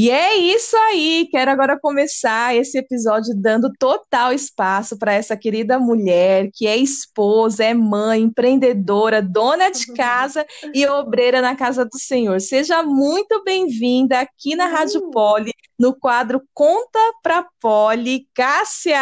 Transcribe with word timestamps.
E 0.00 0.12
é 0.12 0.36
isso 0.36 0.76
aí. 0.76 1.26
Quero 1.28 1.50
agora 1.50 1.76
começar 1.76 2.54
esse 2.54 2.78
episódio 2.78 3.34
dando 3.34 3.68
total 3.80 4.32
espaço 4.32 4.96
para 4.96 5.12
essa 5.12 5.36
querida 5.36 5.76
mulher 5.76 6.50
que 6.54 6.68
é 6.68 6.76
esposa, 6.76 7.64
é 7.64 7.74
mãe, 7.74 8.22
empreendedora, 8.22 9.20
dona 9.20 9.72
de 9.72 9.86
casa 9.98 10.46
e 10.72 10.86
obreira 10.86 11.42
na 11.42 11.56
casa 11.56 11.84
do 11.84 11.98
Senhor. 11.98 12.40
Seja 12.40 12.80
muito 12.80 13.42
bem-vinda 13.42 14.20
aqui 14.20 14.54
na 14.54 14.66
Rádio 14.66 15.10
Poli, 15.10 15.50
no 15.76 15.92
quadro 15.98 16.42
Conta 16.54 17.00
pra 17.20 17.44
Poli, 17.60 18.28
Cássia! 18.32 19.00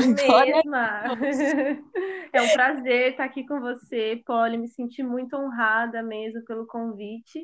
Mesma! 0.04 1.16
É 2.30 2.42
um 2.42 2.48
prazer 2.50 3.12
estar 3.12 3.24
aqui 3.24 3.46
com 3.46 3.58
você, 3.58 4.20
Poli. 4.26 4.58
Me 4.58 4.68
senti 4.68 5.02
muito 5.02 5.34
honrada 5.34 6.02
mesmo 6.02 6.44
pelo 6.44 6.66
convite 6.66 7.42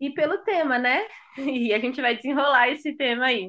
e 0.00 0.10
pelo 0.10 0.38
tema, 0.38 0.78
né? 0.78 1.02
E 1.38 1.72
a 1.72 1.78
gente 1.78 2.00
vai 2.00 2.16
desenrolar 2.16 2.68
esse 2.68 2.96
tema 2.96 3.26
aí. 3.26 3.48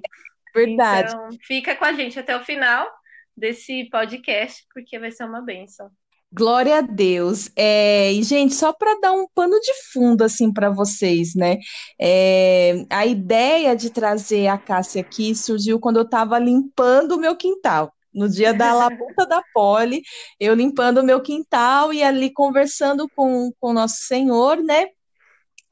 Verdade. 0.54 1.12
Então, 1.12 1.30
fica 1.42 1.76
com 1.76 1.86
a 1.86 1.94
gente 1.94 2.20
até 2.20 2.36
o 2.38 2.44
final 2.44 2.88
desse 3.36 3.90
podcast, 3.90 4.64
porque 4.72 5.00
vai 5.00 5.12
ser 5.12 5.24
uma 5.26 5.42
benção. 5.42 5.90
Glória 6.32 6.78
a 6.78 6.82
Deus. 6.82 7.50
É, 7.56 8.14
e, 8.14 8.22
gente, 8.22 8.54
só 8.54 8.72
para 8.72 9.00
dar 9.00 9.14
um 9.14 9.28
pano 9.34 9.60
de 9.60 9.74
fundo 9.92 10.24
assim 10.24 10.54
para 10.54 10.70
vocês, 10.70 11.34
né? 11.34 11.58
É, 12.00 12.86
a 12.90 13.06
ideia 13.06 13.76
de 13.76 13.90
trazer 13.90 14.48
a 14.48 14.58
Cássia 14.58 15.02
aqui 15.02 15.34
surgiu 15.34 15.80
quando 15.80 15.98
eu 15.98 16.04
estava 16.04 16.38
limpando 16.38 17.14
o 17.14 17.20
meu 17.20 17.36
quintal. 17.36 17.92
No 18.14 18.30
dia 18.30 18.54
da 18.54 18.74
labuta 18.74 19.26
da 19.26 19.42
Poli, 19.54 20.02
eu 20.40 20.54
limpando 20.54 21.00
o 21.00 21.04
meu 21.04 21.22
quintal 21.22 21.94
e 21.94 22.04
ali 22.04 22.32
conversando 22.32 23.08
com, 23.16 23.52
com 23.60 23.70
o 23.70 23.74
nosso 23.74 23.98
Senhor, 24.02 24.58
né? 24.58 24.88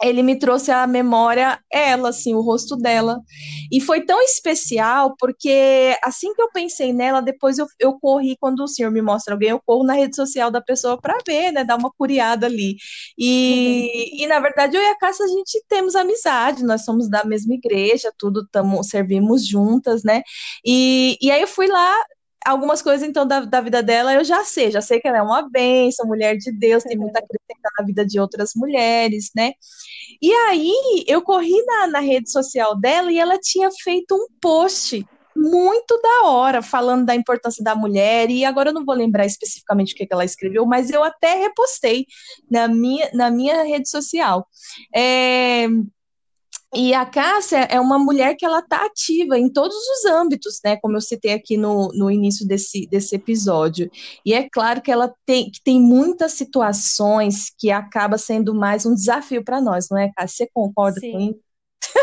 Ele 0.02 0.22
me 0.22 0.38
trouxe 0.38 0.72
à 0.72 0.86
memória 0.86 1.60
ela, 1.72 2.10
assim, 2.10 2.36
o 2.36 2.42
rosto 2.42 2.76
dela. 2.76 3.20
E 3.72 3.82
foi 3.82 4.06
tão 4.06 4.22
especial, 4.22 5.16
porque 5.20 5.98
assim 6.04 6.34
que 6.34 6.42
eu 6.42 6.50
pensei 6.52 6.94
nela, 6.94 7.22
depois 7.22 7.58
eu, 7.58 7.66
eu 7.80 8.00
corri, 8.00 8.38
quando 8.40 8.62
o 8.62 8.68
senhor 8.68 8.92
me 8.92 9.02
mostra 9.02 9.34
alguém, 9.34 9.50
eu 9.50 9.62
corro 9.66 9.84
na 9.84 9.94
rede 9.94 10.16
social 10.16 10.52
da 10.52 10.62
pessoa 10.62 11.00
para 11.00 11.18
ver, 11.26 11.52
né, 11.52 11.64
dar 11.64 11.78
uma 11.78 11.92
curiada 11.92 12.46
ali. 12.46 12.76
E, 13.18 14.14
uhum. 14.14 14.24
e 14.24 14.28
na 14.28 14.40
verdade, 14.40 14.78
eu 14.78 14.82
e 14.82 14.88
a 14.88 14.98
Cássia, 14.98 15.26
a 15.26 15.30
gente 15.30 15.64
temos 15.68 15.96
amizade, 15.96 16.64
nós 16.64 16.86
somos 16.86 17.10
da 17.10 17.24
mesma 17.24 17.56
igreja, 17.56 18.12
tudo, 18.18 18.48
tamo, 18.52 18.84
servimos 18.84 19.46
juntas, 19.48 20.04
né? 20.04 20.22
E, 20.66 21.18
e 21.22 21.32
aí 21.32 21.42
eu 21.42 21.48
fui 21.48 21.68
lá, 21.68 21.96
algumas 22.46 22.82
coisas, 22.82 23.08
então, 23.08 23.28
da, 23.28 23.42
da 23.42 23.62
vida 23.62 23.84
dela 23.84 24.14
eu 24.14 24.24
já 24.24 24.44
sei. 24.44 24.72
Já 24.72 24.82
sei 24.82 25.00
que 25.00 25.08
ela 25.08 25.18
é 25.18 25.22
uma 25.22 25.50
bênção, 25.50 26.08
mulher 26.08 26.38
de 26.38 26.52
Deus, 26.52 26.84
tem 26.84 26.98
muito 26.98 27.16
a 27.16 27.20
acrescentar 27.20 27.72
na 27.78 27.86
vida 27.86 28.06
de 28.06 28.20
outras 28.20 28.52
mulheres, 28.56 29.32
né? 29.36 29.54
E 30.22 30.32
aí, 30.32 31.04
eu 31.08 31.22
corri 31.22 31.64
na, 31.66 31.88
na 31.88 32.00
rede 32.00 32.32
social 32.32 32.76
dela 32.80 33.12
e 33.12 33.20
ela 33.20 33.38
tinha 33.40 33.70
feito 33.84 34.16
um 34.16 34.28
post 34.42 35.06
muito 35.38 36.00
da 36.02 36.30
hora, 36.30 36.62
falando 36.64 37.06
da 37.06 37.16
importância 37.16 37.64
da 37.64 37.76
mulher, 37.76 38.30
e 38.32 38.44
agora 38.44 38.70
eu 38.70 38.74
não 38.74 38.84
vou 38.84 38.96
lembrar 38.96 39.26
especificamente 39.26 39.94
o 39.94 39.96
que, 39.96 40.08
que 40.08 40.14
ela 40.14 40.26
escreveu, 40.26 40.66
mas 40.66 40.90
eu 40.90 41.04
até 41.04 41.36
repostei 41.36 42.06
na 42.50 42.68
minha, 42.68 43.10
na 43.14 43.30
minha 43.30 43.64
rede 43.64 43.88
social. 43.88 44.48
É, 44.96 45.68
e 46.74 46.94
a 46.94 47.06
Cássia 47.06 47.60
é 47.70 47.80
uma 47.80 47.98
mulher 47.98 48.36
que 48.36 48.46
ela 48.46 48.60
está 48.60 48.86
ativa 48.86 49.38
em 49.38 49.52
todos 49.52 49.76
os 49.76 50.06
âmbitos, 50.06 50.60
né? 50.64 50.78
Como 50.78 50.98
eu 50.98 51.02
citei 51.02 51.34
aqui 51.34 51.56
no, 51.58 51.90
no 51.94 52.12
início 52.12 52.46
desse, 52.46 52.88
desse 52.88 53.16
episódio. 53.16 53.90
E 54.26 54.34
é 54.34 54.50
claro 54.50 54.82
que 54.82 54.92
ela 54.92 55.14
tem, 55.26 55.50
que 55.50 55.62
tem 55.64 55.80
muitas 55.80 56.34
situações 56.34 57.50
que 57.58 57.72
acaba 57.72 58.18
sendo 58.18 58.54
mais 58.54 58.86
um 58.86 58.94
desafio 58.94 59.44
para 59.44 59.62
nós, 59.62 59.88
não 59.90 59.98
é, 59.98 60.12
Cássia? 60.16 60.46
Você 60.46 60.52
concorda 60.54 61.00
Sim. 61.00 61.12
com 61.12 61.20
isso? 61.20 61.48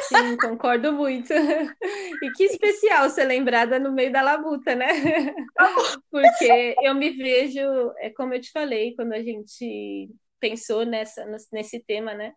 Sim, 0.09 0.37
concordo 0.37 0.93
muito. 0.93 1.33
E 2.23 2.31
que 2.33 2.45
especial 2.45 3.11
ser 3.11 3.25
lembrada 3.25 3.79
no 3.79 3.93
meio 3.93 4.11
da 4.11 4.23
labuta, 4.23 4.75
né? 4.75 4.87
Porque 6.11 6.75
eu 6.83 6.95
me 6.95 7.11
vejo, 7.11 7.61
é 7.99 8.09
como 8.11 8.33
eu 8.33 8.41
te 8.41 8.51
falei, 8.51 8.95
quando 8.95 9.13
a 9.13 9.23
gente 9.23 10.09
pensou 10.41 10.87
nessa, 10.87 11.27
nesse 11.53 11.81
tema, 11.81 12.15
né? 12.15 12.33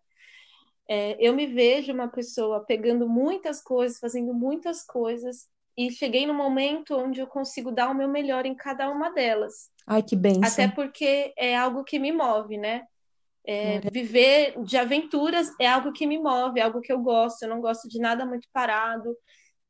É, 0.88 1.16
eu 1.20 1.34
me 1.34 1.46
vejo 1.46 1.92
uma 1.92 2.08
pessoa 2.08 2.64
pegando 2.64 3.06
muitas 3.06 3.62
coisas, 3.62 3.98
fazendo 3.98 4.32
muitas 4.32 4.82
coisas, 4.82 5.46
e 5.76 5.92
cheguei 5.92 6.26
no 6.26 6.34
momento 6.34 6.96
onde 6.96 7.20
eu 7.20 7.26
consigo 7.26 7.70
dar 7.70 7.90
o 7.90 7.94
meu 7.94 8.08
melhor 8.08 8.46
em 8.46 8.54
cada 8.54 8.90
uma 8.90 9.10
delas. 9.10 9.70
Ai, 9.86 10.02
que 10.02 10.16
bem. 10.16 10.40
Até 10.42 10.66
porque 10.66 11.32
é 11.36 11.56
algo 11.56 11.84
que 11.84 11.98
me 11.98 12.10
move, 12.10 12.56
né? 12.56 12.84
É, 13.44 13.80
viver 13.90 14.62
de 14.62 14.76
aventuras 14.76 15.48
é 15.58 15.66
algo 15.66 15.92
que 15.92 16.06
me 16.06 16.18
move, 16.18 16.60
é 16.60 16.64
algo 16.64 16.80
que 16.80 16.92
eu 16.92 17.00
gosto. 17.00 17.42
Eu 17.42 17.48
não 17.48 17.60
gosto 17.60 17.88
de 17.88 17.98
nada 17.98 18.26
muito 18.26 18.48
parado, 18.52 19.16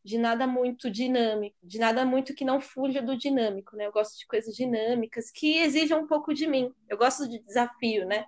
de 0.03 0.17
nada 0.17 0.47
muito 0.47 0.91
dinâmico, 0.91 1.57
de 1.63 1.79
nada 1.79 2.05
muito 2.05 2.35
que 2.35 2.45
não 2.45 2.61
fuja 2.61 3.03
do 3.03 3.17
dinâmico, 3.17 3.77
né? 3.77 3.87
Eu 3.87 3.93
gosto 3.93 4.19
de 4.19 4.27
coisas 4.27 4.55
dinâmicas 4.55 5.31
que 5.31 5.59
exijam 5.59 6.01
um 6.01 6.07
pouco 6.07 6.33
de 6.33 6.47
mim. 6.47 6.73
Eu 6.89 6.97
gosto 6.97 7.29
de 7.29 7.39
desafio, 7.41 8.07
né? 8.07 8.25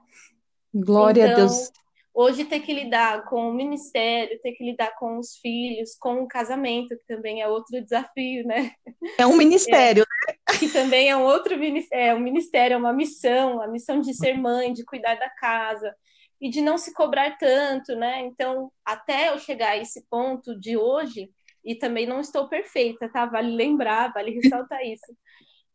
Glória 0.72 1.22
então, 1.22 1.32
a 1.32 1.46
Deus. 1.46 1.72
Hoje 2.12 2.44
ter 2.44 2.60
que 2.60 2.72
lidar 2.72 3.25
com 3.25 3.48
o 3.48 3.54
ministério, 3.54 4.41
ter 4.43 4.53
que 4.53 4.65
lidar 4.65 4.97
com 4.98 5.19
os 5.19 5.37
filhos, 5.37 5.97
com 5.98 6.22
o 6.22 6.28
casamento, 6.28 6.97
que 6.97 7.06
também 7.06 7.41
é 7.41 7.48
outro 7.48 7.81
desafio, 7.81 8.44
né? 8.44 8.72
É 9.16 9.26
um 9.26 9.37
ministério, 9.37 10.03
é, 10.03 10.32
né? 10.32 10.59
Que 10.59 10.69
também 10.69 11.09
é 11.09 11.16
um 11.16 11.22
outro 11.22 11.56
ministério, 11.56 12.10
é 12.10 12.15
um 12.15 12.20
ministério, 12.20 12.75
é 12.75 12.76
uma 12.76 12.93
missão, 12.93 13.62
a 13.62 13.69
missão 13.69 14.00
de 14.00 14.12
ser 14.12 14.37
mãe, 14.37 14.72
de 14.72 14.84
cuidar 14.84 15.15
da 15.15 15.31
casa 15.31 15.94
e 16.41 16.50
de 16.50 16.60
não 16.60 16.76
se 16.76 16.93
cobrar 16.93 17.37
tanto, 17.38 17.94
né? 17.94 18.22
Então, 18.22 18.72
até 18.84 19.28
eu 19.28 19.38
chegar 19.38 19.70
a 19.70 19.76
esse 19.76 20.04
ponto 20.09 20.59
de 20.59 20.76
hoje, 20.76 21.31
e 21.65 21.75
também 21.75 22.06
não 22.06 22.20
estou 22.20 22.49
perfeita, 22.49 23.09
tá? 23.09 23.26
Vale 23.26 23.54
lembrar, 23.54 24.12
vale 24.12 24.32
ressaltar 24.32 24.82
isso. 24.84 25.15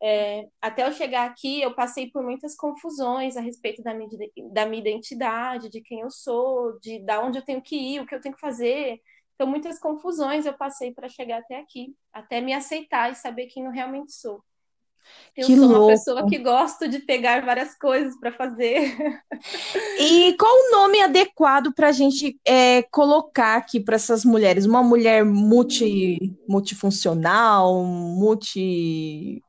É, 0.01 0.47
até 0.61 0.85
eu 0.85 0.91
chegar 0.91 1.29
aqui, 1.29 1.61
eu 1.61 1.73
passei 1.73 2.11
por 2.11 2.23
muitas 2.23 2.56
confusões 2.56 3.38
a 3.38 3.41
respeito 3.41 3.81
da 3.81 3.94
minha, 3.94 4.09
da 4.51 4.66
minha 4.66 4.81
identidade, 4.81 5.69
de 5.69 5.81
quem 5.81 6.01
eu 6.01 6.11
sou, 6.11 6.78
de 6.79 7.00
da 7.00 7.22
onde 7.22 7.39
eu 7.39 7.45
tenho 7.45 7.61
que 7.61 7.75
ir, 7.75 8.01
o 8.01 8.06
que 8.06 8.13
eu 8.13 8.22
tenho 8.22 8.35
que 8.35 8.41
fazer. 8.41 9.00
Então, 9.35 9.47
muitas 9.47 9.79
confusões 9.79 10.45
eu 10.45 10.53
passei 10.53 10.94
para 10.94 11.09
chegar 11.09 11.39
até 11.39 11.59
aqui, 11.59 11.94
até 12.13 12.39
me 12.39 12.53
aceitar 12.53 13.11
e 13.11 13.16
saber 13.16 13.47
quem 13.47 13.66
eu 13.66 13.72
realmente 13.72 14.13
sou. 14.13 14.41
Eu 15.35 15.45
que 15.45 15.56
sou 15.56 15.67
louco. 15.67 15.83
uma 15.83 15.88
pessoa 15.88 16.27
que 16.27 16.38
gosto 16.39 16.88
de 16.88 17.00
pegar 17.00 17.45
várias 17.45 17.77
coisas 17.77 18.17
para 18.19 18.31
fazer. 18.31 18.95
E 20.00 20.35
qual 20.38 20.51
o 20.51 20.72
nome 20.72 21.01
adequado 21.01 21.73
para 21.73 21.89
a 21.89 21.91
gente 21.91 22.39
é, 22.45 22.83
colocar 22.83 23.56
aqui 23.56 23.79
para 23.79 23.95
essas 23.95 24.25
mulheres? 24.25 24.66
Uma 24.66 24.83
mulher 24.83 25.23
multi, 25.23 26.17
multifuncional, 26.47 27.83
multi 27.83 29.41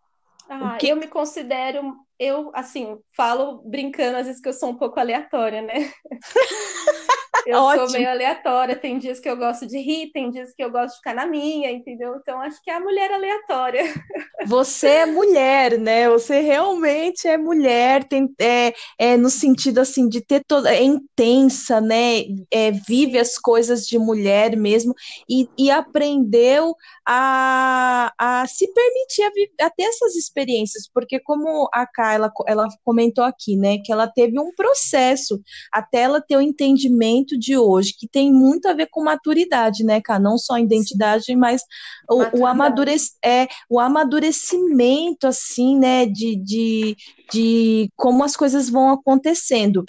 ah, 0.48 0.76
que... 0.78 0.88
Eu 0.88 0.96
me 0.96 1.08
considero, 1.08 1.94
eu, 2.18 2.50
assim, 2.54 2.98
falo 3.16 3.62
brincando 3.64 4.18
às 4.18 4.26
vezes 4.26 4.40
que 4.40 4.48
eu 4.48 4.52
sou 4.52 4.70
um 4.70 4.76
pouco 4.76 4.98
aleatória, 4.98 5.62
né? 5.62 5.92
eu 7.46 7.58
Ótimo. 7.58 7.88
sou 7.88 7.98
meio 7.98 8.10
aleatória, 8.10 8.76
tem 8.76 8.98
dias 8.98 9.20
que 9.20 9.28
eu 9.28 9.36
gosto 9.36 9.66
de 9.66 9.78
rir, 9.78 10.10
tem 10.12 10.30
dias 10.30 10.52
que 10.54 10.62
eu 10.62 10.70
gosto 10.70 10.94
de 10.94 10.96
ficar 10.98 11.14
na 11.14 11.26
minha, 11.26 11.70
entendeu? 11.70 12.16
Então 12.16 12.40
acho 12.40 12.62
que 12.62 12.70
é 12.70 12.74
a 12.74 12.80
mulher 12.80 13.10
aleatória. 13.12 13.84
Você 14.46 14.88
é 14.88 15.06
mulher, 15.06 15.78
né? 15.78 16.08
Você 16.08 16.40
realmente 16.40 17.26
é 17.26 17.36
mulher, 17.36 18.04
tem, 18.04 18.32
é, 18.40 18.72
é 18.98 19.16
no 19.16 19.30
sentido 19.30 19.80
assim 19.80 20.08
de 20.08 20.20
ter 20.20 20.44
toda. 20.46 20.72
É 20.72 20.82
intensa, 20.82 21.80
né? 21.80 22.22
É, 22.52 22.70
vive 22.70 23.18
as 23.18 23.38
coisas 23.38 23.86
de 23.86 23.98
mulher 23.98 24.56
mesmo 24.56 24.94
e, 25.28 25.48
e 25.58 25.70
aprendeu 25.70 26.74
a, 27.06 28.12
a 28.18 28.46
se 28.46 28.66
permitir 28.72 29.22
a, 29.22 29.66
a, 29.66 29.70
ter 29.70 29.84
essas 29.84 30.16
experiências, 30.16 30.88
porque 30.92 31.20
como 31.20 31.68
a 31.72 31.86
Carla 31.86 32.32
ela 32.46 32.68
comentou 32.84 33.24
aqui, 33.24 33.56
né, 33.56 33.78
que 33.78 33.92
ela 33.92 34.08
teve 34.08 34.38
um 34.40 34.52
processo 34.54 35.40
até 35.72 36.00
ela 36.00 36.20
ter 36.20 36.36
o 36.36 36.40
entendimento 36.40 37.35
de 37.38 37.56
hoje, 37.56 37.94
que 37.98 38.08
tem 38.08 38.32
muito 38.32 38.66
a 38.66 38.72
ver 38.72 38.88
com 38.90 39.04
maturidade, 39.04 39.84
né, 39.84 40.00
cara, 40.00 40.18
não 40.18 40.38
só 40.38 40.58
identidade, 40.58 41.34
mas 41.36 41.62
o, 42.08 42.40
o, 42.40 42.46
amadurec 42.46 43.02
é, 43.24 43.48
o 43.68 43.78
amadurecimento, 43.78 45.26
assim, 45.26 45.78
né, 45.78 46.06
de, 46.06 46.36
de, 46.36 46.96
de 47.32 47.90
como 47.96 48.24
as 48.24 48.36
coisas 48.36 48.68
vão 48.68 48.90
acontecendo. 48.90 49.84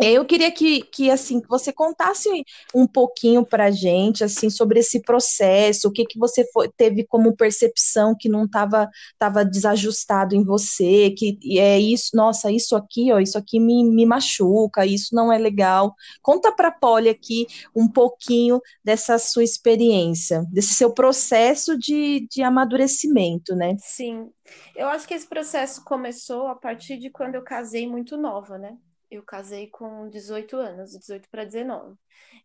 Eu 0.00 0.24
queria 0.26 0.50
que, 0.50 0.82
que 0.82 1.10
assim 1.10 1.40
que 1.40 1.48
você 1.48 1.72
contasse 1.72 2.28
um 2.74 2.86
pouquinho 2.86 3.44
para 3.44 3.70
gente 3.70 4.22
assim 4.22 4.50
sobre 4.50 4.80
esse 4.80 5.00
processo, 5.00 5.88
o 5.88 5.92
que, 5.92 6.04
que 6.04 6.18
você 6.18 6.44
foi, 6.52 6.68
teve 6.68 7.04
como 7.04 7.36
percepção 7.36 8.14
que 8.18 8.28
não 8.28 8.44
estava 8.44 8.90
tava 9.18 9.44
desajustado 9.44 10.34
em 10.34 10.44
você, 10.44 11.10
que 11.16 11.38
é 11.58 11.78
isso, 11.78 12.10
nossa, 12.14 12.50
isso 12.50 12.76
aqui, 12.76 13.10
ó, 13.12 13.18
isso 13.18 13.38
aqui 13.38 13.58
me, 13.58 13.82
me 13.84 14.04
machuca, 14.04 14.84
isso 14.84 15.14
não 15.14 15.32
é 15.32 15.38
legal. 15.38 15.94
Conta 16.22 16.52
para 16.52 16.70
Polly 16.70 17.08
aqui 17.08 17.46
um 17.74 17.88
pouquinho 17.88 18.60
dessa 18.84 19.18
sua 19.18 19.44
experiência, 19.44 20.44
desse 20.52 20.74
seu 20.74 20.92
processo 20.92 21.78
de, 21.78 22.26
de 22.30 22.42
amadurecimento, 22.42 23.54
né? 23.54 23.76
Sim, 23.78 24.30
eu 24.76 24.88
acho 24.88 25.08
que 25.08 25.14
esse 25.14 25.26
processo 25.26 25.82
começou 25.84 26.48
a 26.48 26.54
partir 26.54 26.98
de 26.98 27.08
quando 27.10 27.34
eu 27.34 27.42
casei 27.42 27.88
muito 27.88 28.16
nova, 28.16 28.58
né? 28.58 28.76
Eu 29.10 29.22
casei 29.24 29.66
com 29.66 30.08
18 30.08 30.56
anos, 30.56 30.92
18 30.92 31.28
para 31.30 31.44
19. 31.44 31.96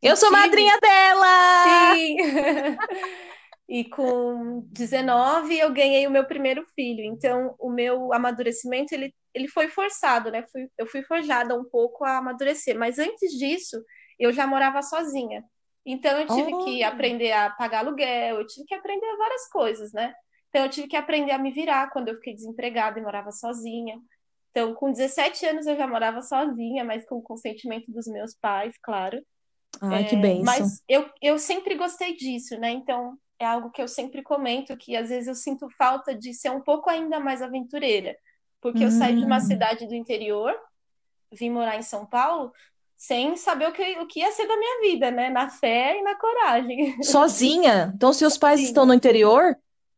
Eu 0.02 0.18
sou 0.18 0.30
tive... 0.30 0.42
madrinha 0.42 0.80
dela! 0.80 1.94
Sim! 1.94 2.18
E 3.68 3.84
com 3.84 4.62
19 4.72 5.58
eu 5.58 5.74
ganhei 5.74 6.06
o 6.06 6.12
meu 6.12 6.26
primeiro 6.26 6.64
filho. 6.76 7.04
Então, 7.04 7.56
o 7.58 7.70
meu 7.70 8.14
amadurecimento 8.14 8.94
ele, 8.94 9.14
ele 9.34 9.48
foi 9.48 9.68
forçado, 9.68 10.30
né? 10.30 10.46
Fui, 10.52 10.70
eu 10.78 10.86
fui 10.86 11.02
forjada 11.02 11.60
um 11.60 11.64
pouco 11.64 12.06
a 12.06 12.18
amadurecer. 12.18 12.78
Mas 12.78 13.00
antes 13.00 13.32
disso, 13.32 13.84
eu 14.20 14.32
já 14.32 14.46
morava 14.46 14.84
sozinha. 14.84 15.44
Então, 15.84 16.20
eu 16.20 16.28
tive 16.28 16.54
oh. 16.54 16.64
que 16.64 16.84
aprender 16.84 17.32
a 17.32 17.50
pagar 17.50 17.80
aluguel, 17.80 18.40
eu 18.40 18.48
tive 18.48 18.66
que 18.68 18.76
aprender 18.76 19.18
várias 19.18 19.48
coisas, 19.50 19.92
né? 19.94 20.14
Então, 20.50 20.64
eu 20.64 20.70
tive 20.70 20.88
que 20.88 20.96
aprender 20.96 21.32
a 21.32 21.38
me 21.38 21.52
virar 21.52 21.90
quando 21.92 22.10
eu 22.10 22.16
fiquei 22.16 22.34
desempregada 22.34 23.00
e 23.00 23.04
morava 23.04 23.32
sozinha. 23.32 24.00
Então, 24.56 24.74
com 24.74 24.90
17 24.90 25.46
anos 25.48 25.68
eu 25.68 25.76
já 25.76 25.86
morava 25.86 26.22
sozinha, 26.22 26.86
mas 26.86 27.06
com 27.06 27.16
o 27.16 27.22
consentimento 27.22 27.92
dos 27.92 28.08
meus 28.08 28.34
pais, 28.36 28.74
claro. 28.82 29.22
Ai, 29.82 30.04
é, 30.04 30.06
que 30.06 30.16
bem. 30.16 30.42
Mas 30.44 30.82
eu, 30.88 31.10
eu 31.22 31.38
sempre 31.38 31.76
gostei 31.76 32.16
disso, 32.16 32.58
né? 32.58 32.72
Então, 32.72 33.18
é 33.38 33.46
algo 33.46 33.70
que 33.70 33.82
eu 33.82 33.88
sempre 33.90 34.24
comento, 34.24 34.78
que 34.78 34.96
às 34.96 35.10
vezes 35.10 35.28
eu 35.28 35.36
sinto 35.36 35.68
falta 35.78 36.16
de 36.16 36.34
ser 36.34 36.52
um 36.52 36.62
pouco 36.62 36.90
ainda 36.90 37.20
mais 37.20 37.42
aventureira. 37.42 38.16
Porque 38.62 38.86
eu 38.86 38.92
saí 38.92 39.18
de 39.18 39.26
uma 39.26 39.40
hum. 39.40 39.42
cidade 39.42 39.86
do 39.88 39.94
interior, 39.94 40.56
vim 41.34 41.50
morar 41.50 41.76
em 41.76 41.82
São 41.82 42.06
Paulo, 42.06 42.54
sem 42.96 43.36
saber 43.36 43.68
o 43.68 43.74
que, 43.74 44.00
o 44.00 44.08
que 44.08 44.22
ia 44.22 44.32
ser 44.32 44.48
da 44.48 44.56
minha 44.56 44.82
vida, 44.84 45.12
né? 45.12 45.30
Na 45.30 45.50
fé 45.50 46.00
e 46.00 46.02
na 46.02 46.16
coragem. 46.16 46.96
Sozinha? 47.04 47.92
Então, 47.94 48.14
seus 48.14 48.38
pais 48.38 48.62
Sim. 48.62 48.68
estão 48.68 48.86
no 48.86 48.94
interior? 48.94 49.58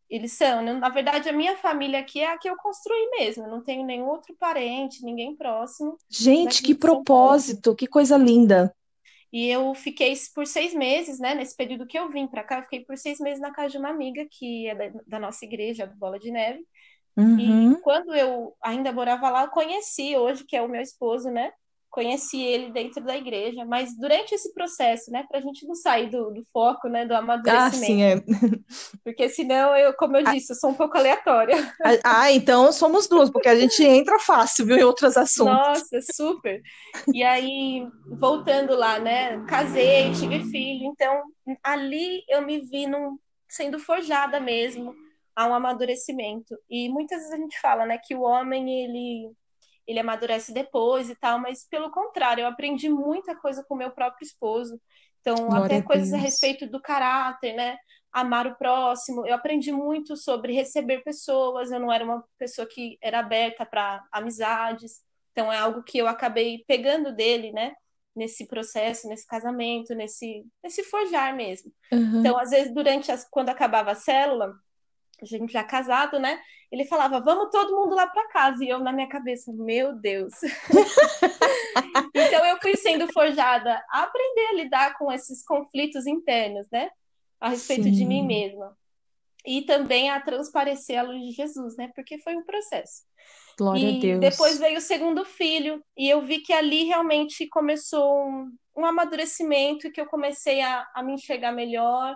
Eles 0.09 0.33
são. 0.33 0.61
Né? 0.61 0.73
Na 0.73 0.89
verdade, 0.89 1.29
a 1.29 1.33
minha 1.33 1.57
família 1.57 1.99
aqui 1.99 2.19
é 2.19 2.31
a 2.31 2.37
que 2.37 2.49
eu 2.49 2.55
construí 2.57 3.09
mesmo. 3.19 3.43
Eu 3.43 3.49
não 3.49 3.63
tenho 3.63 3.85
nenhum 3.85 4.07
outro 4.07 4.35
parente, 4.39 5.03
ninguém 5.03 5.35
próximo. 5.35 5.97
Gente, 6.09 6.61
que 6.61 6.73
propósito, 6.73 7.75
que 7.75 7.87
coisa 7.87 8.17
linda. 8.17 8.73
E 9.31 9.49
eu 9.49 9.73
fiquei 9.75 10.13
por 10.33 10.47
seis 10.47 10.73
meses, 10.73 11.19
né? 11.19 11.35
Nesse 11.35 11.55
período 11.55 11.85
que 11.85 11.99
eu 11.99 12.09
vim 12.09 12.27
para 12.27 12.43
cá, 12.43 12.59
eu 12.59 12.63
fiquei 12.63 12.85
por 12.85 12.97
seis 12.97 13.19
meses 13.19 13.41
na 13.41 13.51
casa 13.51 13.69
de 13.69 13.77
uma 13.77 13.89
amiga 13.89 14.25
que 14.31 14.67
é 14.67 14.75
da, 14.75 15.01
da 15.05 15.19
nossa 15.19 15.43
igreja, 15.43 15.85
do 15.85 15.97
Bola 15.97 16.17
de 16.17 16.31
Neve. 16.31 16.65
Uhum. 17.17 17.73
E 17.73 17.81
quando 17.81 18.13
eu 18.15 18.55
ainda 18.61 18.91
morava 18.93 19.29
lá, 19.29 19.43
eu 19.43 19.49
conheci 19.49 20.15
hoje, 20.15 20.45
que 20.45 20.55
é 20.55 20.61
o 20.61 20.69
meu 20.69 20.81
esposo, 20.81 21.29
né? 21.29 21.51
Conheci 21.97 22.39
ele 22.39 22.71
dentro 22.71 23.03
da 23.03 23.17
igreja, 23.17 23.65
mas 23.65 23.97
durante 23.97 24.35
esse 24.35 24.53
processo, 24.53 25.09
né, 25.09 25.25
para 25.27 25.39
a 25.39 25.41
gente 25.41 25.65
não 25.65 25.73
sair 25.73 26.11
do, 26.11 26.29
do, 26.29 26.43
foco, 26.53 26.87
né, 26.87 27.07
do 27.07 27.15
amadurecimento. 27.15 27.65
Ah, 27.65 27.71
sim, 27.71 28.03
é. 28.03 28.21
Porque 29.03 29.27
senão, 29.29 29.75
eu, 29.75 29.91
como 29.95 30.15
eu 30.15 30.23
ah. 30.27 30.31
disse, 30.31 30.53
eu 30.53 30.55
sou 30.57 30.69
um 30.69 30.75
pouco 30.75 30.95
aleatória. 30.95 31.57
Ah, 31.83 32.21
ah, 32.21 32.31
então 32.31 32.71
somos 32.71 33.07
duas, 33.07 33.31
porque 33.31 33.49
a 33.49 33.55
gente 33.55 33.83
entra 33.83 34.19
fácil, 34.19 34.67
viu, 34.67 34.77
em 34.77 34.83
outros 34.83 35.17
assuntos. 35.17 35.51
Nossa, 35.51 35.99
super. 36.13 36.61
E 37.11 37.23
aí, 37.23 37.87
voltando 38.05 38.75
lá, 38.75 38.99
né, 38.99 39.43
casei, 39.47 40.11
tive 40.11 40.43
filho, 40.51 40.85
então 40.85 41.23
ali 41.63 42.21
eu 42.29 42.43
me 42.43 42.59
vi 42.59 42.85
num, 42.85 43.17
sendo 43.49 43.79
forjada 43.79 44.39
mesmo 44.39 44.93
a 45.35 45.47
um 45.47 45.53
amadurecimento. 45.55 46.55
E 46.69 46.89
muitas 46.89 47.21
vezes 47.21 47.33
a 47.33 47.37
gente 47.37 47.59
fala, 47.59 47.87
né, 47.87 47.97
que 47.97 48.13
o 48.13 48.21
homem, 48.21 48.83
ele 48.83 49.31
ele 49.87 49.99
amadurece 49.99 50.53
depois 50.53 51.09
e 51.09 51.15
tal, 51.15 51.39
mas 51.39 51.65
pelo 51.67 51.89
contrário, 51.89 52.41
eu 52.41 52.47
aprendi 52.47 52.89
muita 52.89 53.35
coisa 53.35 53.63
com 53.63 53.75
meu 53.75 53.91
próprio 53.91 54.25
esposo. 54.25 54.79
Então, 55.21 55.47
Glória 55.47 55.65
até 55.65 55.77
a 55.77 55.83
coisas 55.83 56.13
a 56.13 56.17
respeito 56.17 56.67
do 56.67 56.81
caráter, 56.81 57.53
né? 57.53 57.77
Amar 58.11 58.47
o 58.47 58.55
próximo. 58.55 59.25
Eu 59.25 59.35
aprendi 59.35 59.71
muito 59.71 60.15
sobre 60.15 60.53
receber 60.53 61.03
pessoas. 61.03 61.71
Eu 61.71 61.79
não 61.79 61.91
era 61.91 62.03
uma 62.03 62.23
pessoa 62.37 62.67
que 62.67 62.97
era 63.01 63.19
aberta 63.19 63.65
para 63.65 64.03
amizades. 64.11 65.01
Então, 65.31 65.51
é 65.51 65.57
algo 65.57 65.83
que 65.83 65.97
eu 65.97 66.07
acabei 66.07 66.63
pegando 66.67 67.13
dele, 67.13 67.51
né? 67.51 67.73
Nesse 68.15 68.47
processo, 68.47 69.07
nesse 69.07 69.27
casamento, 69.27 69.93
nesse, 69.93 70.45
nesse 70.63 70.83
forjar 70.83 71.35
mesmo. 71.35 71.71
Uhum. 71.91 72.19
Então, 72.19 72.37
às 72.37 72.49
vezes, 72.49 72.73
durante 72.73 73.11
as, 73.11 73.27
quando 73.29 73.49
acabava 73.49 73.91
a 73.91 73.95
célula, 73.95 74.53
a 75.25 75.27
gente 75.27 75.51
já 75.51 75.63
casado, 75.63 76.19
né? 76.19 76.39
Ele 76.71 76.85
falava, 76.85 77.19
vamos 77.19 77.49
todo 77.49 77.75
mundo 77.75 77.95
lá 77.95 78.07
para 78.07 78.27
casa. 78.27 78.63
E 78.63 78.69
eu, 78.69 78.79
na 78.79 78.91
minha 78.91 79.07
cabeça, 79.07 79.51
meu 79.53 79.95
Deus. 79.95 80.33
então, 82.13 82.45
eu 82.45 82.57
fui 82.61 82.75
sendo 82.75 83.11
forjada 83.11 83.81
a 83.89 84.03
aprender 84.03 84.45
a 84.47 84.53
lidar 84.53 84.97
com 84.97 85.11
esses 85.11 85.43
conflitos 85.43 86.05
internos, 86.05 86.67
né? 86.71 86.89
A 87.39 87.49
respeito 87.49 87.83
Sim. 87.83 87.91
de 87.91 88.05
mim 88.05 88.25
mesma. 88.25 88.77
E 89.45 89.61
também 89.61 90.09
a 90.09 90.19
transparecer 90.19 90.99
a 90.99 91.03
luz 91.03 91.21
de 91.21 91.31
Jesus, 91.31 91.77
né? 91.77 91.89
Porque 91.95 92.19
foi 92.19 92.35
um 92.35 92.43
processo. 92.43 93.03
Glória 93.57 93.89
e 93.89 93.97
a 93.97 93.99
Deus. 93.99 94.19
depois 94.19 94.59
veio 94.59 94.77
o 94.77 94.81
segundo 94.81 95.25
filho, 95.25 95.83
e 95.97 96.07
eu 96.07 96.21
vi 96.21 96.39
que 96.39 96.53
ali 96.53 96.83
realmente 96.83 97.47
começou 97.47 98.27
um, 98.27 98.51
um 98.75 98.85
amadurecimento, 98.85 99.87
e 99.87 99.91
que 99.91 99.99
eu 99.99 100.05
comecei 100.05 100.61
a, 100.61 100.87
a 100.93 101.01
me 101.01 101.13
enxergar 101.13 101.51
melhor, 101.51 102.15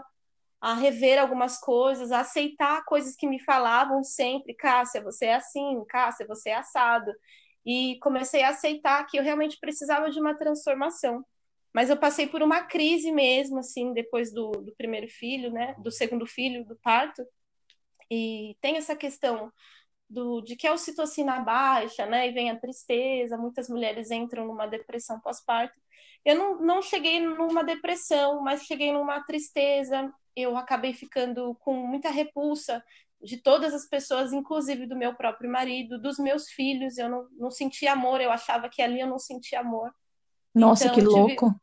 a 0.62 0.76
rever 0.76 1.20
algumas 1.20 1.60
coisas, 1.60 2.12
a 2.12 2.20
aceitar 2.20 2.86
coisas 2.86 3.16
que 3.16 3.28
me 3.28 3.44
falavam 3.44 4.04
sempre, 4.04 4.54
Cássia, 4.54 5.02
você 5.02 5.26
é 5.26 5.36
assim, 5.36 5.84
Cássia, 5.90 6.28
você 6.28 6.52
é 6.52 6.56
assado. 6.56 7.12
E 7.66 7.98
comecei 8.00 8.44
a 8.44 8.50
aceitar 8.50 9.06
que 9.08 9.18
eu 9.18 9.24
realmente 9.24 9.58
precisava 9.60 10.10
de 10.12 10.20
uma 10.20 10.36
transformação. 10.38 11.26
Mas 11.74 11.90
eu 11.90 11.98
passei 11.98 12.28
por 12.28 12.44
uma 12.44 12.64
crise 12.64 13.12
mesmo, 13.12 13.60
assim, 13.60 13.94
depois 13.94 14.32
do, 14.34 14.52
do 14.52 14.74
primeiro 14.76 15.08
filho, 15.08 15.52
né? 15.52 15.76
Do 15.80 15.92
segundo 15.92 16.28
filho, 16.28 16.66
do 16.66 16.76
parto. 16.78 17.26
E 18.10 18.58
tem 18.62 18.78
essa 18.78 18.96
questão 18.96 19.52
do, 20.10 20.42
de 20.42 20.56
que 20.56 20.68
a 20.68 20.74
ocitocina 20.74 21.40
baixa, 21.40 22.06
né? 22.06 22.28
E 22.28 22.34
vem 22.34 22.52
a 22.52 22.60
tristeza, 22.60 23.38
muitas 23.38 23.70
mulheres 23.70 24.12
entram 24.12 24.46
numa 24.46 24.68
depressão 24.68 25.20
pós-parto. 25.22 25.80
Eu 26.24 26.36
não, 26.36 26.62
não 26.62 26.82
cheguei 26.82 27.20
numa 27.20 27.64
depressão, 27.64 28.42
mas 28.42 28.64
cheguei 28.64 28.92
numa 28.92 29.22
tristeza, 29.24 30.14
eu 30.36 30.56
acabei 30.56 30.94
ficando 30.94 31.56
com 31.56 31.74
muita 31.74 32.10
repulsa 32.10 32.84
de 33.22 33.38
todas 33.38 33.74
as 33.74 33.88
pessoas, 33.88 34.34
inclusive 34.34 34.86
do 34.86 34.96
meu 34.96 35.16
próprio 35.16 35.52
marido, 35.52 36.00
dos 36.00 36.18
meus 36.18 36.50
filhos. 36.50 36.98
Eu 36.98 37.10
não, 37.10 37.28
não 37.38 37.52
sentia 37.52 37.94
amor, 37.94 38.22
eu 38.22 38.32
achava 38.32 38.70
que 38.70 38.82
ali 38.82 39.00
eu 39.00 39.08
não 39.08 39.20
sentia 39.20 39.60
amor. 39.60 39.92
Nossa, 40.54 40.86
então, 40.86 40.96
que 40.96 41.02
eu 41.02 41.12
louco! 41.12 41.56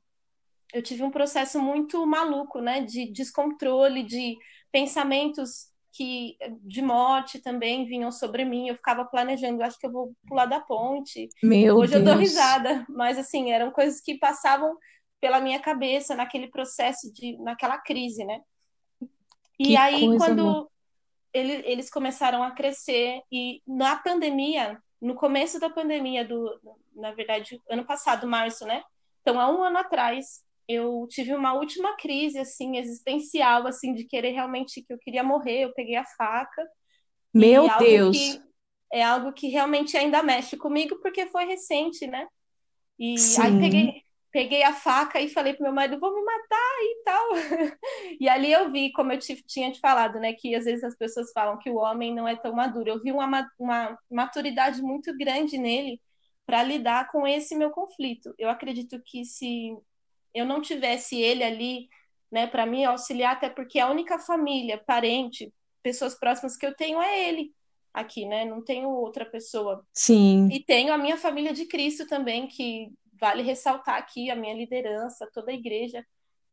Eu 0.72 0.82
tive 0.82 1.02
um 1.02 1.10
processo 1.10 1.60
muito 1.60 2.04
maluco, 2.06 2.60
né? 2.60 2.82
De 2.82 3.10
descontrole, 3.10 4.02
de 4.02 4.36
pensamentos 4.70 5.68
que 5.92 6.36
de 6.62 6.82
morte 6.82 7.40
também 7.40 7.86
vinham 7.86 8.10
sobre 8.10 8.44
mim. 8.44 8.68
Eu 8.68 8.76
ficava 8.76 9.04
planejando, 9.04 9.62
acho 9.62 9.78
que 9.78 9.86
eu 9.86 9.92
vou 9.92 10.12
pular 10.26 10.46
da 10.46 10.60
ponte. 10.60 11.28
Meu 11.42 11.76
Hoje 11.76 11.92
Deus. 11.92 12.06
eu 12.06 12.12
dou 12.12 12.20
risada, 12.20 12.86
mas 12.88 13.18
assim, 13.18 13.50
eram 13.50 13.70
coisas 13.70 14.00
que 14.00 14.18
passavam 14.18 14.76
pela 15.20 15.40
minha 15.40 15.58
cabeça 15.60 16.14
naquele 16.14 16.48
processo 16.48 17.12
de 17.12 17.36
naquela 17.38 17.78
crise, 17.78 18.24
né? 18.24 18.40
E 19.58 19.68
que 19.68 19.76
aí, 19.76 20.16
quando 20.16 20.70
ele, 21.32 21.62
eles 21.66 21.90
começaram 21.90 22.42
a 22.42 22.52
crescer, 22.52 23.20
e 23.30 23.60
na 23.66 23.96
pandemia, 23.96 24.80
no 25.00 25.14
começo 25.14 25.58
da 25.58 25.68
pandemia, 25.68 26.24
do, 26.24 26.60
na 26.94 27.12
verdade, 27.12 27.60
ano 27.68 27.84
passado, 27.84 28.26
março, 28.26 28.64
né? 28.64 28.82
Então, 29.20 29.40
há 29.40 29.50
um 29.50 29.62
ano 29.62 29.78
atrás, 29.78 30.42
eu 30.68 31.06
tive 31.08 31.34
uma 31.34 31.54
última 31.54 31.96
crise, 31.96 32.38
assim, 32.38 32.76
existencial, 32.76 33.66
assim, 33.66 33.94
de 33.94 34.04
querer 34.04 34.32
realmente 34.32 34.82
que 34.82 34.92
eu 34.92 34.98
queria 34.98 35.22
morrer, 35.22 35.62
eu 35.64 35.74
peguei 35.74 35.96
a 35.96 36.04
faca. 36.04 36.66
Meu 37.32 37.68
Deus! 37.78 38.40
é 38.92 39.02
algo 39.02 39.32
que 39.32 39.48
realmente 39.48 39.96
ainda 39.96 40.22
mexe 40.22 40.56
comigo, 40.56 40.98
porque 41.00 41.26
foi 41.26 41.44
recente, 41.44 42.06
né? 42.06 42.26
E 42.98 43.18
Sim. 43.18 43.40
aí 43.40 43.60
peguei, 43.60 44.02
peguei 44.32 44.62
a 44.62 44.72
faca 44.72 45.20
e 45.20 45.28
falei 45.28 45.54
pro 45.54 45.64
meu 45.64 45.72
marido, 45.72 46.00
vou 46.00 46.14
me 46.14 46.22
matar 46.24 46.76
e 46.82 47.02
tal. 47.04 47.28
e 48.20 48.28
ali 48.28 48.52
eu 48.52 48.70
vi, 48.72 48.92
como 48.92 49.12
eu 49.12 49.18
te, 49.18 49.42
tinha 49.44 49.70
te 49.70 49.80
falado, 49.80 50.18
né, 50.18 50.32
que 50.32 50.54
às 50.54 50.64
vezes 50.64 50.84
as 50.84 50.96
pessoas 50.96 51.30
falam 51.32 51.58
que 51.58 51.70
o 51.70 51.76
homem 51.76 52.14
não 52.14 52.26
é 52.26 52.36
tão 52.36 52.52
maduro. 52.54 52.88
Eu 52.90 53.02
vi 53.02 53.12
uma, 53.12 53.48
uma 53.58 53.98
maturidade 54.10 54.82
muito 54.82 55.16
grande 55.16 55.58
nele 55.58 56.00
para 56.46 56.62
lidar 56.62 57.10
com 57.10 57.26
esse 57.26 57.54
meu 57.56 57.70
conflito. 57.70 58.34
Eu 58.38 58.48
acredito 58.48 59.00
que 59.04 59.24
se 59.24 59.76
eu 60.34 60.44
não 60.44 60.60
tivesse 60.60 61.20
ele 61.20 61.42
ali, 61.42 61.88
né, 62.30 62.46
para 62.46 62.66
me 62.66 62.84
auxiliar, 62.84 63.34
até 63.34 63.48
porque 63.48 63.78
a 63.78 63.90
única 63.90 64.18
família, 64.18 64.78
parente, 64.78 65.52
pessoas 65.82 66.14
próximas 66.18 66.56
que 66.56 66.66
eu 66.66 66.74
tenho 66.74 67.00
é 67.00 67.28
ele 67.28 67.52
aqui, 67.92 68.26
né? 68.26 68.44
Não 68.44 68.62
tenho 68.62 68.88
outra 68.90 69.24
pessoa. 69.24 69.84
Sim. 69.92 70.48
E 70.52 70.62
tenho 70.62 70.92
a 70.92 70.98
minha 70.98 71.16
família 71.16 71.52
de 71.52 71.66
Cristo 71.66 72.06
também, 72.06 72.46
que 72.46 72.92
vale 73.20 73.42
ressaltar 73.42 73.96
aqui 73.96 74.30
a 74.30 74.36
minha 74.36 74.54
liderança, 74.54 75.28
toda 75.32 75.50
a 75.50 75.54
igreja, 75.54 76.04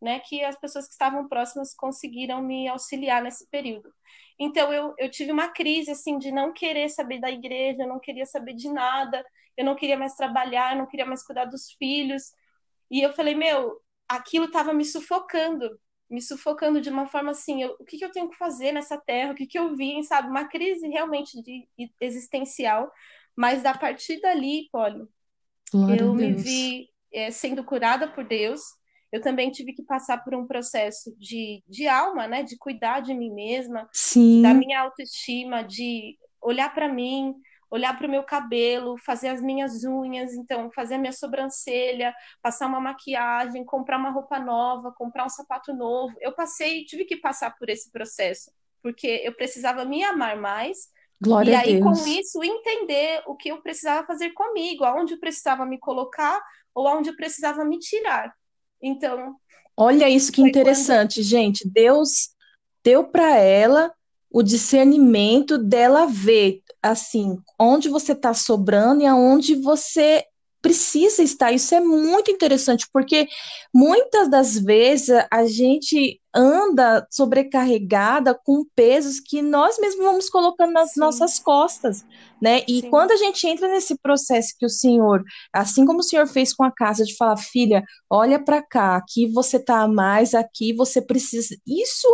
né, 0.01 0.20
que 0.20 0.44
as 0.44 0.60
pessoas 0.60 0.86
que 0.86 0.94
estavam 0.94 1.27
próximas 1.27 1.74
conseguiram 1.74 2.41
me 2.41 2.67
auxiliar 2.67 3.22
nesse 3.22 3.48
período. 3.50 3.89
Então 4.38 4.72
eu, 4.74 4.94
eu 4.98 5.10
tive 5.10 5.32
uma 5.32 5.50
crise 5.50 5.91
assim 5.91 6.17
de 6.17 6.32
não 6.32 6.51
querer 6.51 6.89
saber 6.89 7.20
da 7.20 7.32
igreja, 7.32 7.84
eu 7.84 7.88
não 7.88 8.00
queria 8.00 8.25
saber 8.25 8.53
de 8.53 8.70
nada, 8.70 9.24
eu 9.55 9.63
não 9.63 9.75
queria 9.75 9.98
mais 9.98 10.15
trabalhar, 10.15 10.74
eu 10.74 10.79
não 10.79 10.88
queria 10.88 11.05
mais 11.05 11.24
cuidar 11.24 11.46
dos 11.46 11.72
filhos. 11.74 12.34
E 12.96 13.02
eu 13.02 13.12
falei, 13.12 13.36
meu, 13.36 13.82
aquilo 14.08 14.46
estava 14.46 14.74
me 14.74 14.86
sufocando, 14.86 15.70
me 16.10 16.22
sufocando 16.22 16.80
de 16.80 16.90
uma 16.90 17.06
forma 17.06 17.32
assim, 17.32 17.62
eu, 17.62 17.75
o 17.78 17.84
que, 17.84 17.98
que 17.98 18.06
eu 18.06 18.12
tenho 18.12 18.30
que 18.30 18.38
fazer 18.38 18.72
nessa 18.72 18.98
terra? 18.98 19.34
O 19.34 19.36
que, 19.36 19.46
que 19.46 19.60
eu 19.60 19.75
vim, 19.75 20.02
sabe? 20.02 20.30
Uma 20.30 20.48
crise 20.48 20.88
realmente 20.88 21.44
de, 21.44 21.68
existencial. 22.00 22.90
Mas 23.36 23.66
a 23.66 23.78
partir 23.78 24.22
dali, 24.22 24.70
Glória 25.74 26.00
eu 26.00 26.14
me 26.14 26.32
vi 26.32 26.88
é, 27.14 27.32
sendo 27.32 27.66
curada 27.66 28.08
por 28.08 28.24
Deus. 28.24 28.62
eu 29.12 29.20
também 29.20 29.52
tive 29.52 29.74
que 29.74 29.84
passar 29.84 30.24
por 30.24 30.34
um 30.34 30.48
processo 30.48 31.14
de, 31.20 31.62
de 31.68 31.90
alma, 31.90 32.28
né? 32.28 32.44
De 32.44 32.58
cuidar 32.58 33.02
de 33.02 33.14
mim 33.14 33.34
mesma, 33.34 33.90
Sim. 33.92 34.42
da 34.42 34.54
minha 34.54 34.80
autoestima, 34.80 35.64
de 35.66 36.18
olhar 36.42 36.74
para 36.74 36.88
mim, 36.88 37.36
olhar 37.75 37.98
para 37.98 38.08
o 38.08 38.10
meu 38.10 38.24
cabelo, 38.24 38.98
fazer 38.98 39.29
as 39.29 39.41
minhas 39.41 39.84
unhas, 39.84 40.34
então 40.34 40.72
fazer 40.72 40.96
a 40.96 40.98
minha 40.98 41.12
sobrancelha, 41.12 42.13
passar 42.41 42.67
uma 42.67 42.79
maquiagem, 42.79 43.65
comprar 43.65 43.98
uma 43.98 44.10
roupa 44.10 44.39
nova, 44.39 44.94
comprar 44.98 45.25
um 45.25 45.29
sapato 45.29 45.74
novo. 45.74 46.15
Eu 46.20 46.34
passei, 46.34 46.86
tive 46.86 47.05
que 47.05 47.17
passar 47.17 47.55
por 47.58 47.70
esse 47.70 47.91
processo, 47.91 48.51
porque 48.82 49.22
eu 49.24 49.34
precisava 49.34 49.86
me 49.86 50.03
amar 50.03 50.38
mais. 50.38 50.89
Glória 51.22 51.51
e 51.51 51.55
aí, 51.55 51.82
com 51.82 51.91
isso, 51.91 52.44
entender 52.44 53.22
o 53.25 53.36
que 53.36 53.50
eu 53.50 53.62
precisava 53.62 54.05
fazer 54.05 54.32
comigo, 54.32 54.84
aonde 54.84 55.13
eu 55.13 55.20
precisava 55.20 55.65
me 55.65 55.77
colocar 55.77 56.41
ou 56.74 56.88
aonde 56.88 57.10
eu 57.10 57.15
precisava 57.15 57.63
me 57.63 57.79
tirar. 57.79 58.34
Então. 58.82 59.36
Olha 59.77 60.10
isso 60.10 60.32
que 60.32 60.41
interessante, 60.41 61.15
quando... 61.15 61.25
gente. 61.25 61.70
Deus 61.70 62.29
deu 62.84 63.03
para 63.03 63.38
ela 63.38 63.94
o 64.29 64.44
discernimento 64.44 65.58
dela 65.58 66.05
ver, 66.05 66.62
assim, 66.82 67.38
onde 67.60 67.89
você 67.89 68.12
está 68.12 68.34
sobrando 68.34 69.01
e 69.01 69.05
aonde 69.05 69.55
você 69.55 70.25
precisa 70.65 71.22
estar. 71.22 71.51
Isso 71.51 71.75
é 71.75 71.79
muito 71.79 72.31
interessante, 72.31 72.88
porque 72.91 73.27
muitas 73.72 74.27
das 74.27 74.57
vezes 74.57 75.15
a 75.31 75.45
gente 75.45 76.19
anda 76.34 77.05
sobrecarregada 77.12 78.34
com 78.34 78.65
pesos 78.75 79.19
que 79.19 79.43
nós 79.43 79.77
mesmos 79.77 80.03
vamos 80.03 80.27
colocando 80.27 80.74
nas 80.74 80.93
Sim. 80.93 81.01
nossas 81.01 81.38
costas, 81.38 82.03
né? 82.41 82.63
E 82.67 82.81
Sim. 82.81 82.89
quando 82.89 83.12
a 83.12 83.15
gente 83.15 83.48
entra 83.48 83.67
nesse 83.67 83.95
processo 84.00 84.55
que 84.57 84.65
o 84.65 84.69
Senhor, 84.69 85.24
assim 85.53 85.86
como 85.86 86.00
o 86.00 86.03
Senhor 86.03 86.25
fez 86.25 86.51
com 86.51 86.63
a 86.63 86.72
casa, 86.72 87.05
de 87.05 87.15
falar, 87.15 87.38
filha, 87.38 87.84
olha 88.10 88.43
para 88.43 88.60
cá, 88.60 88.95
aqui 88.95 89.27
você 89.31 89.60
tá 89.60 89.81
a 89.81 89.88
mais, 89.88 90.34
aqui 90.34 90.74
você 90.74 91.00
precisa. 91.00 91.55
Isso 91.67 92.07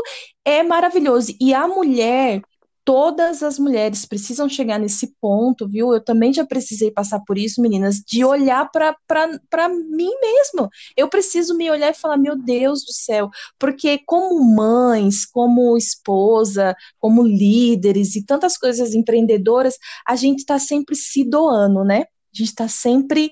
é 0.44 0.62
maravilhoso. 0.62 1.34
E 1.40 1.54
a 1.54 1.70
mulher, 1.70 2.42
todas 2.84 3.44
as 3.44 3.60
mulheres 3.60 4.06
precisam 4.06 4.50
chegar 4.50 4.80
nesse 4.80 5.16
ponto, 5.20 5.68
viu? 5.68 5.94
Eu 5.94 6.04
também 6.04 6.34
já 6.34 6.46
precisei 6.46 6.92
passar 6.92 7.20
por 7.22 7.38
isso, 7.38 7.62
meninas, 7.62 7.98
de 7.98 8.24
olhar 8.24 8.70
para 8.72 9.70
mim 9.70 10.10
mesmo. 10.22 10.70
Eu 10.98 11.08
preciso 11.08 11.56
me 11.56 11.70
olhar 11.70 11.92
e 11.92 11.98
falar, 11.98 12.18
meu 12.18 12.36
Deus 12.36 12.84
do 12.84 12.94
céu, 12.94 13.30
porque 13.60 14.00
como 14.06 14.44
mães, 14.56 15.26
como 15.26 15.78
esposa, 15.78 16.76
como 17.00 17.24
líderes 17.24 18.16
e 18.16 18.26
tantas 18.26 18.58
coisas 18.58 18.94
empreendedoras, 18.94 19.78
a 20.08 20.16
gente 20.16 20.40
está 20.40 20.58
sempre 20.58 20.96
se 20.96 21.24
doando, 21.24 21.84
né? 21.84 22.02
A 22.34 22.38
gente 22.38 22.50
está 22.50 22.68
sempre 22.68 23.32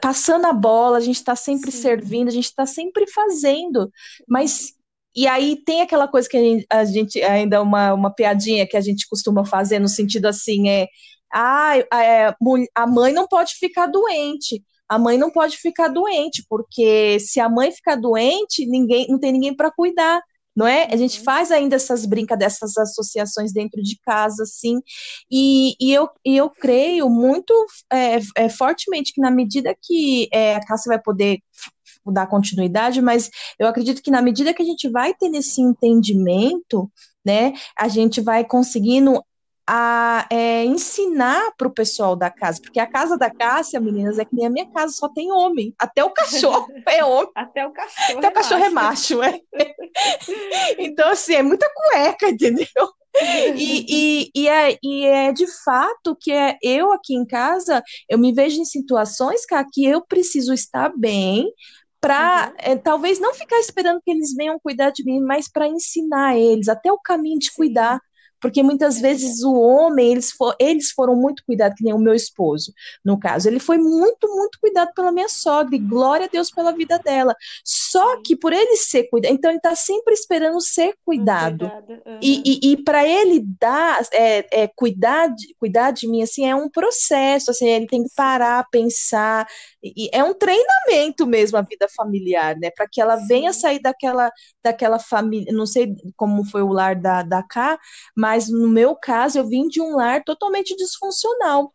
passando 0.00 0.46
a 0.46 0.52
bola, 0.52 0.98
a 0.98 1.00
gente 1.00 1.16
está 1.16 1.36
sempre 1.36 1.70
Sim. 1.70 1.82
servindo, 1.82 2.28
a 2.28 2.32
gente 2.32 2.46
está 2.46 2.66
sempre 2.66 3.06
fazendo, 3.06 3.90
mas 4.26 4.75
e 5.16 5.26
aí 5.26 5.56
tem 5.64 5.80
aquela 5.82 6.06
coisa 6.06 6.28
que 6.28 6.66
a 6.70 6.84
gente, 6.84 7.22
ainda 7.22 7.62
uma, 7.62 7.94
uma 7.94 8.14
piadinha 8.14 8.66
que 8.66 8.76
a 8.76 8.80
gente 8.80 9.08
costuma 9.08 9.44
fazer 9.44 9.78
no 9.78 9.88
sentido 9.88 10.26
assim, 10.26 10.68
é, 10.68 10.86
ah, 11.32 11.78
é, 11.92 12.34
a 12.74 12.86
mãe 12.86 13.12
não 13.12 13.26
pode 13.26 13.54
ficar 13.54 13.86
doente. 13.86 14.62
A 14.88 14.98
mãe 14.98 15.18
não 15.18 15.30
pode 15.30 15.56
ficar 15.56 15.88
doente, 15.88 16.44
porque 16.48 17.18
se 17.18 17.40
a 17.40 17.48
mãe 17.48 17.72
ficar 17.72 17.96
doente, 17.96 18.64
ninguém 18.66 19.06
não 19.08 19.18
tem 19.18 19.32
ninguém 19.32 19.54
para 19.54 19.72
cuidar 19.72 20.22
não 20.56 20.66
é? 20.66 20.88
A 20.90 20.96
gente 20.96 21.18
uhum. 21.18 21.24
faz 21.24 21.52
ainda 21.52 21.76
essas 21.76 22.06
brincadeiras, 22.06 22.54
essas 22.54 22.78
associações 22.78 23.52
dentro 23.52 23.82
de 23.82 23.98
casa, 24.00 24.44
assim, 24.44 24.80
e, 25.30 25.74
e, 25.78 25.92
eu, 25.92 26.08
e 26.24 26.34
eu 26.34 26.48
creio 26.48 27.10
muito 27.10 27.52
é, 27.92 28.18
é, 28.36 28.48
fortemente 28.48 29.12
que 29.12 29.20
na 29.20 29.30
medida 29.30 29.76
que 29.80 30.28
é, 30.32 30.56
a 30.56 30.64
Cássia 30.64 30.88
vai 30.88 30.98
poder 30.98 31.40
dar 32.12 32.26
continuidade, 32.26 33.00
mas 33.00 33.30
eu 33.58 33.66
acredito 33.66 34.02
que 34.02 34.10
na 34.10 34.22
medida 34.22 34.54
que 34.54 34.62
a 34.62 34.66
gente 34.66 34.88
vai 34.88 35.14
ter 35.14 35.34
esse 35.34 35.60
entendimento, 35.60 36.90
né, 37.24 37.52
a 37.76 37.88
gente 37.88 38.20
vai 38.20 38.44
conseguindo 38.44 39.22
a 39.68 40.26
é, 40.30 40.64
ensinar 40.64 41.52
para 41.58 41.66
o 41.66 41.72
pessoal 41.72 42.14
da 42.14 42.30
casa, 42.30 42.60
porque 42.62 42.78
a 42.78 42.86
casa 42.86 43.18
da 43.18 43.28
Cássia, 43.28 43.80
meninas, 43.80 44.16
é 44.18 44.24
que 44.24 44.34
nem 44.34 44.46
a 44.46 44.50
minha 44.50 44.70
casa, 44.70 44.92
só 44.92 45.08
tem 45.08 45.32
homem, 45.32 45.74
até 45.76 46.04
o 46.04 46.10
cachorro 46.10 46.68
é 46.88 47.04
homem. 47.04 47.30
Até 47.34 47.66
o 47.66 47.72
cachorro. 47.72 48.18
Até 48.18 48.28
o 48.28 48.32
cachorro 48.32 48.64
é 48.64 48.70
macho, 48.70 49.22
é. 49.22 49.40
então, 50.78 51.10
assim, 51.10 51.34
é 51.34 51.42
muita 51.42 51.68
cueca, 51.74 52.28
entendeu? 52.28 52.92
E, 53.56 53.86
e, 53.88 54.30
e, 54.34 54.48
é, 54.48 54.78
e 54.82 55.06
é 55.06 55.32
de 55.32 55.46
fato 55.64 56.14
que 56.20 56.30
é 56.30 56.58
eu 56.62 56.92
aqui 56.92 57.14
em 57.14 57.24
casa, 57.24 57.82
eu 58.08 58.18
me 58.18 58.32
vejo 58.32 58.60
em 58.60 58.64
situações 58.64 59.42
que 59.72 59.84
eu 59.84 60.02
preciso 60.02 60.52
estar 60.52 60.92
bem 60.96 61.50
para 62.06 62.50
uhum. 62.50 62.54
é, 62.58 62.76
talvez 62.76 63.18
não 63.18 63.34
ficar 63.34 63.58
esperando 63.58 64.00
que 64.00 64.10
eles 64.10 64.32
venham 64.32 64.60
cuidar 64.60 64.90
de 64.90 65.04
mim, 65.04 65.20
mas 65.20 65.48
para 65.48 65.66
ensinar 65.66 66.36
eles 66.38 66.68
até 66.68 66.92
o 66.92 67.00
caminho 67.00 67.40
de 67.40 67.46
Sim. 67.46 67.56
cuidar 67.56 68.00
porque 68.40 68.62
muitas 68.62 69.00
vezes 69.00 69.42
o 69.42 69.54
homem, 69.54 70.12
eles, 70.12 70.32
for, 70.32 70.54
eles 70.58 70.90
foram 70.90 71.16
muito 71.16 71.42
cuidados, 71.44 71.76
que 71.76 71.84
nem 71.84 71.94
o 71.94 71.98
meu 71.98 72.14
esposo, 72.14 72.72
no 73.04 73.18
caso. 73.18 73.48
Ele 73.48 73.58
foi 73.58 73.78
muito, 73.78 74.28
muito 74.28 74.58
cuidado 74.60 74.90
pela 74.94 75.12
minha 75.12 75.28
sogra, 75.28 75.74
e 75.74 75.78
glória 75.78 76.26
a 76.26 76.28
Deus 76.28 76.50
pela 76.50 76.72
vida 76.72 76.98
dela. 76.98 77.34
Só 77.64 78.20
que 78.22 78.36
por 78.36 78.52
ele 78.52 78.76
ser 78.76 79.04
cuidado, 79.04 79.32
então 79.32 79.50
ele 79.50 79.58
está 79.58 79.74
sempre 79.74 80.14
esperando 80.14 80.60
ser 80.60 80.94
cuidado. 81.04 81.70
Uhum. 81.88 82.18
E, 82.22 82.42
e, 82.44 82.72
e 82.72 82.76
para 82.82 83.06
ele 83.06 83.44
dar, 83.58 84.00
é, 84.12 84.62
é, 84.62 84.68
cuidar, 84.68 85.28
de, 85.28 85.54
cuidar 85.58 85.90
de 85.90 86.08
mim, 86.08 86.22
assim, 86.22 86.46
é 86.46 86.54
um 86.54 86.68
processo, 86.68 87.50
assim, 87.50 87.68
ele 87.68 87.86
tem 87.86 88.02
que 88.02 88.10
parar, 88.14 88.66
pensar, 88.70 89.46
e 89.82 90.08
é 90.12 90.22
um 90.22 90.34
treinamento 90.34 91.26
mesmo 91.26 91.58
a 91.58 91.62
vida 91.62 91.86
familiar, 91.94 92.56
né? 92.56 92.70
Para 92.70 92.88
que 92.88 93.00
ela 93.00 93.16
venha 93.16 93.52
sair 93.52 93.80
daquela, 93.80 94.30
daquela 94.62 94.98
família, 94.98 95.52
não 95.52 95.66
sei 95.66 95.94
como 96.16 96.44
foi 96.44 96.62
o 96.62 96.72
lar 96.72 96.96
da, 96.96 97.22
da 97.22 97.42
Cá, 97.42 97.78
mas 98.16 98.25
no 98.48 98.68
meu 98.68 98.94
caso 98.94 99.38
eu 99.38 99.46
vim 99.46 99.68
de 99.68 99.80
um 99.80 99.96
lar 99.96 100.22
totalmente 100.24 100.74
disfuncional. 100.76 101.72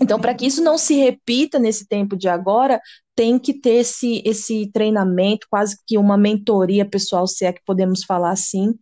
Então, 0.00 0.20
para 0.20 0.34
que 0.34 0.46
isso 0.46 0.62
não 0.62 0.78
se 0.78 0.94
repita 0.94 1.58
nesse 1.58 1.86
tempo 1.86 2.16
de 2.16 2.28
agora, 2.28 2.80
tem 3.16 3.38
que 3.38 3.52
ter 3.52 3.80
esse, 3.80 4.22
esse 4.24 4.70
treinamento, 4.72 5.46
quase 5.50 5.76
que 5.86 5.98
uma 5.98 6.16
mentoria 6.16 6.88
pessoal, 6.88 7.26
se 7.26 7.44
é 7.44 7.52
que 7.52 7.62
podemos 7.66 8.04
falar 8.04 8.30
assim. 8.30 8.74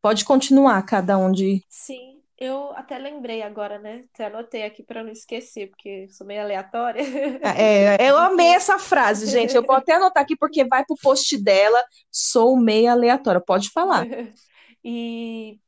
Pode 0.00 0.24
continuar, 0.24 0.80
cada 0.84 1.18
um 1.18 1.32
de. 1.32 1.64
Sim. 1.68 2.14
Eu 2.38 2.70
até 2.76 2.98
lembrei 2.98 3.40
agora, 3.40 3.78
né? 3.78 4.04
Até 4.12 4.26
anotei 4.26 4.62
aqui 4.62 4.82
para 4.82 5.02
não 5.02 5.10
esquecer, 5.10 5.70
porque 5.70 6.06
sou 6.10 6.26
meio 6.26 6.42
aleatória. 6.42 7.00
É, 7.42 8.10
eu 8.10 8.16
amei 8.18 8.48
essa 8.48 8.78
frase, 8.78 9.26
gente. 9.26 9.56
Eu 9.56 9.62
vou 9.62 9.74
até 9.74 9.94
anotar 9.94 10.22
aqui 10.22 10.36
porque 10.36 10.62
vai 10.62 10.84
pro 10.84 10.96
post 11.02 11.42
dela. 11.42 11.82
Sou 12.10 12.54
meio 12.54 12.90
aleatória. 12.90 13.40
Pode 13.40 13.70
falar. 13.70 14.06
E 14.88 15.58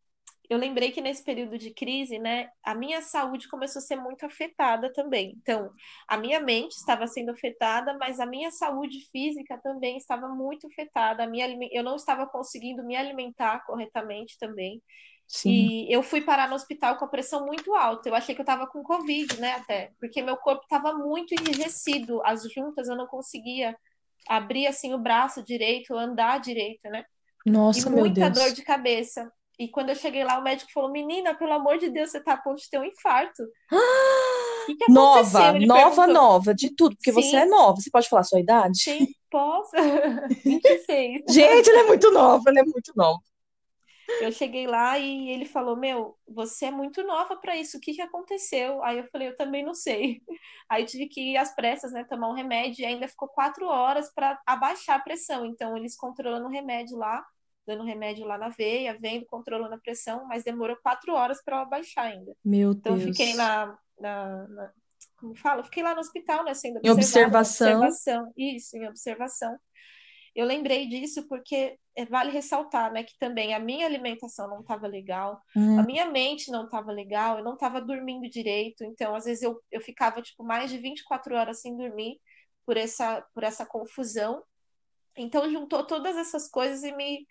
eu 0.49 0.57
lembrei 0.57 0.91
que 0.91 1.03
nesse 1.03 1.23
período 1.23 1.59
de 1.59 1.73
crise, 1.75 2.19
né, 2.19 2.49
a 2.65 2.75
minha 2.75 3.03
saúde 3.03 3.49
começou 3.49 3.81
a 3.81 3.83
ser 3.83 3.97
muito 3.97 4.25
afetada 4.25 4.91
também. 4.93 5.35
Então, 5.37 5.71
a 6.09 6.17
minha 6.17 6.41
mente 6.41 6.73
estava 6.73 7.07
sendo 7.07 7.31
afetada, 7.31 7.97
mas 7.99 8.19
a 8.19 8.25
minha 8.25 8.51
saúde 8.51 9.07
física 9.13 9.59
também 9.63 9.99
estava 9.99 10.27
muito 10.29 10.67
afetada. 10.67 11.25
A 11.25 11.27
minha, 11.27 11.47
eu 11.71 11.83
não 11.83 11.97
estava 11.97 12.27
conseguindo 12.27 12.83
me 12.83 12.97
alimentar 12.97 13.65
corretamente 13.67 14.39
também. 14.39 14.83
Sim. 15.27 15.51
E 15.51 15.93
eu 15.93 16.03
fui 16.03 16.23
parar 16.23 16.49
no 16.49 16.55
hospital 16.55 16.97
com 16.97 17.05
a 17.05 17.09
pressão 17.09 17.45
muito 17.45 17.75
alta. 17.75 18.09
Eu 18.09 18.15
achei 18.15 18.35
que 18.35 18.41
eu 18.41 18.45
estava 18.45 18.67
com 18.67 18.83
Covid, 18.83 19.39
né, 19.39 19.53
até, 19.53 19.93
porque 20.01 20.23
meu 20.23 20.39
corpo 20.39 20.63
estava 20.63 20.95
muito 20.95 21.35
enrijecido. 21.35 22.23
As 22.25 22.51
juntas 22.51 22.89
eu 22.89 22.97
não 22.97 23.07
conseguia 23.07 23.77
abrir 24.27 24.67
assim 24.67 24.95
o 24.95 24.99
braço 24.99 25.43
direito, 25.43 25.95
andar 25.95 26.41
direito, 26.41 26.89
né? 26.89 27.05
Nossa, 27.45 27.87
e 27.87 27.93
muita 27.93 28.31
dor 28.31 28.51
de 28.53 28.63
cabeça. 28.63 29.31
E 29.59 29.69
quando 29.69 29.89
eu 29.89 29.97
cheguei 29.97 30.23
lá, 30.23 30.39
o 30.39 30.43
médico 30.43 30.71
falou: 30.73 30.91
Menina, 30.91 31.35
pelo 31.35 31.53
amor 31.53 31.79
de 31.79 31.91
Deus, 31.91 32.11
você 32.11 32.23
tá 32.23 32.35
a 32.35 32.37
ponto 32.37 32.61
de 32.61 32.71
ter 32.71 32.79
um 32.79 32.85
infarto. 32.85 33.43
que 34.67 34.77
que 34.77 34.93
nova, 34.93 35.57
Ele 35.57 35.67
nova, 35.67 36.03
perguntou. 36.03 36.15
nova, 36.15 36.55
de 36.55 36.75
tudo, 36.75 36.95
porque 36.97 37.13
Sim. 37.13 37.23
você 37.23 37.37
é 37.37 37.45
nova. 37.45 37.81
Você 37.81 37.91
pode 37.91 38.09
falar 38.09 38.21
a 38.21 38.25
sua 38.25 38.41
idade? 38.41 38.79
Sim, 38.79 39.09
posso. 39.31 39.73
26. 40.45 41.23
Gente, 41.29 41.71
ela 41.71 41.81
é 41.81 41.85
muito 41.85 42.11
nova, 42.13 42.45
ela 42.49 42.61
é 42.61 42.65
muito 42.65 42.93
nova. 42.95 43.21
Eu 44.21 44.33
cheguei 44.33 44.67
lá 44.67 44.99
e 44.99 45.29
ele 45.29 45.45
falou: 45.45 45.77
Meu, 45.77 46.17
você 46.27 46.67
é 46.67 46.71
muito 46.71 47.03
nova 47.05 47.37
para 47.37 47.57
isso, 47.57 47.77
o 47.77 47.81
que, 47.81 47.93
que 47.95 48.03
aconteceu? 48.03 48.83
Aí 48.83 48.99
eu 48.99 49.05
falei: 49.11 49.29
Eu 49.29 49.37
também 49.37 49.65
não 49.65 49.75
sei. 49.75 50.23
Aí 50.69 50.85
tive 50.85 51.09
que 51.09 51.33
ir 51.33 51.37
às 51.37 51.55
pressas, 51.55 51.93
né, 51.93 52.05
tomar 52.05 52.29
um 52.29 52.35
remédio 52.35 52.83
e 52.83 52.87
ainda 52.87 53.09
ficou 53.09 53.29
quatro 53.29 53.67
horas 53.67 54.13
para 54.15 54.41
abaixar 54.47 54.97
a 54.97 55.03
pressão. 55.03 55.45
Então, 55.47 55.77
eles 55.77 55.97
controlando 55.97 56.47
o 56.47 56.51
remédio 56.51 56.97
lá, 56.97 57.25
dando 57.69 57.85
remédio 57.85 58.25
lá 58.25 58.39
na 58.39 58.49
veia, 58.49 58.97
vendo, 58.99 59.27
controlando 59.27 59.75
a 59.75 59.79
pressão, 59.79 60.27
mas 60.27 60.43
demorou 60.43 60.77
quatro 60.83 61.13
horas 61.13 61.45
para 61.45 61.61
abaixar 61.61 62.07
ainda. 62.07 62.35
Meu 62.43 62.73
então, 62.73 62.97
Deus. 62.97 63.03
Então, 63.03 63.15
fiquei 63.15 63.35
na, 63.35 63.79
na, 64.01 64.49
na. 64.49 64.73
como 65.19 65.37
fala? 65.37 65.63
Fiquei 65.63 65.83
lá 65.83 65.93
no 65.93 66.01
hospital, 66.01 66.45
né, 66.45 66.55
sendo 66.55 66.81
em 66.83 66.89
observação. 66.89 67.83
observação. 67.83 68.33
Isso, 68.35 68.75
em 68.75 68.89
observação. 68.89 69.55
Eu 70.35 70.47
lembrei 70.47 70.89
disso 70.89 71.29
porque 71.29 71.77
é, 71.95 72.07
vale 72.07 72.31
ressaltar, 72.31 72.91
né, 72.91 73.03
que 73.03 73.19
também 73.19 73.55
a 73.55 73.59
minha 73.59 73.85
alimentação 73.85 74.49
não 74.49 74.61
estava 74.61 74.87
legal, 74.87 75.43
hum. 75.55 75.79
a 75.79 75.83
minha 75.83 76.07
mente 76.07 76.51
não 76.51 76.65
estava 76.65 76.91
legal, 76.91 77.39
eu 77.39 77.45
não 77.45 77.55
estava 77.55 77.83
dormindo 77.83 78.31
direito, 78.31 78.83
então 78.83 79.15
às 79.15 79.27
vezes 79.27 79.43
eu, 79.43 79.61
eu 79.71 79.81
ficava 79.81 80.23
tipo 80.23 80.43
mais 80.43 80.71
de 80.71 80.79
24 80.79 81.35
horas 81.35 81.61
sem 81.61 81.77
dormir 81.77 82.19
por 82.65 82.79
essa 82.79 83.21
por 83.35 83.43
essa 83.43 83.67
confusão. 83.67 84.43
Então 85.17 85.51
juntou 85.51 85.85
todas 85.85 86.17
essas 86.17 86.49
coisas 86.49 86.83
e 86.83 86.93
me 86.93 87.27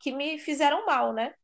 que 0.00 0.12
me 0.12 0.38
fizeram 0.38 0.86
mal, 0.86 1.12
né? 1.12 1.34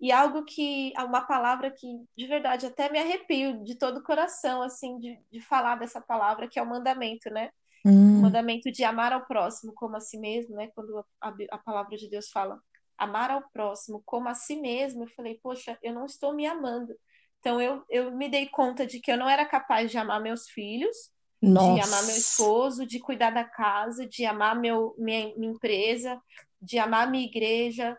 E 0.00 0.12
algo 0.12 0.44
que, 0.44 0.92
uma 0.98 1.26
palavra 1.26 1.70
que 1.70 1.86
de 2.16 2.26
verdade 2.26 2.66
até 2.66 2.90
me 2.90 2.98
arrepio 2.98 3.62
de 3.64 3.74
todo 3.74 3.98
o 3.98 4.02
coração, 4.02 4.62
assim, 4.62 4.98
de, 4.98 5.18
de 5.30 5.40
falar 5.40 5.76
dessa 5.76 6.00
palavra, 6.00 6.48
que 6.48 6.58
é 6.58 6.62
o 6.62 6.68
mandamento, 6.68 7.28
né? 7.30 7.50
Hum. 7.84 8.18
O 8.18 8.22
mandamento 8.22 8.70
de 8.70 8.84
amar 8.84 9.12
ao 9.12 9.26
próximo 9.26 9.72
como 9.74 9.96
a 9.96 10.00
si 10.00 10.18
mesmo, 10.18 10.54
né? 10.54 10.68
Quando 10.74 11.04
a, 11.20 11.34
a 11.50 11.58
palavra 11.58 11.96
de 11.96 12.08
Deus 12.08 12.30
fala 12.30 12.60
amar 12.96 13.30
ao 13.30 13.42
próximo 13.50 14.02
como 14.04 14.28
a 14.28 14.34
si 14.34 14.56
mesmo, 14.56 15.04
eu 15.04 15.08
falei, 15.08 15.38
poxa, 15.40 15.78
eu 15.82 15.94
não 15.94 16.04
estou 16.04 16.34
me 16.34 16.46
amando. 16.46 16.94
Então 17.38 17.60
eu, 17.60 17.84
eu 17.88 18.10
me 18.10 18.28
dei 18.28 18.48
conta 18.48 18.86
de 18.86 19.00
que 19.00 19.10
eu 19.10 19.16
não 19.16 19.28
era 19.28 19.44
capaz 19.46 19.90
de 19.90 19.98
amar 19.98 20.20
meus 20.20 20.48
filhos, 20.48 20.96
Nossa. 21.40 21.74
de 21.74 21.80
amar 21.80 22.06
meu 22.06 22.16
esposo, 22.16 22.86
de 22.86 22.98
cuidar 22.98 23.30
da 23.30 23.44
casa, 23.44 24.06
de 24.06 24.24
amar 24.24 24.56
meu, 24.56 24.94
minha, 24.98 25.32
minha 25.36 25.52
empresa, 25.52 26.20
de 26.60 26.78
amar 26.78 27.10
minha 27.10 27.24
igreja, 27.24 27.96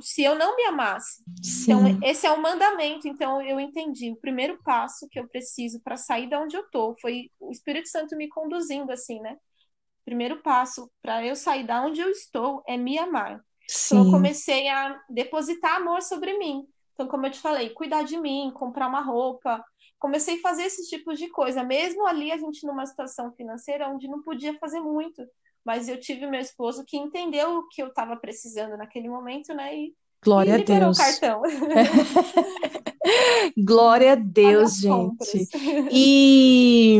se 0.00 0.22
eu 0.22 0.36
não 0.36 0.54
me 0.56 0.64
amasse. 0.64 1.22
Sim. 1.42 1.72
Então, 1.72 1.98
esse 2.02 2.26
é 2.26 2.30
o 2.30 2.40
mandamento. 2.40 3.08
Então, 3.08 3.42
eu 3.42 3.58
entendi. 3.58 4.12
O 4.12 4.20
primeiro 4.20 4.62
passo 4.62 5.08
que 5.10 5.18
eu 5.18 5.28
preciso 5.28 5.80
para 5.82 5.96
sair 5.96 6.28
de 6.28 6.36
onde 6.36 6.56
eu 6.56 6.68
tô 6.70 6.94
foi 7.00 7.30
o 7.40 7.50
Espírito 7.50 7.88
Santo 7.88 8.16
me 8.16 8.28
conduzindo, 8.28 8.92
assim, 8.92 9.20
né? 9.20 9.32
O 9.32 10.04
primeiro 10.04 10.42
passo 10.42 10.90
para 11.02 11.24
eu 11.26 11.34
sair 11.34 11.66
da 11.66 11.82
onde 11.82 12.00
eu 12.00 12.10
estou 12.10 12.62
é 12.68 12.76
me 12.76 12.98
amar. 12.98 13.42
Sim. 13.66 13.96
Então, 13.96 14.06
eu 14.06 14.10
comecei 14.12 14.68
a 14.68 15.00
depositar 15.08 15.76
amor 15.76 16.02
sobre 16.02 16.38
mim. 16.38 16.64
Então, 16.94 17.08
como 17.08 17.26
eu 17.26 17.30
te 17.30 17.40
falei, 17.40 17.70
cuidar 17.70 18.04
de 18.04 18.18
mim, 18.18 18.52
comprar 18.54 18.86
uma 18.86 19.00
roupa. 19.00 19.64
Comecei 19.98 20.38
a 20.38 20.40
fazer 20.40 20.64
esses 20.64 20.86
tipos 20.88 21.18
de 21.18 21.28
coisa. 21.28 21.64
Mesmo 21.64 22.06
ali, 22.06 22.30
a 22.30 22.38
gente 22.38 22.66
numa 22.66 22.86
situação 22.86 23.32
financeira 23.32 23.88
onde 23.88 24.08
não 24.08 24.22
podia 24.22 24.56
fazer 24.58 24.80
muito 24.80 25.22
mas 25.64 25.88
eu 25.88 25.98
tive 25.98 26.26
meu 26.26 26.40
esposo 26.40 26.84
que 26.86 26.96
entendeu 26.96 27.58
o 27.58 27.68
que 27.68 27.82
eu 27.82 27.88
estava 27.88 28.16
precisando 28.16 28.76
naquele 28.76 29.08
momento, 29.08 29.54
né? 29.54 29.76
E, 29.76 29.94
Glória 30.22 30.58
e 30.58 30.60
a 30.60 30.64
Deus. 30.64 30.98
o 30.98 31.02
cartão. 31.02 31.42
Glória 33.56 34.12
a 34.12 34.16
Deus, 34.16 34.78
gente. 34.78 35.48
E 35.90 36.98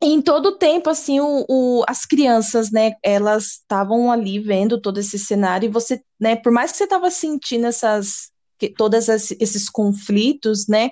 em 0.00 0.22
todo 0.22 0.46
o 0.46 0.56
tempo, 0.56 0.88
assim, 0.88 1.20
o, 1.20 1.44
o, 1.48 1.84
as 1.88 2.06
crianças, 2.06 2.70
né, 2.70 2.92
elas 3.02 3.44
estavam 3.44 4.12
ali 4.12 4.38
vendo 4.38 4.80
todo 4.80 4.98
esse 4.98 5.18
cenário 5.18 5.66
e 5.66 5.72
você, 5.72 6.00
né, 6.20 6.36
por 6.36 6.52
mais 6.52 6.70
que 6.70 6.78
você 6.78 6.84
estava 6.84 7.10
sentindo 7.10 7.66
essas, 7.66 8.30
que, 8.56 8.68
todos 8.68 9.08
esses 9.08 9.68
conflitos, 9.68 10.68
né, 10.68 10.90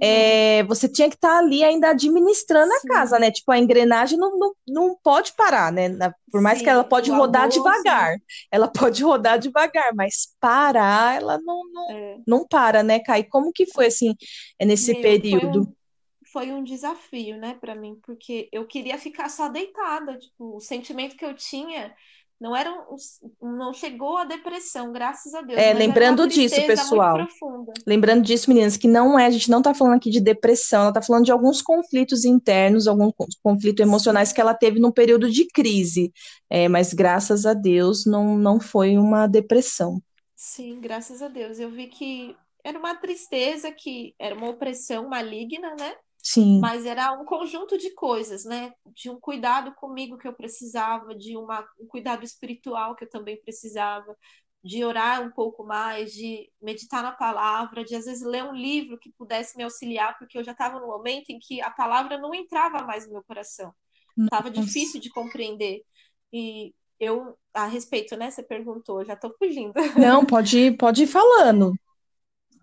é, 0.00 0.62
você 0.64 0.88
tinha 0.88 1.08
que 1.08 1.14
estar 1.14 1.28
tá 1.28 1.38
ali 1.38 1.64
ainda 1.64 1.90
administrando 1.90 2.72
sim. 2.72 2.88
a 2.88 2.94
casa, 2.94 3.18
né? 3.18 3.30
Tipo, 3.30 3.52
a 3.52 3.58
engrenagem 3.58 4.18
não, 4.18 4.38
não, 4.38 4.52
não 4.68 4.96
pode 5.02 5.32
parar, 5.34 5.72
né? 5.72 5.90
Por 6.30 6.40
mais 6.40 6.58
sim, 6.58 6.64
que 6.64 6.70
ela 6.70 6.84
pode 6.84 7.10
rodar 7.10 7.48
devagar. 7.48 8.16
Ela 8.50 8.68
pode 8.72 9.02
rodar 9.02 9.38
devagar, 9.38 9.94
mas 9.94 10.34
parar, 10.40 11.16
ela 11.16 11.38
não, 11.38 11.62
não, 11.72 11.90
é. 11.90 12.18
não 12.26 12.46
para, 12.46 12.82
né, 12.82 13.00
Kai? 13.00 13.24
Como 13.24 13.52
que 13.52 13.66
foi, 13.66 13.86
assim, 13.86 14.14
nesse 14.60 14.92
Meu, 14.92 15.02
período? 15.02 15.64
Foi 16.32 16.46
um, 16.46 16.50
foi 16.50 16.52
um 16.52 16.64
desafio, 16.64 17.36
né, 17.36 17.56
para 17.60 17.74
mim, 17.74 17.98
porque 18.04 18.48
eu 18.52 18.66
queria 18.66 18.98
ficar 18.98 19.28
só 19.28 19.48
deitada. 19.48 20.18
Tipo, 20.18 20.56
o 20.56 20.60
sentimento 20.60 21.16
que 21.16 21.24
eu 21.24 21.34
tinha 21.34 21.94
não 22.40 22.56
era 22.56 22.72
um, 22.72 23.56
não 23.58 23.72
chegou 23.74 24.16
a 24.16 24.24
depressão, 24.24 24.92
graças 24.92 25.34
a 25.34 25.42
Deus. 25.42 25.60
É, 25.60 25.74
lembrando 25.74 26.26
disso, 26.26 26.56
pessoal. 26.66 27.18
Lembrando 27.86 28.22
disso, 28.22 28.48
meninas, 28.48 28.78
que 28.78 28.88
não 28.88 29.18
é, 29.18 29.26
a 29.26 29.30
gente 29.30 29.50
não 29.50 29.58
está 29.58 29.74
falando 29.74 29.96
aqui 29.96 30.08
de 30.08 30.20
depressão, 30.20 30.80
ela 30.80 30.90
está 30.90 31.02
falando 31.02 31.26
de 31.26 31.32
alguns 31.32 31.60
conflitos 31.60 32.24
internos, 32.24 32.86
alguns 32.86 33.12
conflitos 33.42 33.84
emocionais 33.84 34.32
que 34.32 34.40
ela 34.40 34.54
teve 34.54 34.80
num 34.80 34.90
período 34.90 35.30
de 35.30 35.46
crise. 35.48 36.12
É, 36.48 36.66
mas 36.66 36.94
graças 36.94 37.44
a 37.44 37.52
Deus 37.52 38.06
não, 38.06 38.38
não 38.38 38.58
foi 38.58 38.96
uma 38.96 39.26
depressão. 39.26 40.00
Sim, 40.34 40.80
graças 40.80 41.20
a 41.20 41.28
Deus. 41.28 41.60
Eu 41.60 41.70
vi 41.70 41.88
que 41.88 42.34
era 42.64 42.78
uma 42.78 42.94
tristeza, 42.94 43.70
que 43.70 44.14
era 44.18 44.34
uma 44.34 44.48
opressão 44.48 45.08
maligna, 45.08 45.74
né? 45.78 45.94
Sim. 46.22 46.60
Mas 46.60 46.84
era 46.84 47.12
um 47.12 47.24
conjunto 47.24 47.78
de 47.78 47.90
coisas, 47.94 48.44
né? 48.44 48.72
De 48.94 49.08
um 49.10 49.18
cuidado 49.18 49.74
comigo 49.74 50.18
que 50.18 50.28
eu 50.28 50.34
precisava, 50.34 51.14
de 51.14 51.36
uma, 51.36 51.66
um 51.80 51.86
cuidado 51.86 52.24
espiritual 52.24 52.94
que 52.94 53.04
eu 53.04 53.08
também 53.10 53.40
precisava, 53.40 54.16
de 54.62 54.84
orar 54.84 55.22
um 55.22 55.30
pouco 55.30 55.64
mais, 55.64 56.12
de 56.12 56.50
meditar 56.60 57.02
na 57.02 57.12
palavra, 57.12 57.82
de 57.82 57.94
às 57.94 58.04
vezes 58.04 58.22
ler 58.22 58.44
um 58.44 58.52
livro 58.54 58.98
que 58.98 59.10
pudesse 59.16 59.56
me 59.56 59.64
auxiliar, 59.64 60.18
porque 60.18 60.36
eu 60.36 60.44
já 60.44 60.52
estava 60.52 60.78
no 60.78 60.86
momento 60.86 61.30
em 61.30 61.38
que 61.38 61.62
a 61.62 61.70
palavra 61.70 62.18
não 62.18 62.34
entrava 62.34 62.82
mais 62.84 63.06
no 63.06 63.12
meu 63.14 63.24
coração. 63.24 63.72
Estava 64.24 64.50
difícil 64.50 65.00
de 65.00 65.10
compreender. 65.10 65.82
E 66.32 66.74
eu, 67.00 67.36
a 67.54 67.66
respeito, 67.66 68.16
né? 68.16 68.30
Você 68.30 68.42
perguntou, 68.42 69.04
já 69.04 69.14
estou 69.14 69.34
fugindo. 69.38 69.72
Não, 69.96 70.24
pode, 70.24 70.72
pode 70.72 71.04
ir 71.04 71.06
falando. 71.06 71.72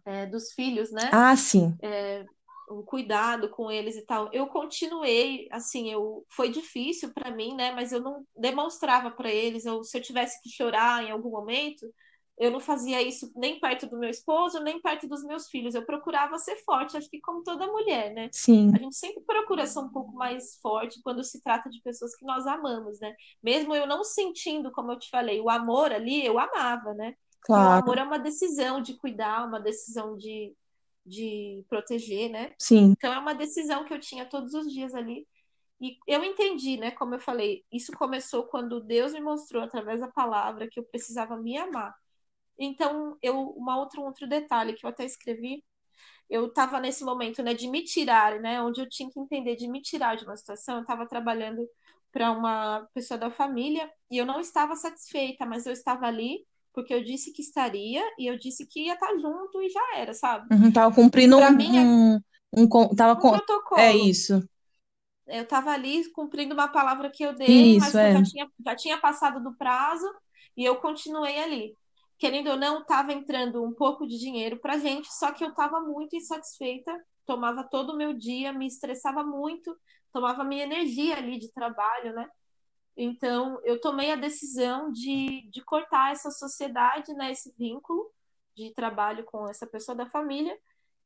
É, 0.05 0.25
dos 0.25 0.53
filhos, 0.53 0.91
né? 0.91 1.09
Ah, 1.11 1.35
sim. 1.35 1.77
É, 1.81 2.25
um 2.69 2.83
cuidado 2.83 3.49
com 3.49 3.71
eles 3.71 3.95
e 3.95 4.05
tal. 4.05 4.29
Eu 4.33 4.47
continuei, 4.47 5.47
assim, 5.51 5.91
eu 5.91 6.25
foi 6.29 6.49
difícil 6.49 7.13
para 7.13 7.31
mim, 7.31 7.55
né? 7.55 7.71
Mas 7.71 7.91
eu 7.91 8.01
não 8.01 8.25
demonstrava 8.35 9.11
para 9.11 9.31
eles. 9.31 9.65
Ou 9.65 9.83
se 9.83 9.97
eu 9.97 10.01
tivesse 10.01 10.41
que 10.41 10.49
chorar 10.49 11.03
em 11.03 11.11
algum 11.11 11.29
momento, 11.29 11.85
eu 12.37 12.51
não 12.51 12.59
fazia 12.59 13.01
isso 13.01 13.31
nem 13.35 13.59
perto 13.59 13.87
do 13.87 13.97
meu 13.97 14.09
esposo, 14.09 14.59
nem 14.59 14.79
perto 14.79 15.07
dos 15.07 15.23
meus 15.23 15.49
filhos. 15.49 15.73
Eu 15.73 15.85
procurava 15.85 16.37
ser 16.37 16.57
forte, 16.57 16.95
acho 16.95 17.09
que 17.09 17.19
como 17.19 17.41
toda 17.41 17.65
mulher, 17.65 18.13
né? 18.13 18.29
Sim. 18.31 18.71
A 18.75 18.77
gente 18.77 18.95
sempre 18.95 19.23
procura 19.23 19.65
ser 19.65 19.79
um 19.79 19.89
pouco 19.89 20.13
mais 20.13 20.55
forte 20.61 21.01
quando 21.01 21.23
se 21.23 21.41
trata 21.41 21.69
de 21.69 21.81
pessoas 21.81 22.15
que 22.15 22.25
nós 22.25 22.45
amamos, 22.45 22.99
né? 22.99 23.15
Mesmo 23.41 23.73
eu 23.73 23.87
não 23.87 24.03
sentindo, 24.03 24.71
como 24.71 24.91
eu 24.91 24.99
te 24.99 25.09
falei, 25.09 25.41
o 25.41 25.49
amor 25.49 25.91
ali, 25.91 26.23
eu 26.23 26.37
amava, 26.37 26.93
né? 26.93 27.15
Claro. 27.41 27.79
o 27.79 27.83
amor 27.83 27.97
é 27.97 28.03
uma 28.03 28.19
decisão 28.19 28.81
de 28.81 28.95
cuidar, 28.97 29.47
uma 29.47 29.59
decisão 29.59 30.17
de 30.17 30.53
de 31.07 31.65
proteger, 31.69 32.29
né? 32.29 32.53
Sim. 32.59 32.91
Então 32.97 33.13
é 33.13 33.19
uma 33.19 33.33
decisão 33.33 33.85
que 33.85 33.93
eu 33.93 33.99
tinha 33.99 34.25
todos 34.25 34.53
os 34.53 34.71
dias 34.71 34.93
ali. 34.93 35.27
E 35.79 35.97
eu 36.07 36.23
entendi, 36.23 36.77
né? 36.77 36.91
Como 36.91 37.15
eu 37.15 37.19
falei, 37.19 37.63
isso 37.71 37.91
começou 37.93 38.45
quando 38.45 38.81
Deus 38.81 39.13
me 39.13 39.21
mostrou 39.21 39.63
através 39.63 39.99
da 39.99 40.07
palavra 40.07 40.67
que 40.69 40.79
eu 40.79 40.83
precisava 40.83 41.37
me 41.37 41.57
amar. 41.57 41.95
Então, 42.59 43.17
eu 43.21 43.39
uma 43.51 43.77
outro 43.79 44.01
outro 44.03 44.27
detalhe 44.27 44.73
que 44.73 44.85
eu 44.85 44.89
até 44.89 45.05
escrevi, 45.05 45.63
eu 46.29 46.47
estava 46.47 46.79
nesse 46.79 47.03
momento, 47.03 47.43
né, 47.43 47.53
de 47.53 47.69
me 47.69 47.83
tirar, 47.83 48.39
né, 48.39 48.61
onde 48.61 48.81
eu 48.81 48.89
tinha 48.89 49.09
que 49.09 49.19
entender 49.19 49.55
de 49.55 49.67
me 49.67 49.81
tirar 49.81 50.15
de 50.15 50.25
uma 50.25 50.37
situação. 50.37 50.77
Eu 50.77 50.81
estava 50.81 51.07
trabalhando 51.07 51.67
para 52.11 52.31
uma 52.31 52.87
pessoa 52.93 53.17
da 53.17 53.31
família 53.31 53.89
e 54.11 54.17
eu 54.17 54.25
não 54.25 54.39
estava 54.39 54.75
satisfeita, 54.75 55.45
mas 55.45 55.65
eu 55.65 55.73
estava 55.73 56.07
ali 56.07 56.45
porque 56.77 56.93
eu 56.93 57.03
disse 57.03 57.33
que 57.33 57.41
estaria 57.41 58.03
e 58.19 58.27
eu 58.27 58.37
disse 58.37 58.67
que 58.67 58.85
ia 58.85 58.93
estar 58.93 59.11
junto 59.17 59.59
e 59.63 59.67
já 59.67 59.95
era, 59.95 60.13
sabe? 60.13 60.53
Uhum, 60.53 60.71
tava 60.71 60.93
cumprindo 60.93 61.35
um, 61.35 61.51
mim, 61.51 61.75
é 61.75 61.81
um, 61.81 62.19
um, 62.55 62.95
tava 62.95 63.13
um 63.13 63.19
com... 63.19 63.31
protocolo. 63.31 63.81
É 63.81 63.95
isso. 63.95 64.47
Eu 65.25 65.41
estava 65.41 65.71
ali 65.71 66.07
cumprindo 66.11 66.53
uma 66.53 66.67
palavra 66.67 67.09
que 67.09 67.23
eu 67.23 67.33
dei, 67.33 67.77
isso, 67.77 67.79
mas 67.79 67.95
é. 67.95 68.11
já, 68.11 68.23
tinha, 68.23 68.47
já 68.63 68.75
tinha 68.75 68.97
passado 68.99 69.41
do 69.41 69.57
prazo 69.57 70.05
e 70.55 70.63
eu 70.63 70.75
continuei 70.75 71.39
ali. 71.39 71.75
Querendo 72.19 72.51
ou 72.51 72.57
não, 72.57 72.81
estava 72.81 73.11
entrando 73.11 73.63
um 73.63 73.73
pouco 73.73 74.05
de 74.05 74.19
dinheiro 74.19 74.59
para 74.59 74.77
gente, 74.77 75.11
só 75.11 75.31
que 75.31 75.43
eu 75.43 75.49
estava 75.49 75.79
muito 75.79 76.15
insatisfeita, 76.15 76.95
tomava 77.25 77.63
todo 77.63 77.93
o 77.93 77.97
meu 77.97 78.13
dia, 78.13 78.53
me 78.53 78.67
estressava 78.67 79.23
muito, 79.23 79.75
tomava 80.13 80.43
minha 80.43 80.63
energia 80.63 81.17
ali 81.17 81.39
de 81.39 81.51
trabalho, 81.51 82.13
né? 82.13 82.27
Então, 82.97 83.61
eu 83.63 83.79
tomei 83.79 84.11
a 84.11 84.15
decisão 84.15 84.91
de, 84.91 85.47
de 85.51 85.61
cortar 85.63 86.11
essa 86.11 86.31
sociedade, 86.31 87.13
né, 87.13 87.31
esse 87.31 87.53
vínculo 87.57 88.11
de 88.55 88.73
trabalho 88.73 89.23
com 89.25 89.47
essa 89.47 89.67
pessoa 89.67 89.95
da 89.95 90.07
família. 90.07 90.57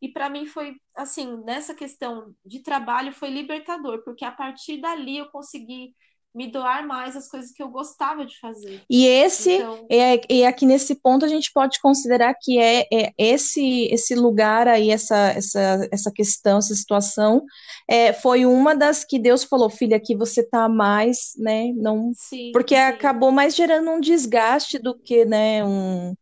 E 0.01 0.07
para 0.07 0.29
mim 0.29 0.45
foi, 0.45 0.79
assim, 0.95 1.43
nessa 1.43 1.75
questão 1.75 2.33
de 2.45 2.61
trabalho, 2.63 3.13
foi 3.13 3.29
libertador, 3.29 4.03
porque 4.03 4.23
a 4.23 4.31
partir 4.31 4.79
dali 4.79 5.17
eu 5.17 5.29
consegui 5.29 5.93
me 6.33 6.49
doar 6.49 6.87
mais 6.87 7.15
as 7.15 7.27
coisas 7.27 7.51
que 7.51 7.61
eu 7.61 7.69
gostava 7.69 8.25
de 8.25 8.39
fazer. 8.39 8.81
E 8.89 9.05
esse 9.05 9.53
então... 9.53 9.85
é, 9.89 10.21
e 10.29 10.45
aqui 10.45 10.65
nesse 10.65 10.95
ponto 10.95 11.25
a 11.25 11.27
gente 11.27 11.51
pode 11.53 11.79
considerar 11.81 12.33
que 12.39 12.57
é, 12.57 12.87
é 12.91 13.13
esse 13.17 13.87
esse 13.91 14.15
lugar 14.15 14.67
aí 14.67 14.91
essa 14.91 15.17
essa 15.31 15.87
essa 15.91 16.11
questão 16.11 16.57
essa 16.57 16.73
situação 16.73 17.43
é, 17.89 18.13
foi 18.13 18.45
uma 18.45 18.73
das 18.73 19.03
que 19.03 19.19
Deus 19.19 19.43
falou 19.43 19.69
filha 19.69 19.99
que 19.99 20.15
você 20.15 20.41
tá 20.41 20.69
mais 20.69 21.33
né 21.37 21.73
não 21.75 22.13
sim, 22.15 22.51
porque 22.53 22.75
sim. 22.75 22.81
acabou 22.81 23.31
mais 23.31 23.53
gerando 23.53 23.91
um 23.91 23.99
desgaste 23.99 24.79
do 24.79 24.97
que 24.97 25.25
né 25.25 25.63
um 25.65 26.13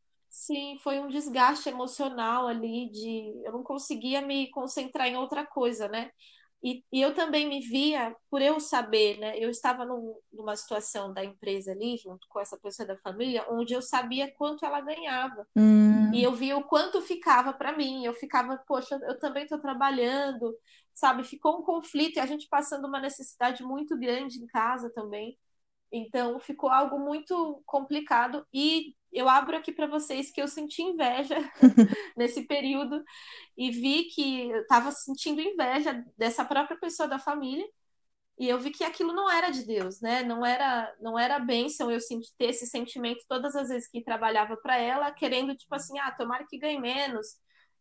Sim, 0.49 0.79
foi 0.79 0.99
um 0.99 1.07
desgaste 1.07 1.69
emocional 1.69 2.47
ali 2.47 2.89
de 2.89 3.39
eu 3.45 3.51
não 3.51 3.61
conseguia 3.61 4.19
me 4.19 4.49
concentrar 4.49 5.07
em 5.07 5.15
outra 5.15 5.45
coisa, 5.45 5.87
né? 5.87 6.09
E, 6.61 6.83
e, 6.91 7.01
eu 7.01 7.13
também 7.13 7.47
me 7.47 7.61
via, 7.61 8.13
por 8.29 8.41
eu 8.41 8.59
saber, 8.59 9.17
né? 9.17 9.37
Eu 9.37 9.49
estava 9.49 9.85
num, 9.85 10.13
numa 10.31 10.55
situação 10.57 11.13
da 11.13 11.23
empresa 11.23 11.71
ali, 11.71 11.97
junto 11.97 12.27
com 12.27 12.39
essa 12.39 12.57
pessoa 12.57 12.85
da 12.85 12.97
família, 12.97 13.45
onde 13.49 13.73
eu 13.73 13.81
sabia 13.81 14.29
quanto 14.33 14.65
ela 14.65 14.81
ganhava. 14.81 15.47
Hum. 15.55 16.13
E 16.13 16.21
eu 16.21 16.33
via 16.33 16.57
o 16.57 16.63
quanto 16.63 17.01
ficava 17.01 17.53
para 17.53 17.75
mim. 17.75 18.05
Eu 18.05 18.13
ficava, 18.13 18.57
poxa, 18.67 18.99
eu 19.03 19.17
também 19.17 19.43
estou 19.43 19.59
trabalhando, 19.59 20.53
sabe? 20.93 21.23
Ficou 21.23 21.59
um 21.59 21.63
conflito 21.63 22.17
e 22.17 22.19
a 22.19 22.25
gente 22.25 22.47
passando 22.49 22.87
uma 22.87 22.99
necessidade 22.99 23.63
muito 23.63 23.97
grande 23.97 24.39
em 24.39 24.47
casa 24.47 24.89
também. 24.93 25.37
Então 25.91 26.39
ficou 26.39 26.69
algo 26.69 26.99
muito 26.99 27.61
complicado 27.65 28.45
e 28.53 28.95
eu 29.11 29.27
abro 29.27 29.57
aqui 29.57 29.71
para 29.71 29.87
vocês 29.87 30.31
que 30.31 30.41
eu 30.41 30.47
senti 30.47 30.83
inveja 30.83 31.35
nesse 32.15 32.43
período 32.45 33.03
e 33.57 33.71
vi 33.71 34.05
que 34.05 34.49
eu 34.49 34.61
estava 34.61 34.91
sentindo 34.91 35.41
inveja 35.41 36.03
dessa 36.17 36.45
própria 36.45 36.77
pessoa 36.79 37.07
da 37.09 37.17
família 37.17 37.65
e 38.39 38.47
eu 38.47 38.57
vi 38.57 38.71
que 38.71 38.85
aquilo 38.85 39.13
não 39.13 39.29
era 39.29 39.49
de 39.49 39.65
Deus, 39.65 39.99
né? 39.99 40.23
Não 40.23 40.45
era, 40.45 40.95
não 41.01 41.19
era 41.19 41.37
bênção 41.39 41.91
eu 41.91 41.99
senti, 41.99 42.31
ter 42.37 42.45
esse 42.45 42.65
sentimento 42.67 43.25
todas 43.27 43.53
as 43.55 43.67
vezes 43.67 43.89
que 43.89 44.01
trabalhava 44.01 44.55
para 44.55 44.77
ela, 44.77 45.11
querendo, 45.11 45.55
tipo 45.55 45.75
assim, 45.75 45.99
ah, 45.99 46.11
tomara 46.11 46.45
que 46.47 46.57
ganhe 46.57 46.79
menos. 46.79 47.27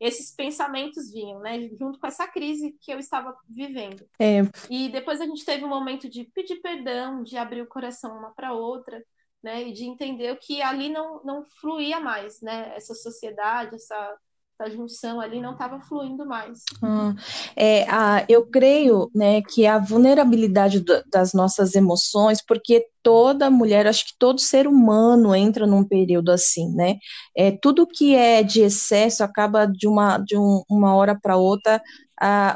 Esses 0.01 0.35
pensamentos 0.35 1.11
vinham, 1.11 1.41
né? 1.41 1.69
Junto 1.79 1.99
com 1.99 2.07
essa 2.07 2.27
crise 2.29 2.77
que 2.81 2.93
eu 2.93 2.99
estava 2.99 3.37
vivendo. 3.49 4.09
É. 4.19 4.43
E 4.71 4.89
depois 4.89 5.21
a 5.21 5.27
gente 5.27 5.45
teve 5.45 5.65
um 5.65 5.69
momento 5.69 6.09
de 6.09 6.25
pedir 6.25 6.57
perdão, 6.57 7.23
de 7.23 7.37
abrir 7.37 7.63
o 7.63 7.67
coração 7.67 8.17
uma 8.17 8.31
para 8.31 8.53
outra, 8.53 9.05
né? 9.43 9.69
E 9.69 9.73
de 9.73 9.85
entender 9.85 10.37
que 10.39 10.63
ali 10.63 10.89
não, 10.89 11.23
não 11.25 11.45
fluía 11.61 11.99
mais, 11.99 12.41
né? 12.41 12.73
Essa 12.77 12.95
sociedade, 12.95 13.75
essa 13.75 14.19
essa 14.59 14.71
junção 14.71 15.21
ali 15.21 15.41
não 15.41 15.53
estava 15.53 15.81
fluindo 15.81 16.27
mais. 16.27 16.65
Hum, 16.83 17.15
é, 17.57 17.89
a, 17.89 18.25
eu 18.29 18.45
creio 18.47 19.09
né, 19.15 19.41
que 19.43 19.67
a 19.67 19.79
vulnerabilidade 19.79 20.81
do, 20.81 21.03
das 21.07 21.33
nossas 21.33 21.77
emoções, 21.77 22.45
porque 22.45 22.85
toda 23.03 23.51
mulher, 23.51 23.87
acho 23.87 24.07
que 24.07 24.15
todo 24.19 24.41
ser 24.41 24.67
humano 24.67 25.35
entra 25.35 25.67
num 25.67 25.85
período 25.85 26.31
assim, 26.31 26.75
né? 26.75 26.97
É, 27.37 27.53
tudo 27.53 27.87
que 27.87 28.15
é 28.17 28.43
de 28.43 28.61
excesso 28.61 29.23
acaba 29.23 29.65
de 29.65 29.87
uma, 29.87 30.19
de 30.19 30.37
um, 30.37 30.63
uma 30.69 30.95
hora 30.95 31.19
para 31.19 31.37
outra 31.37 31.81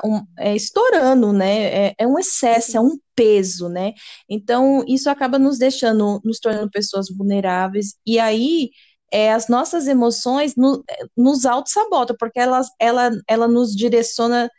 um, 0.04 0.26
é, 0.38 0.56
estourando, 0.56 1.32
né? 1.32 1.86
É, 1.86 1.94
é, 1.98 2.06
um 2.06 2.18
excesso, 2.18 2.76
é 2.76 2.80
um 2.80 2.98
peso, 3.14 3.68
né? 3.68 3.92
Então, 4.28 4.84
isso 4.88 5.08
acaba 5.08 5.38
nos 5.38 5.56
deixando, 5.56 6.20
nos 6.24 6.40
tornando 6.40 6.70
pessoas 6.70 7.06
vulneráveis, 7.08 7.94
e 8.04 8.18
aí 8.18 8.70
é, 9.12 9.32
as 9.32 9.48
nossas 9.48 9.86
emoções 9.86 10.56
no, 10.56 10.82
nos 11.16 11.44
auto-sabotam, 11.44 12.16
porque 12.18 12.40
ela, 12.40 12.62
ela, 12.80 13.10
ela 13.28 13.46
nos 13.46 13.76
direciona 13.76 14.50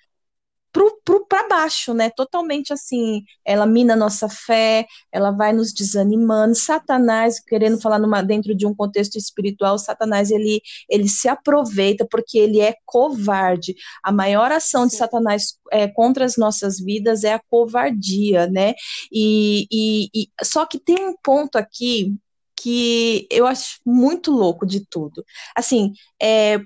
para 1.27 1.47
baixo, 1.47 1.93
né? 1.93 2.09
Totalmente 2.09 2.73
assim, 2.73 3.23
ela 3.45 3.65
mina 3.65 3.95
nossa 3.95 4.27
fé, 4.27 4.87
ela 5.11 5.31
vai 5.31 5.53
nos 5.53 5.71
desanimando. 5.71 6.55
Satanás, 6.55 7.39
querendo 7.39 7.79
falar 7.79 7.99
numa, 7.99 8.23
dentro 8.23 8.55
de 8.55 8.65
um 8.65 8.73
contexto 8.73 9.15
espiritual, 9.15 9.77
Satanás 9.77 10.31
ele, 10.31 10.61
ele 10.89 11.07
se 11.07 11.27
aproveita 11.27 12.07
porque 12.09 12.39
ele 12.39 12.59
é 12.59 12.75
covarde. 12.85 13.75
A 14.03 14.11
maior 14.11 14.51
ação 14.51 14.87
de 14.87 14.95
Satanás 14.95 15.57
é, 15.71 15.87
contra 15.87 16.25
as 16.25 16.37
nossas 16.37 16.79
vidas 16.79 17.23
é 17.23 17.33
a 17.33 17.41
covardia, 17.49 18.47
né? 18.47 18.73
E, 19.11 19.67
e, 19.71 20.09
e 20.13 20.29
só 20.43 20.65
que 20.65 20.79
tem 20.79 21.07
um 21.07 21.15
ponto 21.23 21.55
aqui 21.57 22.15
que 22.63 23.27
eu 23.29 23.45
acho 23.45 23.81
muito 23.85 24.31
louco 24.31 24.65
de 24.65 24.85
tudo. 24.89 25.25
Assim, 25.53 25.91
é, 26.21 26.61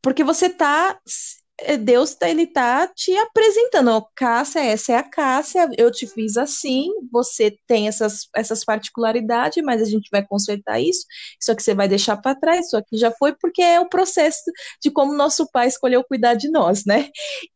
porque 0.00 0.22
você 0.22 0.48
tá. 0.48 0.96
É, 1.62 1.76
Deus 1.76 2.14
tá, 2.14 2.30
ele 2.30 2.46
tá 2.46 2.86
te 2.86 3.14
apresentando, 3.18 4.02
Cássia, 4.16 4.60
essa 4.60 4.92
é 4.92 4.96
a 4.96 5.02
Cássia, 5.02 5.68
eu 5.76 5.90
te 5.90 6.06
fiz 6.06 6.38
assim, 6.38 6.88
você 7.12 7.54
tem 7.66 7.86
essas, 7.86 8.28
essas 8.34 8.64
particularidades, 8.64 9.62
mas 9.62 9.82
a 9.82 9.84
gente 9.84 10.08
vai 10.10 10.26
consertar 10.26 10.80
isso, 10.80 11.04
isso 11.38 11.52
aqui 11.52 11.62
você 11.62 11.74
vai 11.74 11.86
deixar 11.86 12.16
para 12.16 12.34
trás, 12.34 12.64
isso 12.64 12.78
aqui 12.78 12.96
já 12.96 13.12
foi, 13.12 13.34
porque 13.38 13.60
é 13.60 13.78
o 13.78 13.90
processo 13.90 14.40
de 14.82 14.90
como 14.90 15.12
nosso 15.12 15.50
pai 15.52 15.66
escolheu 15.66 16.02
cuidar 16.02 16.32
de 16.32 16.50
nós, 16.50 16.86
né? 16.86 17.10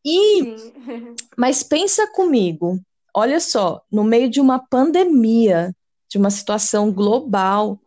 E, 0.05 0.55
mas 1.35 1.63
pensa 1.63 2.05
comigo, 2.11 2.79
olha 3.11 3.39
só, 3.39 3.81
no 3.91 4.03
meio 4.03 4.29
de 4.29 4.39
uma 4.39 4.59
pandemia, 4.59 5.73
de 6.07 6.19
uma 6.19 6.29
situação 6.29 6.91
global, 6.91 7.79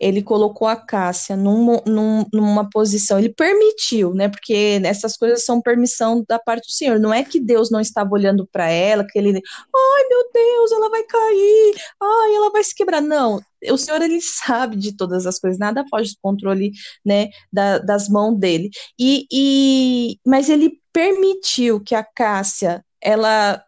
ele 0.00 0.22
colocou 0.22 0.66
a 0.66 0.74
Cássia 0.74 1.36
num, 1.36 1.78
num, 1.86 2.24
numa 2.32 2.68
posição, 2.70 3.18
ele 3.18 3.28
permitiu, 3.28 4.14
né? 4.14 4.30
Porque 4.30 4.80
essas 4.82 5.14
coisas 5.14 5.44
são 5.44 5.60
permissão 5.60 6.24
da 6.26 6.38
parte 6.38 6.66
do 6.66 6.72
Senhor. 6.72 6.98
Não 6.98 7.12
é 7.12 7.22
que 7.22 7.38
Deus 7.38 7.70
não 7.70 7.80
estava 7.80 8.10
olhando 8.14 8.48
para 8.50 8.70
ela, 8.70 9.06
que 9.06 9.18
ele, 9.18 9.28
ai 9.28 10.08
meu 10.08 10.30
Deus, 10.32 10.72
ela 10.72 10.88
vai 10.88 11.02
cair, 11.02 11.74
ai, 12.02 12.34
ela 12.34 12.50
vai 12.50 12.64
se 12.64 12.74
quebrar. 12.74 13.02
Não, 13.02 13.42
o 13.70 13.76
Senhor 13.76 14.00
ele 14.00 14.20
sabe 14.22 14.76
de 14.76 14.96
todas 14.96 15.26
as 15.26 15.38
coisas, 15.38 15.58
nada 15.58 15.84
foge 15.90 16.12
do 16.12 16.18
controle, 16.22 16.72
né, 17.04 17.28
da, 17.52 17.78
das 17.78 18.08
mãos 18.08 18.38
dele. 18.38 18.70
E, 18.98 19.26
e, 19.30 20.18
mas 20.26 20.48
ele 20.48 20.80
permitiu 20.94 21.78
que 21.78 21.94
a 21.94 22.02
Cássia 22.02 22.82
ela 23.02 23.62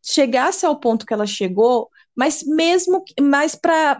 chegasse 0.00 0.64
ao 0.64 0.78
ponto 0.78 1.04
que 1.04 1.12
ela 1.12 1.26
chegou, 1.26 1.88
mas 2.14 2.44
mesmo 2.44 3.04
mais 3.20 3.56
para 3.56 3.98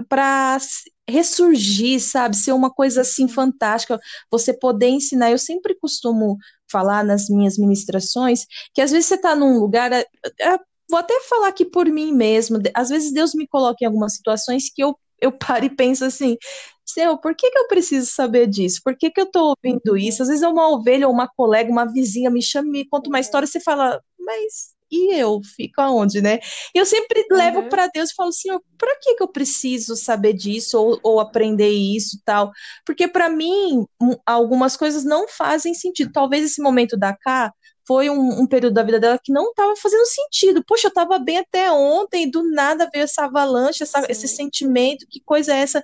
ressurgir, 1.09 2.01
sabe? 2.01 2.37
Ser 2.37 2.53
uma 2.53 2.71
coisa 2.71 3.03
assim 3.03 3.29
fantástica, 3.29 3.99
você 4.31 4.53
poder 4.53 4.89
ensinar. 4.89 5.31
Eu 5.31 5.39
sempre 5.39 5.75
costumo 5.75 6.37
falar 6.71 7.05
nas 7.05 7.29
minhas 7.29 7.57
ministrações 7.59 8.45
que 8.75 8.81
às 8.81 8.91
vezes 8.91 9.07
você 9.07 9.15
está 9.15 9.35
num 9.35 9.59
lugar. 9.59 9.93
É, 9.93 10.05
é, 10.41 10.59
vou 10.89 10.99
até 10.99 11.19
falar 11.21 11.49
aqui 11.49 11.65
por 11.65 11.87
mim 11.87 12.13
mesmo. 12.13 12.59
Às 12.75 12.89
vezes 12.89 13.13
Deus 13.13 13.35
me 13.35 13.47
coloca 13.47 13.79
em 13.83 13.87
algumas 13.87 14.15
situações 14.15 14.71
que 14.73 14.83
eu, 14.83 14.99
eu 15.21 15.33
paro 15.33 15.65
e 15.65 15.71
penso 15.71 16.05
assim. 16.05 16.37
Seu, 16.85 17.19
por 17.19 17.35
que, 17.35 17.51
que 17.51 17.59
eu 17.59 17.67
preciso 17.69 18.07
saber 18.07 18.47
disso? 18.47 18.81
Por 18.85 18.97
que, 18.97 19.11
que 19.11 19.21
eu 19.21 19.25
estou 19.25 19.55
ouvindo 19.57 19.97
isso? 19.97 20.23
Às 20.23 20.29
vezes 20.29 20.43
é 20.43 20.49
uma 20.49 20.69
ovelha 20.71 21.09
ou 21.09 21.13
uma 21.13 21.29
colega, 21.29 21.71
uma 21.71 21.85
vizinha 21.85 22.31
me 22.31 22.41
chama, 22.43 22.71
me 22.71 22.89
conta 22.89 23.09
uma 23.09 23.19
história 23.21 23.45
e 23.45 23.49
você 23.49 23.61
fala, 23.61 24.01
mas 24.19 24.76
e 24.91 25.15
eu 25.15 25.41
fico 25.57 25.81
aonde, 25.81 26.21
né? 26.21 26.39
Eu 26.75 26.87
sempre 26.87 27.27
uhum. 27.31 27.37
levo 27.37 27.69
para 27.69 27.89
Deus 27.89 28.11
e 28.11 28.15
falo, 28.15 28.33
Senhor, 28.33 28.63
para 28.79 28.97
que, 29.01 29.15
que 29.15 29.23
eu 29.23 29.29
preciso 29.29 29.97
saber 29.97 30.33
disso 30.33 30.81
ou, 30.81 31.01
ou 31.03 31.21
aprender 31.21 31.71
isso 31.71 32.21
tal? 32.25 32.51
Porque 32.85 33.09
para 33.09 33.29
mim, 33.29 33.87
algumas 34.25 34.77
coisas 34.77 35.05
não 35.05 35.29
fazem 35.29 35.75
sentido. 35.75 36.13
Talvez 36.13 36.45
esse 36.45 36.63
momento 36.63 36.97
da 36.97 37.17
cá 37.17 37.53
foi 37.87 38.11
um, 38.11 38.41
um, 38.41 38.47
período 38.47 38.75
da 38.75 38.83
vida 38.83 38.99
dela 38.99 39.21
que 39.23 39.33
não 39.33 39.51
estava 39.51 39.77
fazendo 39.77 40.05
sentido. 40.07 40.65
Poxa, 40.67 40.89
eu 40.89 40.91
estava 40.91 41.19
bem 41.19 41.39
até 41.39 41.71
ontem, 41.71 42.25
e 42.25 42.31
do 42.31 42.43
nada 42.51 42.91
veio 42.93 43.05
essa 43.05 43.25
avalanche, 43.25 43.83
essa, 43.85 44.05
esse 44.09 44.27
sentimento, 44.27 45.07
que 45.09 45.21
coisa 45.25 45.55
é 45.55 45.59
essa? 45.59 45.83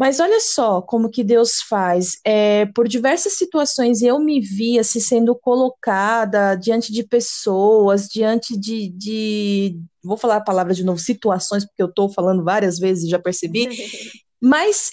Mas 0.00 0.18
olha 0.18 0.40
só 0.40 0.80
como 0.80 1.10
que 1.10 1.22
Deus 1.22 1.60
faz. 1.68 2.18
É, 2.24 2.64
por 2.74 2.88
diversas 2.88 3.34
situações 3.34 4.00
eu 4.00 4.18
me 4.18 4.40
via 4.40 4.82
se 4.82 4.98
sendo 4.98 5.34
colocada 5.34 6.54
diante 6.54 6.90
de 6.90 7.06
pessoas, 7.06 8.08
diante 8.08 8.58
de, 8.58 8.88
de, 8.88 9.78
vou 10.02 10.16
falar 10.16 10.36
a 10.36 10.42
palavra 10.42 10.72
de 10.72 10.82
novo, 10.82 10.98
situações, 10.98 11.66
porque 11.66 11.82
eu 11.82 11.88
estou 11.88 12.10
falando 12.10 12.42
várias 12.42 12.78
vezes, 12.78 13.10
já 13.10 13.18
percebi. 13.18 13.68
Mas 14.40 14.90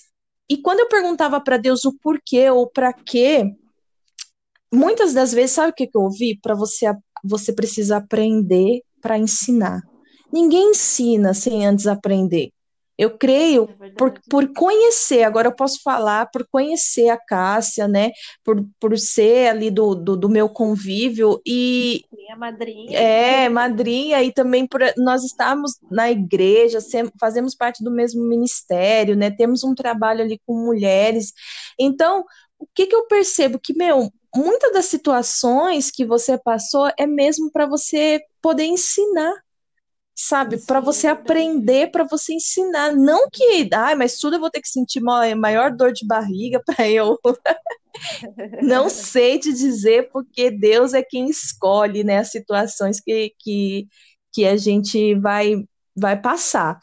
e 0.50 0.58
quando 0.58 0.82
eu 0.82 0.90
perguntava 0.90 1.40
para 1.40 1.56
Deus 1.56 1.86
o 1.86 1.98
porquê 2.00 2.50
ou 2.50 2.70
para 2.70 2.92
quê, 2.92 3.46
muitas 4.70 5.14
das 5.14 5.32
vezes 5.32 5.52
sabe 5.52 5.72
o 5.72 5.74
que, 5.74 5.88
que 5.88 5.98
eu 5.98 6.02
ouvi? 6.02 6.38
Para 6.38 6.54
você 6.54 6.86
você 7.24 7.54
precisa 7.54 7.96
aprender 7.96 8.82
para 9.02 9.18
ensinar. 9.18 9.82
Ninguém 10.34 10.72
ensina 10.72 11.34
sem 11.34 11.66
antes 11.66 11.88
aprender. 11.88 12.52
Eu 12.98 13.18
creio 13.18 13.70
é 13.80 13.90
por, 13.92 14.20
por 14.28 14.52
conhecer, 14.54 15.24
agora 15.24 15.50
eu 15.50 15.56
posso 15.56 15.82
falar 15.84 16.30
por 16.32 16.48
conhecer 16.50 17.10
a 17.10 17.18
Cássia, 17.18 17.88
né? 17.88 18.12
Por, 18.44 18.66
por 18.80 18.98
ser 18.98 19.50
ali 19.50 19.70
do, 19.70 19.94
do, 19.94 20.18
do 20.18 20.30
meu 20.30 20.50
convívio 20.50 21.40
e. 21.46 22.04
Minha 22.12 22.36
madrinha. 22.36 23.00
É, 23.00 23.50
madrinha, 23.50 24.24
e 24.24 24.32
também 24.32 24.66
por 24.66 24.82
nós 24.98 25.24
estamos 25.24 25.74
na 25.92 26.10
igreja, 26.10 26.80
fazemos 27.20 27.54
parte 27.54 27.84
do 27.84 27.92
mesmo 27.92 28.24
ministério, 28.24 29.16
né? 29.16 29.30
Temos 29.30 29.64
um 29.64 29.76
trabalho 29.76 30.22
ali 30.22 30.42
com 30.46 30.56
mulheres. 30.66 31.34
Então, 31.80 32.26
o 32.60 32.66
que, 32.74 32.88
que 32.88 32.96
eu 32.96 33.06
percebo? 33.06 33.60
Que, 33.60 33.74
meu, 33.76 34.12
muitas 34.36 34.74
das 34.74 34.86
situações 34.86 35.92
que 35.92 36.04
você 36.04 36.38
passou 36.38 36.90
é 36.98 37.06
mesmo 37.06 37.52
para 37.52 37.68
você 37.68 38.22
poder 38.42 38.66
ensinar 38.66 39.34
sabe? 40.18 40.58
Para 40.66 40.80
você 40.80 41.06
aprender, 41.08 41.92
para 41.92 42.04
você 42.04 42.34
ensinar. 42.34 42.92
Não 42.96 43.30
que, 43.30 43.70
ai, 43.72 43.96
mas 43.96 44.18
tudo 44.18 44.36
eu 44.36 44.40
vou 44.40 44.50
ter 44.50 44.62
que 44.62 44.68
sentir 44.68 45.00
maior 45.00 45.72
dor 45.72 45.94
de 45.94 46.06
barriga 46.06 46.62
para 46.66 46.90
eu. 46.90 47.20
Não 48.62 48.90
sei 48.90 49.40
te 49.40 49.54
dizer, 49.54 50.10
porque 50.12 50.50
Deus 50.50 50.94
é 50.94 51.04
quem 51.04 51.30
escolhe 51.30 52.04
né, 52.04 52.18
as 52.18 52.32
situações 52.32 53.00
que, 53.00 53.34
que, 53.40 53.88
que 54.34 54.46
a 54.46 54.58
gente 54.58 55.14
vai, 55.16 55.64
vai 55.96 56.20
passar. 56.20 56.80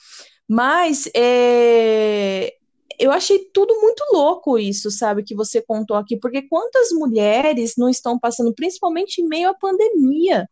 Mas 0.48 1.08
é, 1.14 2.52
eu 2.98 3.10
achei 3.10 3.50
tudo 3.52 3.80
muito 3.80 4.04
louco 4.12 4.58
isso, 4.58 4.90
sabe, 4.90 5.24
que 5.24 5.34
você 5.34 5.60
contou 5.60 5.96
aqui, 5.96 6.16
porque 6.16 6.42
quantas 6.42 6.90
mulheres 6.92 7.74
não 7.76 7.88
estão 7.88 8.18
passando, 8.18 8.54
principalmente 8.54 9.20
em 9.20 9.26
meio 9.26 9.48
à 9.50 9.54
pandemia, 9.54 10.48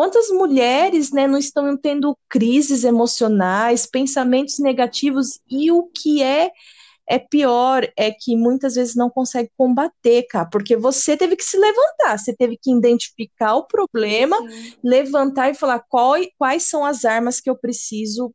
Quantas 0.00 0.30
mulheres 0.30 1.12
né, 1.12 1.26
não 1.26 1.36
estão 1.36 1.76
tendo 1.76 2.16
crises 2.26 2.84
emocionais, 2.84 3.84
pensamentos 3.84 4.58
negativos, 4.58 5.38
e 5.46 5.70
o 5.70 5.82
que 5.94 6.22
é 6.22 6.50
é 7.06 7.18
pior 7.18 7.86
é 7.98 8.10
que 8.10 8.34
muitas 8.34 8.76
vezes 8.76 8.96
não 8.96 9.10
consegue 9.10 9.50
combater, 9.58 10.22
cara, 10.22 10.48
porque 10.50 10.74
você 10.74 11.18
teve 11.18 11.36
que 11.36 11.44
se 11.44 11.58
levantar, 11.58 12.18
você 12.18 12.34
teve 12.34 12.56
que 12.56 12.72
identificar 12.72 13.56
o 13.56 13.66
problema, 13.66 14.38
Sim. 14.38 14.72
levantar 14.82 15.50
e 15.50 15.54
falar 15.54 15.80
qual, 15.80 16.14
quais 16.38 16.62
são 16.62 16.82
as 16.82 17.04
armas 17.04 17.38
que 17.38 17.50
eu 17.50 17.56
preciso 17.58 18.34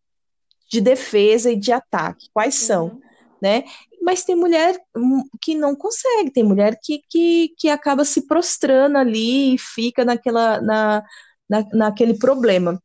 de 0.69 0.79
defesa 0.79 1.49
e 1.49 1.55
de 1.55 1.71
ataque. 1.71 2.27
Quais 2.31 2.53
são? 2.53 3.01
Né? 3.41 3.63
Mas 4.03 4.23
tem 4.23 4.35
mulher 4.35 4.79
hum, 4.95 5.23
que 5.41 5.55
não 5.55 5.75
consegue, 5.75 6.29
tem 6.29 6.43
mulher 6.43 6.77
que, 6.79 7.01
que, 7.09 7.55
que 7.57 7.69
acaba 7.69 8.05
se 8.05 8.27
prostrando 8.27 8.99
ali 8.99 9.55
e 9.55 9.57
fica 9.57 10.05
naquela, 10.05 10.61
na, 10.61 11.03
na, 11.49 11.65
naquele 11.73 12.17
problema. 12.17 12.81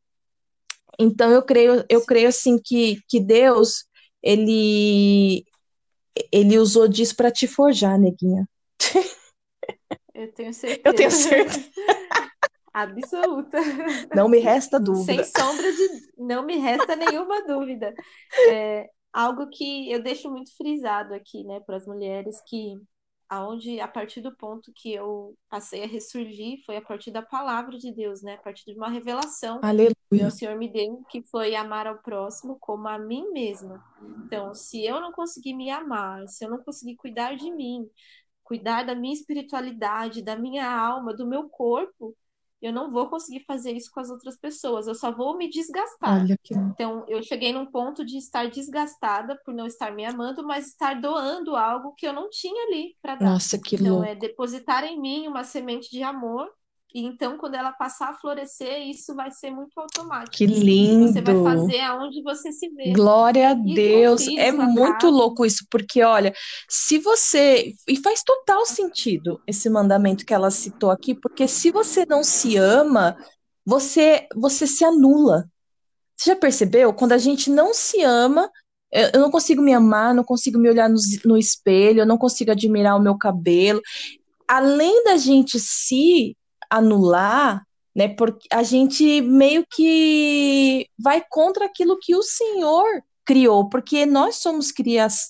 Então 0.99 1.31
eu 1.31 1.41
creio, 1.41 1.83
eu 1.89 2.05
creio 2.05 2.29
assim 2.29 2.59
que, 2.61 2.99
que 3.07 3.19
Deus 3.19 3.85
ele 4.21 5.43
ele 6.31 6.59
usou 6.59 6.87
disso 6.87 7.15
para 7.15 7.31
te 7.31 7.47
forjar, 7.47 7.97
neguinha. 7.97 8.47
Eu 10.13 10.31
tenho 10.33 10.53
certeza. 10.53 10.81
Eu 10.85 10.93
tenho 10.93 11.11
certeza. 11.11 11.69
Absoluta. 12.73 13.57
Não 14.15 14.29
me 14.29 14.39
resta 14.39 14.79
dúvida. 14.79 15.23
Sem 15.23 15.43
sombra 15.43 15.71
de. 15.71 15.89
Não 16.17 16.45
me 16.45 16.57
resta 16.57 16.95
nenhuma 16.95 17.45
dúvida. 17.45 17.93
É 18.49 18.89
algo 19.11 19.49
que 19.49 19.91
eu 19.91 20.01
deixo 20.01 20.29
muito 20.29 20.55
frisado 20.55 21.13
aqui, 21.13 21.43
né, 21.43 21.59
para 21.59 21.75
as 21.75 21.85
mulheres, 21.85 22.41
que 22.47 22.75
aonde 23.31 23.79
a 23.79 23.87
partir 23.87 24.19
do 24.19 24.35
ponto 24.35 24.73
que 24.75 24.93
eu 24.93 25.37
passei 25.49 25.85
a 25.85 25.87
ressurgir 25.87 26.61
foi 26.65 26.75
a 26.75 26.81
partir 26.81 27.11
da 27.11 27.21
palavra 27.21 27.77
de 27.77 27.89
Deus, 27.89 28.21
né? 28.21 28.33
A 28.33 28.41
partir 28.41 28.65
de 28.65 28.77
uma 28.77 28.89
revelação 28.89 29.61
Aleluia. 29.63 29.95
que 30.09 30.21
o 30.21 30.29
Senhor 30.29 30.57
me 30.57 30.67
deu, 30.67 31.01
que 31.09 31.23
foi 31.23 31.55
amar 31.55 31.87
ao 31.87 31.99
próximo 31.99 32.57
como 32.59 32.89
a 32.89 32.99
mim 32.99 33.31
mesma. 33.31 33.81
Então, 34.25 34.53
se 34.53 34.83
eu 34.83 34.99
não 34.99 35.13
conseguir 35.13 35.53
me 35.53 35.71
amar, 35.71 36.27
se 36.27 36.43
eu 36.43 36.49
não 36.49 36.61
conseguir 36.61 36.97
cuidar 36.97 37.37
de 37.37 37.49
mim, 37.49 37.89
cuidar 38.43 38.83
da 38.83 38.93
minha 38.93 39.13
espiritualidade, 39.13 40.21
da 40.21 40.35
minha 40.35 40.69
alma, 40.69 41.15
do 41.15 41.25
meu 41.25 41.47
corpo, 41.47 42.13
eu 42.61 42.71
não 42.71 42.91
vou 42.91 43.09
conseguir 43.09 43.43
fazer 43.45 43.71
isso 43.71 43.91
com 43.91 43.99
as 43.99 44.09
outras 44.09 44.37
pessoas, 44.37 44.87
eu 44.87 44.95
só 44.95 45.11
vou 45.11 45.37
me 45.37 45.49
desgastar. 45.49 46.25
Que... 46.43 46.53
Então, 46.53 47.03
eu 47.07 47.21
cheguei 47.23 47.51
num 47.51 47.65
ponto 47.65 48.05
de 48.05 48.17
estar 48.17 48.49
desgastada 48.49 49.39
por 49.43 49.53
não 49.53 49.65
estar 49.65 49.91
me 49.91 50.05
amando, 50.05 50.45
mas 50.45 50.67
estar 50.67 50.99
doando 50.99 51.55
algo 51.55 51.93
que 51.95 52.07
eu 52.07 52.13
não 52.13 52.29
tinha 52.29 52.67
ali 52.67 52.95
para 53.01 53.15
dar. 53.15 53.25
Nossa, 53.25 53.59
que 53.59 53.75
então, 53.75 53.95
louco. 53.95 54.05
é 54.05 54.15
depositar 54.15 54.83
em 54.83 54.99
mim 54.99 55.27
uma 55.27 55.43
semente 55.43 55.89
de 55.89 56.03
amor 56.03 56.47
e 56.93 57.05
então, 57.05 57.37
quando 57.37 57.55
ela 57.55 57.71
passar 57.71 58.09
a 58.09 58.13
florescer, 58.13 58.89
isso 58.89 59.15
vai 59.15 59.31
ser 59.31 59.49
muito 59.49 59.79
automático. 59.79 60.35
Que 60.35 60.45
lindo! 60.45 61.13
Você 61.13 61.21
vai 61.21 61.43
fazer 61.43 61.79
aonde 61.79 62.21
você 62.21 62.51
se 62.51 62.67
vê. 62.69 62.91
Glória 62.91 63.51
a 63.51 63.53
Deus! 63.53 64.27
É 64.27 64.51
muito 64.51 64.93
casa. 64.93 65.09
louco 65.09 65.45
isso, 65.45 65.65
porque 65.71 66.03
olha, 66.03 66.33
se 66.69 66.97
você. 66.99 67.73
E 67.87 67.95
faz 67.97 68.23
total 68.23 68.65
sentido 68.65 69.41
esse 69.47 69.69
mandamento 69.69 70.25
que 70.25 70.33
ela 70.33 70.51
citou 70.51 70.91
aqui, 70.91 71.15
porque 71.15 71.47
se 71.47 71.71
você 71.71 72.05
não 72.05 72.23
se 72.23 72.57
ama, 72.57 73.15
você, 73.65 74.27
você 74.35 74.67
se 74.67 74.83
anula. 74.83 75.49
Você 76.17 76.31
já 76.31 76.35
percebeu? 76.35 76.93
Quando 76.93 77.13
a 77.13 77.17
gente 77.17 77.49
não 77.49 77.73
se 77.73 78.01
ama, 78.01 78.51
eu 78.91 79.21
não 79.21 79.31
consigo 79.31 79.61
me 79.61 79.73
amar, 79.73 80.13
não 80.13 80.25
consigo 80.25 80.59
me 80.59 80.69
olhar 80.69 80.89
no, 80.89 80.97
no 81.23 81.37
espelho, 81.37 82.01
eu 82.01 82.05
não 82.05 82.17
consigo 82.17 82.51
admirar 82.51 82.97
o 82.97 83.01
meu 83.01 83.17
cabelo. 83.17 83.81
Além 84.45 85.05
da 85.05 85.15
gente 85.15 85.57
se 85.57 86.35
anular, 86.71 87.63
né? 87.95 88.07
Porque 88.07 88.47
a 88.51 88.63
gente 88.63 89.21
meio 89.21 89.65
que 89.69 90.87
vai 90.97 91.23
contra 91.29 91.65
aquilo 91.65 91.99
que 91.99 92.15
o 92.15 92.23
Senhor 92.23 93.03
criou, 93.25 93.69
porque 93.69 94.05
nós 94.05 94.37
somos 94.37 94.71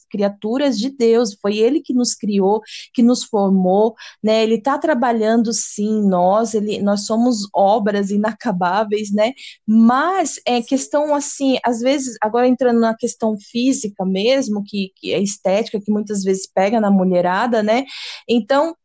criaturas 0.09 0.79
de 0.79 0.89
Deus, 0.89 1.37
foi 1.41 1.57
Ele 1.57 1.81
que 1.81 1.93
nos 1.93 2.15
criou, 2.15 2.61
que 2.93 3.03
nos 3.03 3.23
formou, 3.23 3.93
né? 4.23 4.43
Ele 4.43 4.55
está 4.55 4.77
trabalhando 4.77 5.51
sim, 5.53 6.07
nós, 6.07 6.53
ele, 6.53 6.81
nós 6.81 7.05
somos 7.05 7.47
obras 7.53 8.09
inacabáveis, 8.09 9.11
né? 9.13 9.33
Mas 9.67 10.39
é 10.47 10.61
questão 10.61 11.13
assim, 11.13 11.57
às 11.63 11.79
vezes, 11.79 12.15
agora 12.21 12.47
entrando 12.47 12.79
na 12.79 12.95
questão 12.95 13.37
física 13.37 14.05
mesmo, 14.05 14.63
que, 14.65 14.91
que 14.95 15.13
é 15.13 15.21
estética, 15.21 15.79
que 15.79 15.91
muitas 15.91 16.23
vezes 16.23 16.47
pega 16.51 16.79
na 16.79 16.89
mulherada, 16.89 17.61
né? 17.61 17.85
Então 18.27 18.75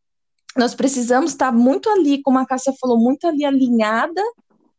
nós 0.56 0.74
precisamos 0.74 1.32
estar 1.32 1.52
muito 1.52 1.88
ali, 1.90 2.22
como 2.22 2.38
a 2.38 2.46
Cássia 2.46 2.72
falou, 2.80 2.98
muito 2.98 3.26
ali 3.26 3.44
alinhada 3.44 4.22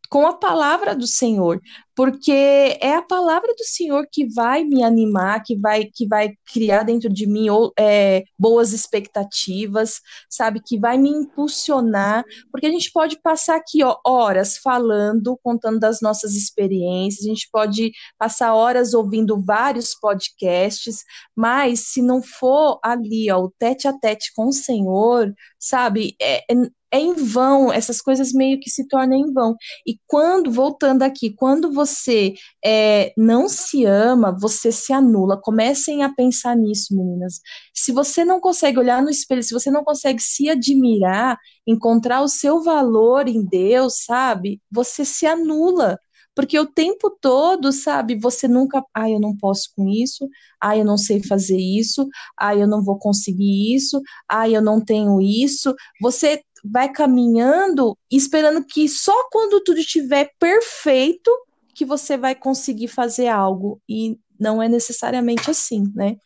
com 0.10 0.26
a 0.26 0.34
palavra 0.34 0.96
do 0.96 1.08
Senhor, 1.08 1.60
porque 1.96 2.78
é 2.80 2.94
a 2.96 3.02
palavra 3.02 3.54
do 3.56 3.64
Senhor 3.64 4.06
que 4.12 4.32
vai 4.32 4.64
me 4.64 4.84
animar, 4.84 5.42
que 5.44 5.58
vai 5.58 5.86
que 5.86 6.08
vai 6.08 6.34
criar 6.46 6.84
dentro 6.84 7.12
de 7.12 7.26
mim 7.26 7.48
é, 7.78 8.24
boas 8.38 8.72
expectativas, 8.72 10.00
sabe, 10.30 10.62
que 10.64 10.78
vai 10.80 10.98
me 10.98 11.10
impulsionar, 11.10 12.24
porque 12.52 12.68
a 12.68 12.72
gente 12.72 12.92
pode 12.92 13.20
passar 13.22 13.56
aqui 13.56 13.84
ó, 13.84 13.98
horas 14.06 14.58
falando, 14.58 15.40
contando 15.42 15.80
das 15.80 16.00
nossas 16.00 16.36
experiências, 16.36 17.26
a 17.26 17.30
gente 17.30 17.50
pode 17.52 17.92
passar 18.18 18.54
horas 18.54 18.94
ouvindo 18.94 19.44
vários 19.44 19.96
podcasts, 19.96 21.04
mas 21.36 21.80
se 21.92 22.02
não 22.02 22.22
for 22.22 22.80
ali 22.84 23.32
ó, 23.32 23.40
o 23.40 23.52
tete 23.58 23.88
a 23.88 23.94
tete 23.94 24.32
com 24.36 24.48
o 24.48 24.54
Senhor, 24.54 25.34
sabe, 25.60 26.16
é, 26.22 26.44
é 26.92 27.00
em 27.00 27.14
vão, 27.14 27.72
essas 27.72 28.02
coisas 28.02 28.32
meio 28.32 28.60
que 28.60 28.70
se 28.70 28.88
tornam 28.88 29.18
em 29.18 29.34
vão. 29.34 29.56
E 29.86 29.98
quando, 30.08 30.52
voltando 30.52 31.04
aqui, 31.04 31.34
quando 31.34 31.72
você 31.72 32.34
é, 32.64 33.14
não 33.18 33.50
se 33.50 33.86
ama, 33.86 34.36
você 34.40 34.72
se 34.72 34.94
anula. 34.94 35.40
Comecem 35.42 36.04
a 36.04 36.14
pensar 36.14 36.56
nisso, 36.56 36.96
meninas. 36.96 37.40
Se 37.74 37.92
você 37.92 38.24
não 38.24 38.40
consegue 38.40 38.80
olhar 38.80 39.02
no 39.02 39.10
espelho, 39.10 39.44
se 39.44 39.54
você 39.54 39.70
não 39.70 39.84
consegue 39.84 40.22
se 40.22 40.50
admirar, 40.50 41.38
encontrar 41.66 42.22
o 42.22 42.28
seu 42.28 42.64
valor 42.64 43.28
em 43.28 43.44
Deus, 43.46 44.04
sabe? 44.06 44.62
Você 44.72 45.04
se 45.04 45.26
anula. 45.26 46.00
Porque 46.38 46.60
o 46.60 46.68
tempo 46.68 47.10
todo, 47.20 47.72
sabe, 47.72 48.14
você 48.14 48.48
nunca, 48.48 48.84
ah, 48.94 49.10
eu 49.10 49.20
não 49.20 49.36
posso 49.36 49.72
com 49.76 49.90
isso, 49.90 50.30
ah, 50.62 50.78
eu 50.78 50.86
não 50.86 50.96
sei 50.96 51.24
fazer 51.24 51.58
isso, 51.58 52.08
ah, 52.38 52.56
eu 52.56 52.68
não 52.68 52.84
vou 52.84 53.00
conseguir 53.00 53.74
isso, 53.74 54.00
ah, 54.30 54.48
eu 54.48 54.62
não 54.62 54.80
tenho 54.80 55.20
isso. 55.20 55.74
Você 56.00 56.44
vai 56.72 56.92
caminhando 56.92 57.98
esperando 58.12 58.66
que 58.66 58.88
só 58.88 59.14
quando 59.32 59.64
tudo 59.64 59.80
estiver 59.80 60.32
perfeito 60.40 61.32
que 61.76 61.86
você 61.86 62.18
vai 62.18 62.34
conseguir 62.34 62.88
fazer 62.88 63.28
algo 63.28 63.82
e 63.88 64.20
não 64.40 64.62
é 64.62 64.68
necessariamente 64.68 65.50
assim, 65.50 65.92
né? 65.96 66.18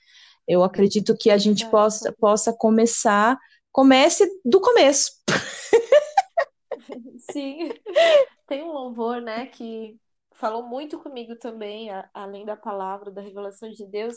Eu 0.48 0.64
acredito 0.64 1.16
que 1.16 1.30
a 1.30 1.38
gente 1.38 1.70
possa, 1.70 2.12
possa 2.14 2.54
começar, 2.54 3.38
comece 3.72 4.28
do 4.44 4.60
começo. 4.60 5.12
Sim, 7.32 7.72
tem 8.48 8.64
um 8.64 8.72
louvor, 8.72 9.22
né, 9.22 9.46
que 9.46 9.98
falou 10.34 10.64
muito 10.64 11.00
comigo 11.00 11.36
também, 11.36 11.90
além 12.14 12.44
da 12.44 12.58
palavra, 12.58 13.12
da 13.12 13.22
revelação 13.22 13.70
de 13.70 13.86
Deus, 13.86 14.16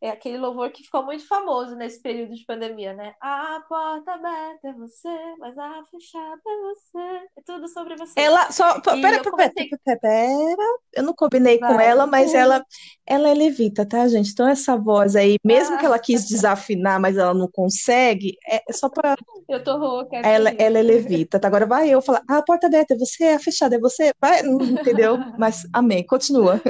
é 0.00 0.10
aquele 0.10 0.38
louvor 0.38 0.70
que 0.70 0.84
ficou 0.84 1.04
muito 1.04 1.26
famoso 1.26 1.74
nesse 1.74 2.00
período 2.00 2.34
de 2.34 2.44
pandemia, 2.44 2.92
né? 2.92 3.14
A 3.20 3.60
porta 3.68 4.12
aberta 4.12 4.68
é 4.68 4.72
você, 4.72 5.08
mas 5.38 5.58
a 5.58 5.82
fechada 5.90 6.40
é 6.46 6.60
você. 6.62 7.26
É 7.36 7.42
tudo 7.44 7.68
sobre 7.68 7.96
você. 7.96 8.12
Ela 8.16 8.50
só. 8.52 8.80
Pera, 8.80 9.00
pera, 9.00 9.30
comecei... 9.30 9.68
pera, 9.84 9.98
pera, 10.00 10.78
Eu 10.94 11.02
não 11.02 11.12
combinei 11.14 11.58
Vai. 11.58 11.72
com 11.72 11.80
ela, 11.80 12.06
mas 12.06 12.32
ela, 12.32 12.64
ela 13.04 13.28
é 13.28 13.34
levita, 13.34 13.84
tá, 13.84 14.06
gente? 14.06 14.30
Então 14.30 14.46
essa 14.46 14.76
voz 14.76 15.16
aí, 15.16 15.36
mesmo 15.44 15.74
ah. 15.74 15.78
que 15.78 15.86
ela 15.86 15.98
quis 15.98 16.28
desafinar, 16.28 17.00
mas 17.00 17.16
ela 17.16 17.34
não 17.34 17.50
consegue, 17.50 18.36
é, 18.46 18.62
é 18.68 18.72
só 18.72 18.88
pra. 18.88 19.16
Eu 19.48 19.64
tô 19.64 19.78
rouca. 19.78 20.16
Ela, 20.18 20.50
ela 20.50 20.78
é 20.78 20.82
levita. 20.82 21.40
Tá? 21.40 21.48
Agora 21.48 21.64
vai 21.64 21.88
eu 21.88 22.02
falar, 22.02 22.22
ah, 22.28 22.36
a 22.36 22.42
porta 22.42 22.66
aberta 22.66 22.92
é 22.92 22.98
você, 22.98 23.24
a 23.24 23.38
fechada 23.38 23.76
é 23.76 23.80
você. 23.80 24.12
Vai, 24.20 24.40
entendeu? 24.44 25.16
Mas 25.38 25.66
amém, 25.72 26.04
continua. 26.04 26.60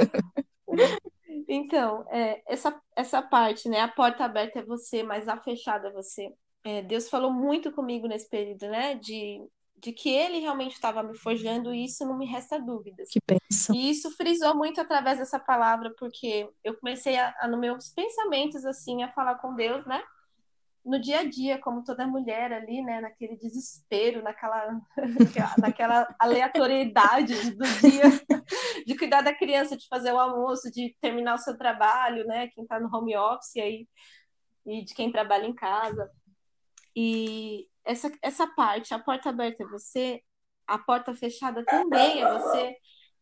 Então, 1.51 2.05
é, 2.11 2.43
essa, 2.47 2.79
essa 2.95 3.23
parte, 3.23 3.67
né? 3.67 3.81
A 3.81 3.87
porta 3.87 4.23
aberta 4.23 4.59
é 4.59 4.63
você, 4.63 5.01
mas 5.01 5.27
a 5.27 5.35
fechada 5.35 5.87
é 5.87 5.91
você. 5.91 6.31
É, 6.63 6.83
Deus 6.83 7.09
falou 7.09 7.31
muito 7.31 7.71
comigo 7.71 8.07
nesse 8.07 8.29
período, 8.29 8.67
né? 8.67 8.93
De, 8.93 9.41
de 9.75 9.91
que 9.91 10.09
ele 10.09 10.37
realmente 10.37 10.73
estava 10.73 11.01
me 11.01 11.17
forjando 11.17 11.73
e 11.73 11.85
isso 11.85 12.05
não 12.05 12.15
me 12.15 12.27
resta 12.27 12.59
dúvidas. 12.59 13.09
Que 13.09 13.19
pensa. 13.19 13.73
E 13.75 13.89
isso 13.89 14.11
frisou 14.11 14.55
muito 14.55 14.79
através 14.79 15.17
dessa 15.17 15.39
palavra, 15.39 15.91
porque 15.97 16.47
eu 16.63 16.77
comecei 16.77 17.17
a, 17.17 17.33
a, 17.41 17.47
nos 17.47 17.59
meus 17.59 17.89
pensamentos, 17.89 18.63
assim, 18.63 19.01
a 19.01 19.11
falar 19.11 19.35
com 19.35 19.55
Deus, 19.55 19.83
né? 19.87 20.03
No 20.85 20.99
dia 20.99 21.19
a 21.19 21.23
dia, 21.29 21.59
como 21.59 21.83
toda 21.83 22.07
mulher 22.07 22.51
ali, 22.53 22.81
né, 22.81 23.01
naquele 23.01 23.35
desespero, 23.35 24.23
naquela, 24.23 24.79
naquela 25.59 26.15
aleatoriedade 26.19 27.51
do 27.51 27.65
dia, 27.81 28.03
de 28.85 28.97
cuidar 28.97 29.21
da 29.21 29.33
criança, 29.33 29.77
de 29.77 29.87
fazer 29.87 30.11
o 30.11 30.19
almoço, 30.19 30.71
de 30.71 30.95
terminar 31.01 31.35
o 31.35 31.39
seu 31.39 31.57
trabalho, 31.57 32.25
né, 32.25 32.47
quem 32.49 32.63
está 32.63 32.79
no 32.79 32.93
home 32.95 33.15
office 33.15 33.57
aí, 33.57 33.87
e 34.65 34.83
de 34.83 34.93
quem 34.93 35.11
trabalha 35.11 35.45
em 35.45 35.53
casa. 35.53 36.09
E 36.95 37.67
essa, 37.85 38.11
essa 38.21 38.47
parte, 38.47 38.93
a 38.93 38.99
porta 38.99 39.29
aberta 39.29 39.63
é 39.63 39.67
você, 39.67 40.21
a 40.65 40.77
porta 40.77 41.13
fechada 41.13 41.63
também 41.65 42.21
é 42.21 42.31
você. 42.31 42.75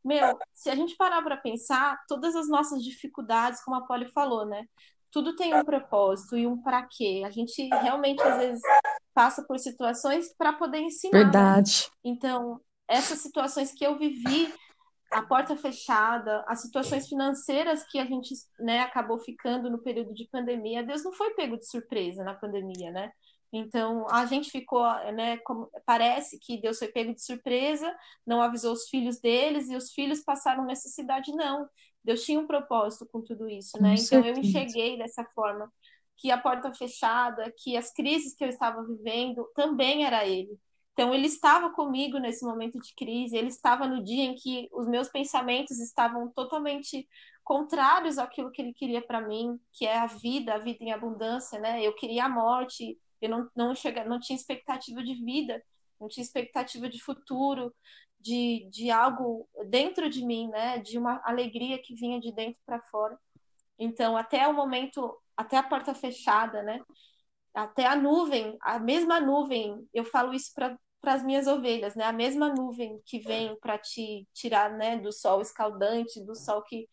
Meu, 0.03 0.37
se 0.53 0.69
a 0.69 0.75
gente 0.75 0.95
parar 0.95 1.21
para 1.21 1.37
pensar, 1.37 1.97
todas 2.07 2.35
as 2.35 2.47
nossas 2.47 2.83
dificuldades, 2.83 3.63
como 3.63 3.75
a 3.75 3.85
Polly 3.85 4.09
falou, 4.11 4.45
né? 4.45 4.63
Tudo 5.17 5.35
tem 5.35 5.51
um 5.55 5.65
propósito 5.65 6.37
e 6.37 6.45
um 6.45 6.61
para 6.61 6.83
quê. 6.83 7.23
A 7.25 7.31
gente 7.31 7.67
realmente 7.81 8.21
às 8.21 8.37
vezes 8.37 8.61
passa 9.15 9.43
por 9.43 9.57
situações 9.57 10.31
para 10.37 10.53
poder 10.53 10.77
ensinar. 10.77 11.17
Verdade. 11.17 11.87
Né? 11.87 12.11
Então, 12.11 12.61
essas 12.87 13.17
situações 13.17 13.73
que 13.73 13.83
eu 13.83 13.97
vivi 13.97 14.53
a 15.11 15.23
porta 15.23 15.57
fechada, 15.57 16.45
as 16.47 16.61
situações 16.61 17.07
financeiras 17.07 17.83
que 17.89 17.97
a 17.97 18.05
gente 18.05 18.31
né, 18.59 18.81
acabou 18.81 19.17
ficando 19.17 19.71
no 19.71 19.79
período 19.79 20.13
de 20.13 20.29
pandemia, 20.31 20.83
Deus 20.83 21.03
não 21.03 21.11
foi 21.11 21.31
pego 21.31 21.57
de 21.57 21.67
surpresa 21.67 22.23
na 22.23 22.35
pandemia, 22.35 22.91
né? 22.91 23.11
Então 23.51 24.05
a 24.11 24.23
gente 24.27 24.51
ficou, 24.51 24.83
né? 25.13 25.37
Como, 25.37 25.67
parece 25.83 26.37
que 26.37 26.61
Deus 26.61 26.77
foi 26.77 26.89
pego 26.89 27.11
de 27.15 27.25
surpresa, 27.25 27.91
não 28.23 28.39
avisou 28.39 28.71
os 28.71 28.87
filhos 28.87 29.19
deles 29.19 29.67
e 29.67 29.75
os 29.75 29.91
filhos 29.93 30.21
passaram 30.23 30.63
necessidade, 30.63 31.31
não. 31.31 31.67
Deus 32.07 32.23
tinha 32.23 32.39
um 32.39 32.47
propósito 32.47 33.05
com 33.11 33.21
tudo 33.21 33.49
isso, 33.49 33.81
né? 33.81 33.95
então 33.95 34.25
eu 34.25 34.37
enxerguei 34.37 34.97
dessa 34.97 35.25
forma 35.35 35.69
que 36.15 36.31
a 36.31 36.37
porta 36.37 36.73
fechada, 36.73 37.53
que 37.57 37.75
as 37.75 37.93
crises 37.93 38.33
que 38.33 38.45
eu 38.45 38.47
estava 38.47 38.81
vivendo 38.81 39.45
também 39.53 40.05
era 40.05 40.25
Ele. 40.25 40.57
Então, 40.93 41.13
ele 41.13 41.27
estava 41.27 41.69
comigo 41.69 42.17
nesse 42.17 42.43
momento 42.43 42.79
de 42.79 42.91
crise, 42.95 43.37
ele 43.37 43.49
estava 43.49 43.85
no 43.87 44.03
dia 44.03 44.23
em 44.23 44.33
que 44.33 44.67
os 44.71 44.87
meus 44.87 45.07
pensamentos 45.07 45.79
estavam 45.79 46.31
totalmente 46.31 47.07
contrários 47.43 48.17
àquilo 48.17 48.49
que 48.49 48.59
ele 48.59 48.73
queria 48.73 48.99
para 48.99 49.21
mim, 49.21 49.59
que 49.73 49.85
é 49.85 49.95
a 49.95 50.07
vida, 50.07 50.55
a 50.55 50.57
vida 50.57 50.83
em 50.83 50.91
abundância, 50.91 51.59
né? 51.59 51.83
Eu 51.83 51.93
queria 51.93 52.25
a 52.25 52.29
morte, 52.29 52.97
eu 53.21 53.29
não, 53.29 53.47
não, 53.55 53.75
chega, 53.75 54.03
não 54.05 54.19
tinha 54.19 54.35
expectativa 54.35 55.03
de 55.03 55.13
vida, 55.23 55.63
não 56.01 56.07
tinha 56.07 56.23
expectativa 56.23 56.89
de 56.89 56.99
futuro, 56.99 57.71
de, 58.19 58.67
de 58.71 58.91
algo 58.91 59.47
dentro 59.69 60.09
de 60.09 60.25
mim, 60.25 60.47
né? 60.49 60.79
De 60.79 60.97
uma 60.97 61.21
alegria 61.23 61.81
que 61.81 61.95
vinha 61.95 62.19
de 62.19 62.31
dentro 62.31 62.59
para 62.65 62.81
fora. 62.81 63.17
Então, 63.79 64.17
até 64.17 64.47
o 64.47 64.53
momento, 64.53 65.15
até 65.35 65.57
a 65.57 65.63
porta 65.63 65.93
fechada, 65.93 66.63
né? 66.63 66.81
Até 67.53 67.85
a 67.85 67.95
nuvem, 67.95 68.57
a 68.61 68.79
mesma 68.79 69.19
nuvem, 69.19 69.87
eu 69.93 70.05
falo 70.05 70.33
isso 70.33 70.51
para 70.53 70.77
as 71.03 71.23
minhas 71.23 71.47
ovelhas, 71.47 71.95
né? 71.95 72.03
A 72.03 72.13
mesma 72.13 72.53
nuvem 72.53 72.99
que 73.05 73.19
vem 73.19 73.55
para 73.59 73.77
te 73.77 74.27
tirar, 74.33 74.71
né, 74.71 74.97
do 74.97 75.11
sol 75.11 75.41
escaldante, 75.41 76.23
do 76.23 76.35
sol 76.35 76.61
que 76.63 76.87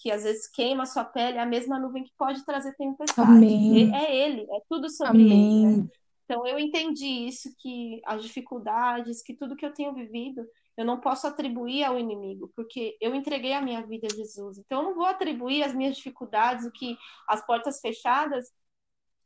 que 0.00 0.10
às 0.10 0.24
vezes 0.24 0.48
queima 0.48 0.84
a 0.84 0.86
sua 0.86 1.04
pele, 1.04 1.36
é 1.36 1.42
a 1.42 1.46
mesma 1.46 1.78
nuvem 1.78 2.02
que 2.02 2.12
pode 2.16 2.44
trazer 2.44 2.74
tempestade. 2.74 3.30
Amém. 3.30 3.94
É 3.94 4.16
ele, 4.16 4.42
é 4.50 4.60
tudo 4.68 4.88
sobre 4.88 5.20
Amém. 5.20 5.66
ele. 5.66 5.76
Né? 5.82 5.88
Então 6.24 6.46
eu 6.46 6.58
entendi 6.58 7.06
isso 7.06 7.54
que 7.58 8.00
as 8.06 8.22
dificuldades, 8.22 9.22
que 9.22 9.34
tudo 9.34 9.54
que 9.54 9.66
eu 9.66 9.74
tenho 9.74 9.92
vivido, 9.92 10.42
eu 10.80 10.86
não 10.86 10.98
posso 10.98 11.26
atribuir 11.26 11.84
ao 11.84 11.98
inimigo, 11.98 12.50
porque 12.56 12.96
eu 13.00 13.14
entreguei 13.14 13.52
a 13.52 13.60
minha 13.60 13.86
vida 13.86 14.06
a 14.10 14.16
Jesus. 14.16 14.56
Então 14.56 14.78
eu 14.78 14.84
não 14.88 14.94
vou 14.94 15.04
atribuir 15.04 15.62
as 15.62 15.74
minhas 15.74 15.94
dificuldades, 15.94 16.64
o 16.64 16.72
que 16.72 16.96
as 17.28 17.44
portas 17.44 17.80
fechadas 17.80 18.46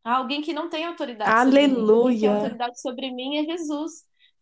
a 0.02 0.16
alguém 0.16 0.42
que 0.42 0.52
não 0.52 0.68
tem 0.68 0.84
autoridade 0.84 1.30
Aleluia. 1.30 1.76
sobre 1.86 2.18
mim. 2.18 2.26
Autoridade 2.26 2.80
sobre 2.80 3.10
mim 3.12 3.36
é 3.38 3.44
Jesus. 3.44 3.92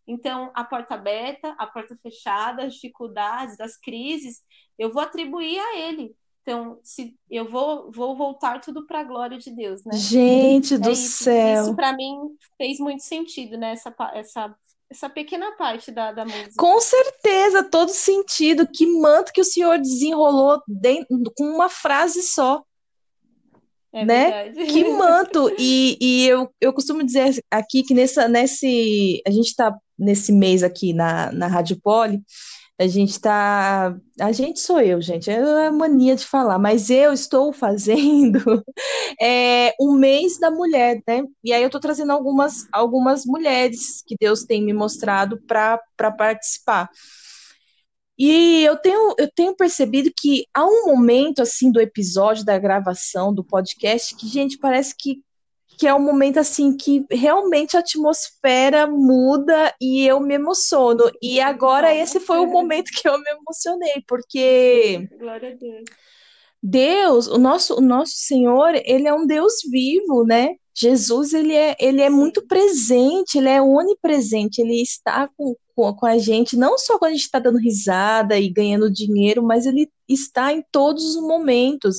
Então, 0.07 0.51
a 0.55 0.63
porta 0.63 0.95
aberta, 0.95 1.55
a 1.57 1.67
porta 1.67 1.95
fechada, 2.01 2.65
as 2.65 2.73
dificuldades, 2.73 3.59
as 3.59 3.77
crises, 3.77 4.41
eu 4.77 4.91
vou 4.91 5.01
atribuir 5.01 5.59
a 5.59 5.77
ele. 5.77 6.15
Então, 6.41 6.77
se 6.83 7.17
eu 7.29 7.49
vou, 7.49 7.89
vou 7.91 8.17
voltar 8.17 8.59
tudo 8.59 8.85
para 8.85 8.99
a 8.99 9.03
glória 9.03 9.37
de 9.37 9.49
Deus, 9.55 9.85
né? 9.85 9.93
Gente 9.93 10.73
é 10.73 10.77
do 10.77 10.91
isso. 10.91 11.23
céu. 11.23 11.63
Isso 11.63 11.75
para 11.75 11.95
mim 11.95 12.35
fez 12.57 12.79
muito 12.79 13.03
sentido, 13.03 13.57
né? 13.57 13.71
Essa, 13.71 13.95
essa, 14.13 14.55
essa 14.93 15.09
pequena 15.09 15.51
parte 15.53 15.91
da, 15.91 16.11
da 16.11 16.23
música. 16.23 16.53
Com 16.55 16.79
certeza, 16.79 17.63
todo 17.63 17.89
sentido. 17.89 18.67
Que 18.71 18.85
manto 18.85 19.33
que 19.33 19.41
o 19.41 19.45
senhor 19.45 19.79
desenrolou 19.79 20.61
dentro, 20.67 21.19
com 21.35 21.45
uma 21.45 21.67
frase 21.67 22.21
só. 22.21 22.63
É 23.91 24.05
né? 24.05 24.43
Verdade. 24.43 24.71
Que 24.71 24.83
manto! 24.85 25.53
E, 25.57 25.97
e 25.99 26.27
eu, 26.27 26.49
eu 26.61 26.73
costumo 26.73 27.03
dizer 27.03 27.43
aqui 27.51 27.83
que 27.83 27.93
nessa, 27.93 28.27
nesse. 28.27 29.21
A 29.27 29.31
gente 29.31 29.47
está 29.47 29.75
nesse 29.97 30.31
mês 30.31 30.63
aqui 30.63 30.93
na, 30.93 31.31
na 31.31 31.47
Rádio 31.47 31.79
Poli, 31.81 32.21
a 32.83 32.87
gente 32.87 33.11
está. 33.11 33.95
A 34.19 34.31
gente 34.31 34.59
sou 34.59 34.79
eu, 34.79 35.01
gente, 35.01 35.29
é 35.29 35.67
a 35.67 35.71
mania 35.71 36.15
de 36.15 36.25
falar, 36.25 36.59
mas 36.59 36.89
eu 36.89 37.13
estou 37.13 37.53
fazendo 37.53 38.63
é, 39.21 39.73
um 39.79 39.93
mês 39.93 40.39
da 40.39 40.51
mulher, 40.51 41.01
né? 41.07 41.23
E 41.43 41.53
aí 41.53 41.61
eu 41.61 41.67
estou 41.67 41.81
trazendo 41.81 42.11
algumas, 42.11 42.67
algumas 42.71 43.25
mulheres 43.25 44.03
que 44.05 44.15
Deus 44.19 44.43
tem 44.43 44.63
me 44.63 44.73
mostrado 44.73 45.41
para 45.47 45.79
participar. 46.17 46.89
E 48.17 48.63
eu 48.63 48.77
tenho, 48.77 49.15
eu 49.17 49.29
tenho 49.33 49.55
percebido 49.55 50.11
que 50.15 50.45
há 50.53 50.63
um 50.65 50.85
momento 50.85 51.41
assim 51.41 51.71
do 51.71 51.81
episódio, 51.81 52.45
da 52.45 52.59
gravação, 52.59 53.33
do 53.33 53.43
podcast, 53.43 54.15
que, 54.15 54.27
gente, 54.27 54.57
parece 54.57 54.93
que 54.97 55.23
que 55.77 55.87
é 55.87 55.93
um 55.93 55.99
momento 55.99 56.39
assim 56.39 56.75
que 56.75 57.05
realmente 57.09 57.75
a 57.75 57.79
atmosfera 57.79 58.87
muda 58.87 59.73
e 59.81 60.05
eu 60.05 60.19
me 60.19 60.35
emociono. 60.35 61.11
E 61.21 61.39
agora 61.39 61.93
esse 61.93 62.19
foi 62.19 62.39
o 62.39 62.47
momento 62.47 62.91
que 62.91 63.07
eu 63.07 63.17
me 63.19 63.31
emocionei, 63.31 64.03
porque 64.07 65.07
Glória 65.19 65.49
a 65.49 65.53
Deus. 65.53 65.83
Deus, 66.61 67.27
o 67.27 67.37
nosso, 67.37 67.77
o 67.77 67.81
nosso 67.81 68.13
Senhor, 68.15 68.73
ele 68.85 69.05
é 69.05 69.13
um 69.13 69.27
Deus 69.27 69.55
vivo, 69.69 70.23
né? 70.25 70.55
Jesus, 70.75 71.33
ele 71.33 71.53
é, 71.53 71.75
ele 71.79 72.01
é 72.01 72.09
muito 72.09 72.45
presente, 72.47 73.37
ele 73.37 73.49
é 73.49 73.61
onipresente, 73.61 74.61
ele 74.61 74.81
está 74.81 75.29
com, 75.37 75.55
com, 75.75 76.05
a 76.05 76.17
gente, 76.17 76.55
não 76.55 76.77
só 76.77 76.97
quando 76.97 77.11
a 77.11 77.13
gente 77.13 77.25
está 77.25 77.39
dando 77.39 77.57
risada 77.57 78.37
e 78.37 78.49
ganhando 78.49 78.91
dinheiro, 78.91 79.43
mas 79.43 79.65
ele 79.65 79.89
está 80.07 80.53
em 80.53 80.63
todos 80.71 81.03
os 81.03 81.21
momentos. 81.21 81.97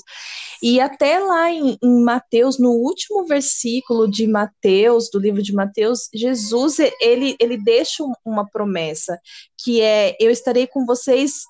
E 0.62 0.80
até 0.80 1.18
lá 1.18 1.50
em, 1.50 1.76
em 1.82 2.02
Mateus, 2.02 2.58
no 2.58 2.70
último 2.70 3.26
versículo 3.26 4.10
de 4.10 4.26
Mateus, 4.26 5.10
do 5.10 5.18
livro 5.18 5.42
de 5.42 5.52
Mateus, 5.52 6.08
Jesus, 6.14 6.78
ele, 7.00 7.36
ele 7.40 7.56
deixa 7.56 8.04
uma 8.24 8.48
promessa, 8.48 9.18
que 9.62 9.80
é, 9.80 10.16
eu 10.20 10.30
estarei 10.30 10.66
com 10.66 10.86
vocês 10.86 11.42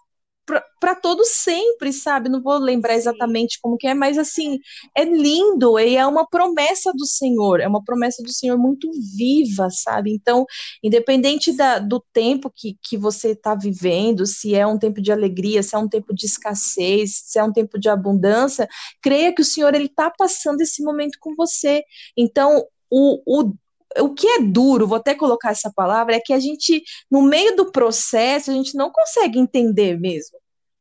para 0.80 0.94
todos 0.94 1.28
sempre, 1.28 1.92
sabe? 1.92 2.28
Não 2.28 2.42
vou 2.42 2.58
lembrar 2.58 2.94
exatamente 2.94 3.58
como 3.62 3.76
que 3.76 3.86
é, 3.86 3.94
mas 3.94 4.18
assim, 4.18 4.58
é 4.96 5.04
lindo 5.04 5.78
e 5.78 5.96
é 5.96 6.06
uma 6.06 6.26
promessa 6.28 6.92
do 6.92 7.06
Senhor, 7.06 7.60
é 7.60 7.66
uma 7.66 7.82
promessa 7.82 8.22
do 8.22 8.32
Senhor 8.32 8.58
muito 8.58 8.90
viva, 9.16 9.68
sabe? 9.70 10.12
Então, 10.12 10.44
independente 10.82 11.52
da, 11.56 11.78
do 11.78 12.04
tempo 12.12 12.52
que, 12.54 12.76
que 12.82 12.96
você 12.96 13.30
está 13.30 13.54
vivendo, 13.54 14.26
se 14.26 14.54
é 14.54 14.66
um 14.66 14.78
tempo 14.78 15.00
de 15.00 15.10
alegria, 15.10 15.62
se 15.62 15.74
é 15.74 15.78
um 15.78 15.88
tempo 15.88 16.14
de 16.14 16.26
escassez, 16.26 17.22
se 17.24 17.38
é 17.38 17.44
um 17.44 17.52
tempo 17.52 17.78
de 17.78 17.88
abundância, 17.88 18.68
creia 19.02 19.34
que 19.34 19.42
o 19.42 19.44
Senhor 19.44 19.74
ele 19.74 19.86
está 19.86 20.10
passando 20.10 20.60
esse 20.60 20.82
momento 20.82 21.18
com 21.20 21.34
você. 21.34 21.82
Então, 22.16 22.64
o, 22.90 23.20
o, 23.26 23.54
o 24.00 24.14
que 24.14 24.26
é 24.26 24.40
duro, 24.40 24.86
vou 24.86 24.96
até 24.96 25.14
colocar 25.14 25.50
essa 25.50 25.72
palavra, 25.74 26.16
é 26.16 26.20
que 26.20 26.32
a 26.32 26.40
gente, 26.40 26.82
no 27.10 27.22
meio 27.22 27.56
do 27.56 27.70
processo, 27.70 28.50
a 28.50 28.54
gente 28.54 28.76
não 28.76 28.90
consegue 28.90 29.38
entender 29.38 29.98
mesmo. 29.98 30.38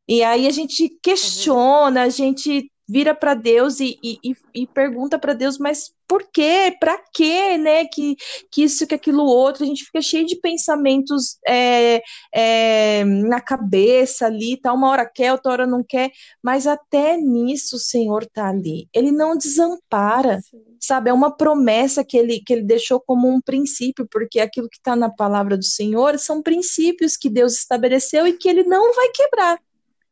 E 0.08 0.24
aí 0.24 0.48
a 0.48 0.52
gente 0.52 0.90
questiona, 1.02 2.04
a 2.04 2.10
gente 2.10 2.70
vira 2.88 3.16
para 3.16 3.34
Deus 3.34 3.80
e, 3.80 3.98
e, 4.04 4.36
e 4.54 4.68
pergunta 4.68 5.18
para 5.18 5.34
Deus, 5.34 5.58
mas 5.58 5.94
por 6.08 6.30
quê? 6.32 6.76
Para 6.80 6.98
quê? 7.14 7.58
Né? 7.58 7.86
Que, 7.86 8.16
que 8.52 8.64
isso, 8.64 8.86
que 8.86 8.94
aquilo 8.94 9.24
outro, 9.24 9.64
a 9.64 9.66
gente 9.66 9.86
fica 9.86 10.02
cheio 10.02 10.26
de 10.26 10.36
pensamentos 10.36 11.38
é, 11.48 12.02
é, 12.34 13.04
na 13.06 13.40
cabeça 13.40 14.26
ali, 14.26 14.58
tá? 14.58 14.74
Uma 14.74 14.90
hora 14.90 15.10
quer, 15.10 15.32
outra 15.32 15.52
hora 15.52 15.68
não 15.68 15.84
quer, 15.84 16.12
mas 16.42 16.68
até 16.68 17.18
nisso 17.18 17.78
o 17.78 17.80
Senhor 17.80 18.26
tá 18.26 18.50
ali. 18.50 18.88
Ele 18.94 19.12
não 19.12 19.38
desampara, 19.38 20.42
Sim. 20.42 20.62
sabe? 20.80 21.10
É 21.10 21.14
uma 21.14 21.36
promessa 21.36 22.04
que 22.04 22.18
ele, 22.18 22.42
que 22.46 22.54
ele 22.54 22.64
deixou 22.64 23.00
como 23.00 23.28
um 23.28 23.42
princípio, 23.42 24.08
porque 24.12 24.40
aquilo 24.40 24.70
que 24.70 24.78
está 24.78 24.96
na 24.96 25.10
palavra 25.10 25.58
do 25.58 25.66
Senhor 25.66 26.20
são 26.20 26.42
princípios 26.42 27.16
que 27.16 27.30
Deus 27.30 27.54
estabeleceu 27.54 28.28
e 28.28 28.34
que 28.34 28.50
ele 28.50 28.64
não 28.64 28.94
vai 28.94 29.10
quebrar. 29.10 29.60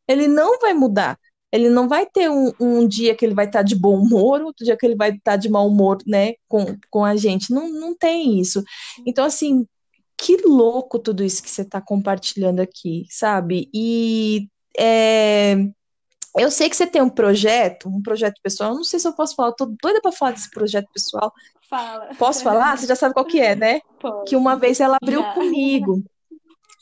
Ele 0.08 0.26
não 0.26 0.58
vai 0.58 0.74
mudar. 0.74 1.18
Ele 1.52 1.68
não 1.68 1.86
vai 1.88 2.06
ter 2.06 2.30
um, 2.30 2.50
um 2.58 2.88
dia 2.88 3.14
que 3.14 3.24
ele 3.24 3.34
vai 3.34 3.44
estar 3.44 3.62
de 3.62 3.76
bom 3.76 3.98
humor, 3.98 4.40
outro 4.40 4.64
dia 4.64 4.76
que 4.76 4.86
ele 4.86 4.96
vai 4.96 5.10
estar 5.10 5.36
de 5.36 5.50
mau 5.50 5.68
humor, 5.68 5.98
né, 6.06 6.32
com, 6.48 6.64
com 6.90 7.04
a 7.04 7.14
gente. 7.14 7.52
Não, 7.52 7.68
não 7.68 7.94
tem 7.94 8.40
isso. 8.40 8.62
Então, 9.06 9.24
assim, 9.24 9.66
que 10.16 10.36
louco 10.46 10.98
tudo 10.98 11.22
isso 11.22 11.42
que 11.42 11.50
você 11.50 11.62
está 11.62 11.80
compartilhando 11.80 12.60
aqui, 12.60 13.06
sabe? 13.10 13.68
E 13.74 14.48
é, 14.78 15.56
eu 16.38 16.50
sei 16.50 16.70
que 16.70 16.76
você 16.76 16.86
tem 16.86 17.02
um 17.02 17.10
projeto, 17.10 17.88
um 17.88 18.00
projeto 18.00 18.40
pessoal. 18.42 18.70
Eu 18.70 18.76
não 18.76 18.84
sei 18.84 18.98
se 18.98 19.06
eu 19.06 19.12
posso 19.12 19.34
falar, 19.34 19.48
eu 19.48 19.56
tô 19.56 19.66
doida 19.82 20.00
para 20.00 20.12
falar 20.12 20.32
desse 20.32 20.50
projeto 20.50 20.88
pessoal. 20.92 21.32
Fala. 21.68 22.14
Posso 22.18 22.42
falar? 22.42 22.78
Você 22.78 22.86
já 22.86 22.96
sabe 22.96 23.14
qual 23.14 23.26
que 23.26 23.40
é, 23.40 23.54
né? 23.54 23.80
Pode. 24.00 24.30
Que 24.30 24.36
uma 24.36 24.56
vez 24.56 24.80
ela 24.80 24.96
abriu 25.00 25.20
já. 25.20 25.34
comigo 25.34 26.02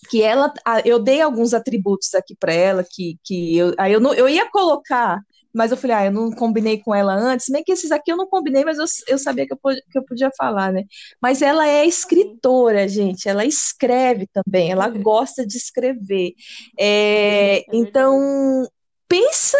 que 0.08 0.22
ela, 0.22 0.52
eu 0.84 0.98
dei 0.98 1.20
alguns 1.20 1.52
atributos 1.52 2.14
aqui 2.14 2.34
para 2.34 2.52
ela 2.52 2.84
que, 2.88 3.18
que 3.24 3.56
eu, 3.56 3.74
aí 3.78 3.92
eu, 3.92 4.00
não, 4.00 4.14
eu 4.14 4.28
ia 4.28 4.50
colocar, 4.50 5.20
mas 5.52 5.70
eu 5.70 5.76
falei, 5.76 5.96
ah, 5.96 6.04
eu 6.06 6.12
não 6.12 6.30
combinei 6.30 6.80
com 6.80 6.94
ela 6.94 7.14
antes, 7.14 7.48
nem 7.48 7.62
que 7.62 7.72
esses 7.72 7.90
aqui 7.90 8.10
eu 8.12 8.16
não 8.16 8.26
combinei, 8.28 8.64
mas 8.64 8.78
eu, 8.78 8.84
eu 9.08 9.18
sabia 9.18 9.46
que 9.46 9.52
eu, 9.52 9.58
que 9.58 9.98
eu 9.98 10.04
podia 10.04 10.30
falar, 10.36 10.72
né? 10.72 10.84
Mas 11.20 11.42
ela 11.42 11.66
é 11.66 11.84
escritora, 11.84 12.88
gente, 12.88 13.28
ela 13.28 13.44
escreve 13.44 14.28
também, 14.32 14.70
ela 14.70 14.88
uhum. 14.88 15.02
gosta 15.02 15.46
de 15.46 15.56
escrever. 15.56 16.32
É, 16.78 17.58
é 17.58 17.64
então, 17.72 18.66
pensa 19.08 19.58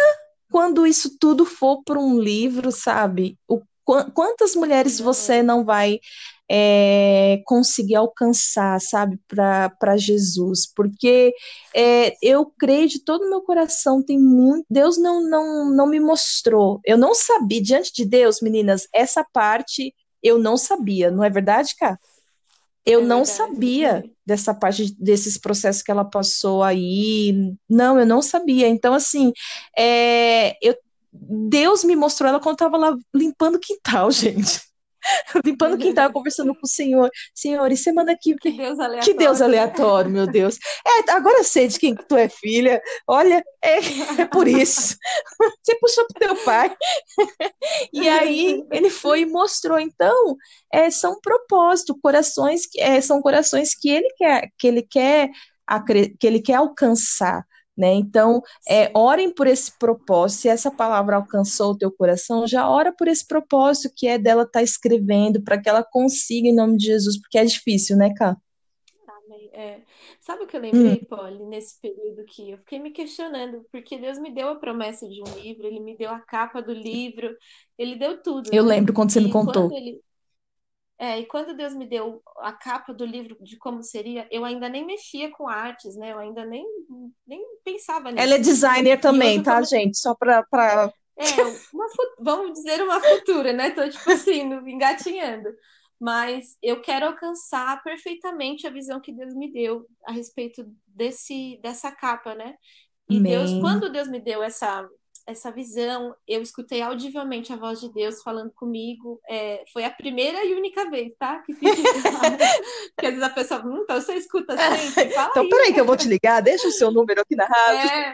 quando 0.49 0.85
isso 0.87 1.17
tudo 1.19 1.45
for 1.45 1.83
para 1.83 1.99
um 1.99 2.19
livro, 2.19 2.71
sabe? 2.71 3.37
O, 3.47 3.61
quantas 4.13 4.55
mulheres 4.55 4.99
você 4.99 5.41
não 5.41 5.63
vai 5.63 5.99
é, 6.49 7.41
conseguir 7.45 7.95
alcançar, 7.95 8.79
sabe, 8.81 9.17
para 9.27 9.95
Jesus, 9.95 10.71
porque 10.75 11.33
é, 11.73 12.13
eu 12.21 12.45
creio 12.59 12.89
de 12.89 12.99
todo 12.99 13.23
o 13.23 13.29
meu 13.29 13.41
coração, 13.41 14.03
tem 14.03 14.19
muito, 14.19 14.65
Deus 14.69 14.97
não, 14.97 15.23
não, 15.23 15.73
não 15.73 15.87
me 15.87 15.99
mostrou, 15.99 16.81
eu 16.85 16.97
não 16.97 17.15
sabia, 17.15 17.61
diante 17.61 17.93
de 17.93 18.03
Deus, 18.03 18.41
meninas, 18.41 18.85
essa 18.93 19.25
parte 19.31 19.93
eu 20.21 20.37
não 20.37 20.57
sabia, 20.57 21.09
não 21.09 21.23
é 21.23 21.29
verdade, 21.29 21.73
cara? 21.77 21.97
Eu 22.85 23.01
é 23.01 23.05
não 23.05 23.23
sabia 23.23 24.03
dessa 24.25 24.53
parte 24.53 24.95
desses 24.99 25.37
processos 25.37 25.83
que 25.83 25.91
ela 25.91 26.03
passou 26.03 26.63
aí. 26.63 27.53
Não, 27.69 27.99
eu 27.99 28.05
não 28.05 28.21
sabia. 28.23 28.67
Então, 28.67 28.93
assim, 28.93 29.31
é, 29.77 30.57
eu, 30.61 30.75
Deus 31.11 31.83
me 31.83 31.95
mostrou 31.95 32.29
ela 32.29 32.39
quando 32.39 32.55
estava 32.55 32.77
lá 32.77 32.95
limpando 33.13 33.55
o 33.55 33.59
quintal, 33.59 34.09
gente. 34.11 34.61
limpando 35.43 35.73
o 35.73 35.77
quintal, 35.77 36.11
conversando 36.13 36.53
com 36.53 36.61
o 36.63 36.69
Senhor. 36.69 37.09
Senhor, 37.33 37.71
e 37.71 37.75
semana 37.75 38.15
que 38.19 38.35
Que 38.35 38.51
Deus 38.51 38.79
aleatório. 38.79 39.03
Que 39.03 39.13
Deus 39.13 39.41
aleatório, 39.41 40.11
meu 40.11 40.27
Deus. 40.27 40.57
É, 40.85 41.11
agora 41.11 41.39
eu 41.39 41.43
sei 41.43 41.67
de 41.67 41.79
quem 41.79 41.95
tu 41.95 42.15
é 42.15 42.29
filha. 42.29 42.81
Olha, 43.07 43.43
é, 43.63 43.77
é 44.21 44.25
por 44.25 44.47
isso. 44.47 44.95
Você 45.63 45.75
puxou 45.79 46.05
pro 46.07 46.19
teu 46.19 46.35
pai. 46.45 46.75
e 47.91 48.07
aí 48.07 48.63
ele 48.71 48.89
foi 48.89 49.21
e 49.21 49.25
mostrou. 49.25 49.79
Então, 49.79 50.35
é, 50.71 50.89
são 50.89 51.19
propósitos, 51.19 51.95
corações, 52.01 52.61
é, 52.77 53.01
são 53.01 53.21
corações 53.21 53.73
que 53.75 53.89
ele 53.89 54.09
quer, 54.17 54.49
que 54.57 54.67
ele 54.67 54.83
quer, 54.83 55.29
que 56.19 56.27
ele 56.27 56.41
quer 56.41 56.55
alcançar. 56.55 57.43
Né? 57.77 57.93
Então, 57.93 58.41
é, 58.67 58.91
orem 58.93 59.33
por 59.33 59.47
esse 59.47 59.77
propósito. 59.79 60.41
Se 60.41 60.49
essa 60.49 60.69
palavra 60.69 61.15
alcançou 61.15 61.71
o 61.71 61.77
teu 61.77 61.91
coração, 61.91 62.45
já 62.45 62.69
ora 62.69 62.93
por 62.93 63.07
esse 63.07 63.25
propósito 63.25 63.93
que 63.95 64.07
é 64.07 64.17
dela 64.17 64.43
estar 64.43 64.59
tá 64.59 64.63
escrevendo, 64.63 65.41
para 65.41 65.59
que 65.59 65.69
ela 65.69 65.83
consiga 65.83 66.47
em 66.47 66.55
nome 66.55 66.77
de 66.77 66.85
Jesus, 66.85 67.19
porque 67.19 67.37
é 67.37 67.45
difícil, 67.45 67.97
né, 67.97 68.13
Cá? 68.15 68.37
É. 69.53 69.81
Sabe 70.19 70.43
o 70.43 70.47
que 70.47 70.55
eu 70.55 70.61
lembrei, 70.61 70.93
hum. 70.93 71.05
Polly, 71.09 71.43
nesse 71.45 71.79
período 71.81 72.23
que 72.25 72.51
eu 72.51 72.57
fiquei 72.59 72.79
me 72.79 72.91
questionando, 72.91 73.65
porque 73.71 73.97
Deus 73.97 74.17
me 74.17 74.33
deu 74.33 74.49
a 74.49 74.55
promessa 74.55 75.07
de 75.07 75.21
um 75.21 75.39
livro, 75.39 75.67
Ele 75.67 75.79
me 75.79 75.95
deu 75.97 76.09
a 76.09 76.19
capa 76.19 76.61
do 76.61 76.73
livro, 76.73 77.35
Ele 77.77 77.95
deu 77.95 78.21
tudo. 78.21 78.49
Eu 78.51 78.63
né? 78.63 78.75
lembro 78.75 78.93
quando 78.93 79.11
você 79.11 79.19
e 79.19 79.23
me 79.23 79.31
contou. 79.31 79.71
Ele, 79.71 79.99
é, 81.01 81.19
e 81.19 81.25
quando 81.25 81.57
Deus 81.57 81.73
me 81.73 81.87
deu 81.87 82.21
a 82.37 82.53
capa 82.53 82.93
do 82.93 83.03
livro 83.03 83.35
de 83.41 83.57
como 83.57 83.81
seria, 83.81 84.27
eu 84.29 84.45
ainda 84.45 84.69
nem 84.69 84.85
mexia 84.85 85.31
com 85.31 85.47
artes, 85.47 85.95
né? 85.95 86.11
Eu 86.11 86.19
ainda 86.19 86.45
nem, 86.45 86.63
nem 87.25 87.43
pensava 87.65 88.11
nisso. 88.11 88.23
Ela 88.23 88.35
é 88.35 88.37
designer 88.37 88.99
também, 88.99 89.41
tá, 89.41 89.55
comecei... 89.55 89.79
gente? 89.79 89.97
Só 89.97 90.13
para. 90.13 90.43
Pra... 90.43 90.93
É, 91.17 91.25
uma, 91.73 91.87
vamos 92.19 92.53
dizer 92.53 92.83
uma 92.83 93.01
futura, 93.01 93.51
né? 93.51 93.71
Tô 93.71 93.89
tipo 93.89 94.11
assim, 94.11 94.41
engatinhando. 94.41 95.49
Mas 95.99 96.55
eu 96.61 96.79
quero 96.81 97.07
alcançar 97.07 97.81
perfeitamente 97.81 98.67
a 98.67 98.71
visão 98.71 99.01
que 99.01 99.11
Deus 99.11 99.33
me 99.33 99.51
deu 99.51 99.87
a 100.05 100.11
respeito 100.11 100.63
desse, 100.85 101.59
dessa 101.63 101.91
capa, 101.91 102.35
né? 102.35 102.53
E 103.09 103.17
Amém. 103.17 103.31
Deus, 103.31 103.59
quando 103.59 103.91
Deus 103.91 104.07
me 104.07 104.19
deu 104.19 104.43
essa, 104.43 104.87
essa 105.27 105.51
visão, 105.51 106.15
eu 106.27 106.41
escutei 106.41 106.81
audivelmente 106.81 107.53
a 107.53 107.55
voz 107.55 107.79
de 107.79 107.91
Deus 107.91 108.21
falando 108.21 108.51
comigo. 108.51 109.19
É, 109.29 109.63
foi 109.71 109.83
a 109.83 109.89
primeira 109.89 110.43
e 110.43 110.53
única 110.53 110.89
vez, 110.89 111.13
tá? 111.17 111.39
Que 111.39 111.53
claro. 111.53 111.71
Porque 112.95 113.05
às 113.05 113.13
vezes 113.13 113.23
a 113.23 113.29
pessoa, 113.29 113.65
hum, 113.65 113.81
então 113.83 113.99
você 113.99 114.15
escuta 114.15 114.55
sempre. 114.57 115.13
Fala 115.13 115.29
então, 115.31 115.43
aí, 115.43 115.49
peraí, 115.49 115.73
que 115.73 115.79
eu 115.79 115.85
vou 115.85 115.97
te 115.97 116.07
ligar, 116.07 116.41
deixa 116.41 116.67
o 116.67 116.71
seu 116.71 116.91
número 116.91 117.21
aqui 117.21 117.35
na 117.35 117.45
rádio. 117.45 117.89
É, 117.89 118.13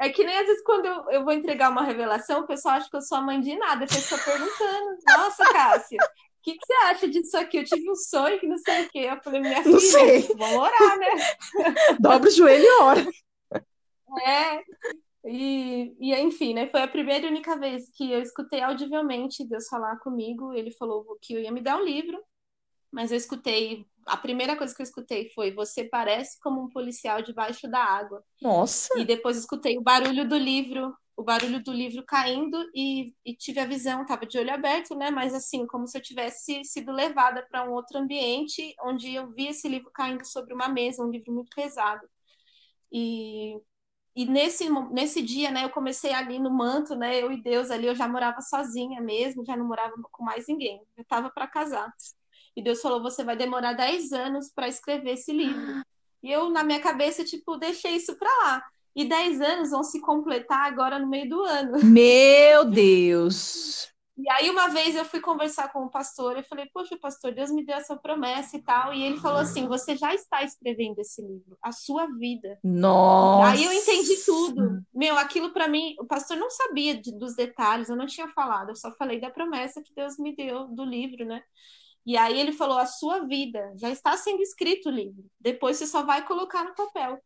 é 0.00 0.08
que 0.10 0.24
nem 0.24 0.36
às 0.38 0.46
vezes 0.46 0.62
quando 0.62 0.86
eu, 0.86 1.10
eu 1.10 1.24
vou 1.24 1.32
entregar 1.32 1.70
uma 1.70 1.82
revelação, 1.82 2.40
o 2.40 2.46
pessoal 2.46 2.76
acha 2.76 2.90
que 2.90 2.96
eu 2.96 3.02
sou 3.02 3.18
a 3.18 3.22
mãe 3.22 3.40
de 3.40 3.56
nada, 3.56 3.86
depois 3.86 4.08
fica 4.08 4.22
perguntando: 4.22 4.98
Nossa, 5.06 5.44
Cássia. 5.52 5.98
O 6.02 6.46
que, 6.46 6.52
que, 6.52 6.64
você 6.64 6.72
acha 6.84 7.08
disso 7.08 7.36
aqui? 7.36 7.58
Eu 7.58 7.64
tive 7.64 7.90
um 7.90 7.96
sonho 7.96 8.38
que 8.38 8.46
não 8.46 8.56
sei 8.58 8.84
o 8.84 8.88
quê. 8.88 9.08
Eu 9.10 9.20
falei, 9.20 9.40
minha 9.40 9.64
filha, 9.64 10.36
vamos 10.36 10.58
orar, 10.58 10.96
né? 10.96 11.08
Dobra 11.98 12.28
o 12.28 12.32
joelho 12.32 12.64
e 12.64 12.82
ora. 12.82 13.06
É, 14.24 14.62
e, 15.26 15.96
e 15.98 16.14
enfim, 16.14 16.54
né? 16.54 16.68
Foi 16.68 16.82
a 16.82 16.88
primeira 16.88 17.26
e 17.26 17.30
única 17.30 17.58
vez 17.58 17.90
que 17.90 18.12
eu 18.12 18.20
escutei 18.20 18.60
audivelmente 18.60 19.46
Deus 19.46 19.66
falar 19.68 19.96
comigo. 19.98 20.52
Ele 20.52 20.70
falou 20.72 21.04
que 21.20 21.34
eu 21.34 21.40
ia 21.40 21.50
me 21.50 21.60
dar 21.60 21.78
um 21.78 21.84
livro, 21.84 22.22
mas 22.92 23.10
eu 23.10 23.16
escutei. 23.16 23.84
A 24.06 24.16
primeira 24.16 24.56
coisa 24.56 24.74
que 24.74 24.80
eu 24.80 24.84
escutei 24.84 25.30
foi: 25.30 25.52
Você 25.52 25.84
parece 25.84 26.38
como 26.40 26.62
um 26.62 26.68
policial 26.68 27.22
debaixo 27.22 27.68
da 27.68 27.82
água. 27.82 28.22
Nossa! 28.40 28.98
E 28.98 29.04
depois 29.04 29.36
escutei 29.36 29.76
o 29.76 29.82
barulho 29.82 30.28
do 30.28 30.36
livro, 30.36 30.94
o 31.16 31.24
barulho 31.24 31.62
do 31.62 31.72
livro 31.72 32.04
caindo 32.04 32.56
e, 32.74 33.12
e 33.24 33.34
tive 33.34 33.58
a 33.58 33.66
visão, 33.66 34.04
tava 34.06 34.26
de 34.26 34.38
olho 34.38 34.52
aberto, 34.52 34.94
né? 34.94 35.10
Mas 35.10 35.34
assim, 35.34 35.66
como 35.66 35.88
se 35.88 35.98
eu 35.98 36.02
tivesse 36.02 36.62
sido 36.64 36.92
levada 36.92 37.44
para 37.50 37.68
um 37.68 37.72
outro 37.72 37.98
ambiente 37.98 38.74
onde 38.84 39.14
eu 39.14 39.32
vi 39.32 39.48
esse 39.48 39.66
livro 39.68 39.90
caindo 39.92 40.24
sobre 40.26 40.54
uma 40.54 40.68
mesa, 40.68 41.02
um 41.02 41.10
livro 41.10 41.32
muito 41.32 41.50
pesado. 41.54 42.06
E 42.92 43.56
e 44.16 44.24
nesse, 44.24 44.70
nesse 44.90 45.20
dia, 45.20 45.50
né, 45.50 45.64
eu 45.64 45.70
comecei 45.70 46.12
ali 46.12 46.38
no 46.38 46.50
manto, 46.50 46.96
né, 46.96 47.22
eu 47.22 47.30
e 47.30 47.42
Deus 47.42 47.70
ali, 47.70 47.86
eu 47.86 47.94
já 47.94 48.08
morava 48.08 48.40
sozinha 48.40 48.98
mesmo, 48.98 49.44
já 49.44 49.54
não 49.54 49.66
morava 49.66 49.92
com 50.10 50.24
mais 50.24 50.48
ninguém, 50.48 50.80
eu 50.96 51.02
estava 51.02 51.28
para 51.28 51.46
casar. 51.46 51.92
E 52.56 52.62
Deus 52.62 52.80
falou: 52.80 53.02
você 53.02 53.22
vai 53.22 53.36
demorar 53.36 53.74
10 53.74 54.12
anos 54.12 54.50
para 54.50 54.66
escrever 54.66 55.12
esse 55.12 55.30
livro. 55.30 55.82
E 56.22 56.32
eu, 56.32 56.48
na 56.48 56.64
minha 56.64 56.80
cabeça, 56.80 57.22
tipo, 57.22 57.58
deixei 57.58 57.96
isso 57.96 58.16
para 58.16 58.30
lá. 58.38 58.62
E 58.96 59.04
10 59.04 59.42
anos 59.42 59.70
vão 59.70 59.84
se 59.84 60.00
completar 60.00 60.64
agora 60.64 60.98
no 60.98 61.06
meio 61.06 61.28
do 61.28 61.44
ano. 61.44 61.84
Meu 61.84 62.64
Deus! 62.64 63.94
E 64.18 64.30
aí, 64.30 64.48
uma 64.48 64.68
vez 64.68 64.96
eu 64.96 65.04
fui 65.04 65.20
conversar 65.20 65.70
com 65.72 65.84
o 65.84 65.90
pastor, 65.90 66.36
eu 66.36 66.42
falei, 66.44 66.66
poxa, 66.72 66.96
pastor, 66.96 67.34
Deus 67.34 67.50
me 67.50 67.64
deu 67.64 67.76
essa 67.76 67.94
promessa 67.96 68.56
e 68.56 68.62
tal. 68.62 68.94
E 68.94 69.02
ele 69.02 69.18
falou 69.18 69.38
assim: 69.40 69.68
você 69.68 69.94
já 69.94 70.14
está 70.14 70.42
escrevendo 70.42 70.98
esse 71.00 71.20
livro, 71.20 71.56
a 71.62 71.70
sua 71.70 72.06
vida. 72.06 72.58
Nossa! 72.64 73.50
Aí 73.50 73.64
eu 73.64 73.72
entendi 73.72 74.16
tudo. 74.24 74.82
Meu, 74.94 75.18
aquilo 75.18 75.52
para 75.52 75.68
mim, 75.68 75.94
o 76.00 76.06
pastor 76.06 76.36
não 76.38 76.50
sabia 76.50 76.96
de, 76.96 77.12
dos 77.12 77.36
detalhes, 77.36 77.90
eu 77.90 77.96
não 77.96 78.06
tinha 78.06 78.28
falado, 78.28 78.70
eu 78.70 78.76
só 78.76 78.90
falei 78.92 79.20
da 79.20 79.30
promessa 79.30 79.82
que 79.82 79.94
Deus 79.94 80.18
me 80.18 80.34
deu 80.34 80.66
do 80.68 80.84
livro, 80.84 81.26
né? 81.26 81.42
E 82.06 82.16
aí 82.16 82.38
ele 82.38 82.52
falou: 82.52 82.78
a 82.78 82.86
sua 82.86 83.26
vida 83.26 83.74
já 83.76 83.90
está 83.90 84.16
sendo 84.16 84.40
escrito 84.40 84.88
o 84.88 84.92
livro. 84.92 85.24
Depois 85.40 85.76
você 85.76 85.86
só 85.86 86.04
vai 86.04 86.24
colocar 86.24 86.64
no 86.64 86.74
papel. 86.74 87.20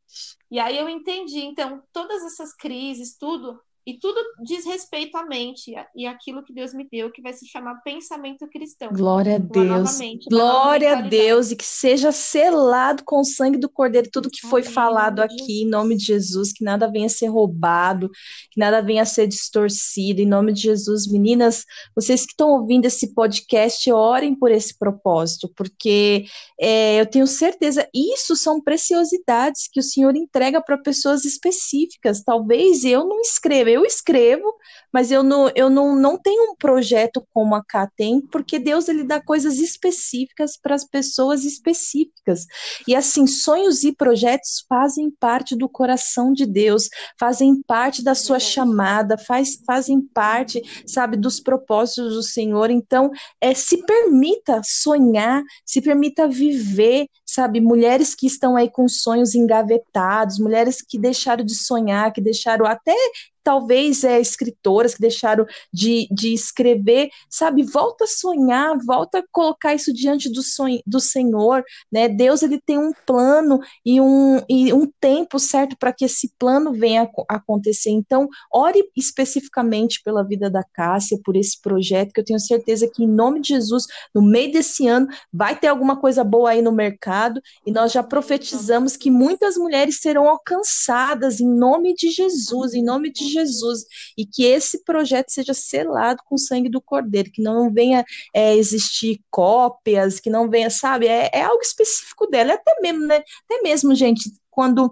E 0.51 0.59
aí 0.59 0.77
eu 0.77 0.89
entendi. 0.89 1.41
Então, 1.41 1.83
todas 1.93 2.25
essas 2.25 2.55
crises, 2.57 3.17
tudo, 3.17 3.61
e 3.87 3.99
tudo 3.99 4.21
diz 4.43 4.67
respeito 4.67 5.17
à 5.17 5.25
mente 5.25 5.73
e 5.97 6.07
aquilo 6.07 6.45
que 6.45 6.53
Deus 6.53 6.75
me 6.75 6.87
deu, 6.91 7.11
que 7.11 7.23
vai 7.23 7.33
se 7.33 7.47
chamar 7.47 7.81
pensamento 7.83 8.47
cristão. 8.49 8.91
Glória 8.93 9.37
a 9.37 9.39
Deus. 9.39 9.99
Glória 10.29 10.99
a 10.99 11.01
Deus 11.01 11.51
e 11.51 11.57
que 11.57 11.65
seja 11.65 12.13
selado 12.13 13.03
com 13.05 13.21
o 13.21 13.25
sangue 13.25 13.57
do 13.59 13.71
Cordeiro 13.71 14.11
tudo 14.13 14.31
que 14.31 14.47
foi 14.47 14.61
Amém, 14.61 14.73
falado 14.73 15.21
aqui, 15.21 15.63
em 15.63 15.67
nome 15.69 15.97
de 15.97 16.05
Jesus, 16.05 16.53
que 16.53 16.63
nada 16.63 16.91
venha 16.91 17.07
a 17.07 17.11
ser 17.11 17.29
roubado, 17.29 18.11
que 18.51 18.61
nada 18.61 18.83
venha 18.83 19.03
a 19.03 19.07
ser 19.07 19.27
distorcido, 19.27 20.21
em 20.21 20.27
nome 20.27 20.53
de 20.53 20.63
Jesus. 20.63 21.11
Meninas, 21.11 21.65
vocês 21.95 22.27
que 22.27 22.33
estão 22.33 22.51
ouvindo 22.51 22.85
esse 22.85 23.15
podcast, 23.15 23.91
orem 23.91 24.35
por 24.35 24.51
esse 24.51 24.79
propósito, 24.79 25.51
porque 25.57 26.27
é, 26.61 27.01
eu 27.01 27.07
tenho 27.07 27.27
certeza, 27.27 27.89
isso 27.95 28.37
são 28.37 28.61
preciosidades 28.61 29.69
que 29.73 29.81
o 29.81 29.83
Senhor 29.83 30.15
entrega 30.15 30.61
para 30.61 30.77
pessoas 30.77 31.25
específicas. 31.25 32.23
Talvez 32.23 32.85
eu 32.85 33.07
não 33.07 33.21
escreva 33.21 33.70
eu 33.71 33.85
escrevo, 33.85 34.55
mas 34.93 35.11
eu 35.11 35.23
não, 35.23 35.51
eu 35.55 35.71
não, 35.71 35.95
não 35.95 36.19
tenho 36.19 36.53
um 36.53 36.57
projeto 36.57 37.25
como 37.33 37.55
a 37.55 37.65
Cá 37.65 37.89
tem, 37.97 38.21
porque 38.21 38.59
Deus 38.59 38.89
ele 38.89 39.05
dá 39.05 39.21
coisas 39.23 39.59
específicas 39.59 40.57
para 40.61 40.75
as 40.75 40.85
pessoas 40.85 41.45
específicas. 41.45 42.47
E 42.87 42.95
assim, 42.95 43.27
sonhos 43.27 43.85
e 43.85 43.93
projetos 43.93 44.65
fazem 44.69 45.11
parte 45.11 45.57
do 45.57 45.69
coração 45.69 46.33
de 46.33 46.45
Deus, 46.45 46.89
fazem 47.19 47.63
parte 47.67 48.03
da 48.03 48.15
sua 48.15 48.39
chamada, 48.39 49.17
faz, 49.17 49.61
fazem 49.67 50.01
parte, 50.01 50.61
sabe, 50.87 51.17
dos 51.17 51.41
propósitos 51.41 52.15
do 52.15 52.23
Senhor. 52.23 52.71
Então, 52.71 53.11
é, 53.41 53.55
se 53.55 53.85
permita 53.85 54.61
sonhar, 54.65 55.43
se 55.65 55.81
permita 55.81 56.29
viver, 56.29 57.07
sabe, 57.25 57.61
mulheres 57.61 58.15
que 58.15 58.27
estão 58.27 58.57
aí 58.57 58.69
com 58.71 58.89
sonhos 58.89 59.35
engavetados, 59.35 60.39
mulheres 60.39 60.83
que 60.83 60.99
deixaram 60.99 61.45
de 61.45 61.55
sonhar, 61.55 62.13
que 62.13 62.21
deixaram 62.21 62.67
até 62.67 62.95
talvez 63.43 64.05
é, 64.05 64.21
escritoras 64.21 64.95
que 64.95 65.01
deixaram 65.01 65.47
de, 65.73 66.09
de 66.11 66.33
escrever, 66.33 67.11
sabe? 67.29 67.63
Volta 67.63 68.05
a 68.05 68.07
sonhar, 68.07 68.77
volta 68.85 69.19
a 69.19 69.25
colocar 69.31 69.75
isso 69.75 69.93
diante 69.93 70.31
do, 70.31 70.43
sonho, 70.43 70.81
do 70.87 71.01
Senhor, 71.01 71.65
né? 71.91 72.09
Deus 72.09 72.43
ele 72.43 72.61
tem 72.61 72.79
um 72.79 72.93
plano 73.07 73.61
e 73.85 74.01
um, 74.01 74.41
e 74.49 74.73
um 74.73 74.91
tempo 75.01 75.39
certo 75.39 75.77
para 75.79 75.93
que 75.93 76.05
esse 76.05 76.33
plano 76.39 76.73
venha 76.73 77.09
a 77.29 77.35
acontecer. 77.37 77.91
Então, 77.91 78.29
ore 78.53 78.85
especificamente 78.97 80.03
pela 80.03 80.23
vida 80.23 80.51
da 80.51 80.63
Cássia, 80.63 81.19
por 81.25 81.37
esse 81.37 81.61
projeto, 81.61 82.13
que 82.13 82.21
eu 82.21 82.25
tenho 82.25 82.41
certeza 82.41 82.89
que, 82.93 83.05
em 83.05 83.09
nome 83.09 83.41
de 83.41 83.49
Jesus, 83.49 83.87
no 84.15 84.23
meio 84.23 84.53
desse 84.53 84.87
ano, 84.87 85.09
vai 85.33 85.59
ter 85.59 85.69
alguma 85.69 85.99
coisa 85.99 86.23
boa 86.23 86.51
aí 86.51 86.63
no 86.63 86.73
mercado, 86.73 87.41
e 87.67 87.71
nós 87.71 87.93
já 87.93 88.03
profetizamos 88.03 88.97
que 88.97 89.11
muitas 89.11 89.57
mulheres 89.57 90.01
serão 90.01 90.29
alcançadas 90.29 91.41
em 91.41 91.49
nome 91.49 91.95
de 91.95 92.11
Jesus, 92.11 92.75
em 92.75 92.83
nome 92.83 93.13
de 93.13 93.30
Jesus, 93.31 93.85
e 94.17 94.27
que 94.27 94.45
esse 94.45 94.85
projeto 94.85 95.31
seja 95.31 95.55
selado 95.55 96.23
com 96.27 96.35
o 96.35 96.39
sangue 96.39 96.69
do 96.69 96.81
Cordeiro, 96.81 97.31
que 97.31 97.43
não 97.43 97.73
venha 97.73 98.05
é, 98.35 98.55
existir 98.57 99.21
cópias, 99.31 100.21
que 100.21 100.31
não 100.31 100.51
venha, 100.51 100.71
sabe, 100.71 101.07
é, 101.07 101.31
é 101.33 101.43
algo 101.43 101.63
específico 101.63 102.27
dela, 102.27 102.55
até 102.55 102.81
mesmo, 102.81 103.07
né, 103.07 103.23
até 103.45 103.63
mesmo, 103.63 103.95
gente, 103.95 104.31
quando 104.51 104.91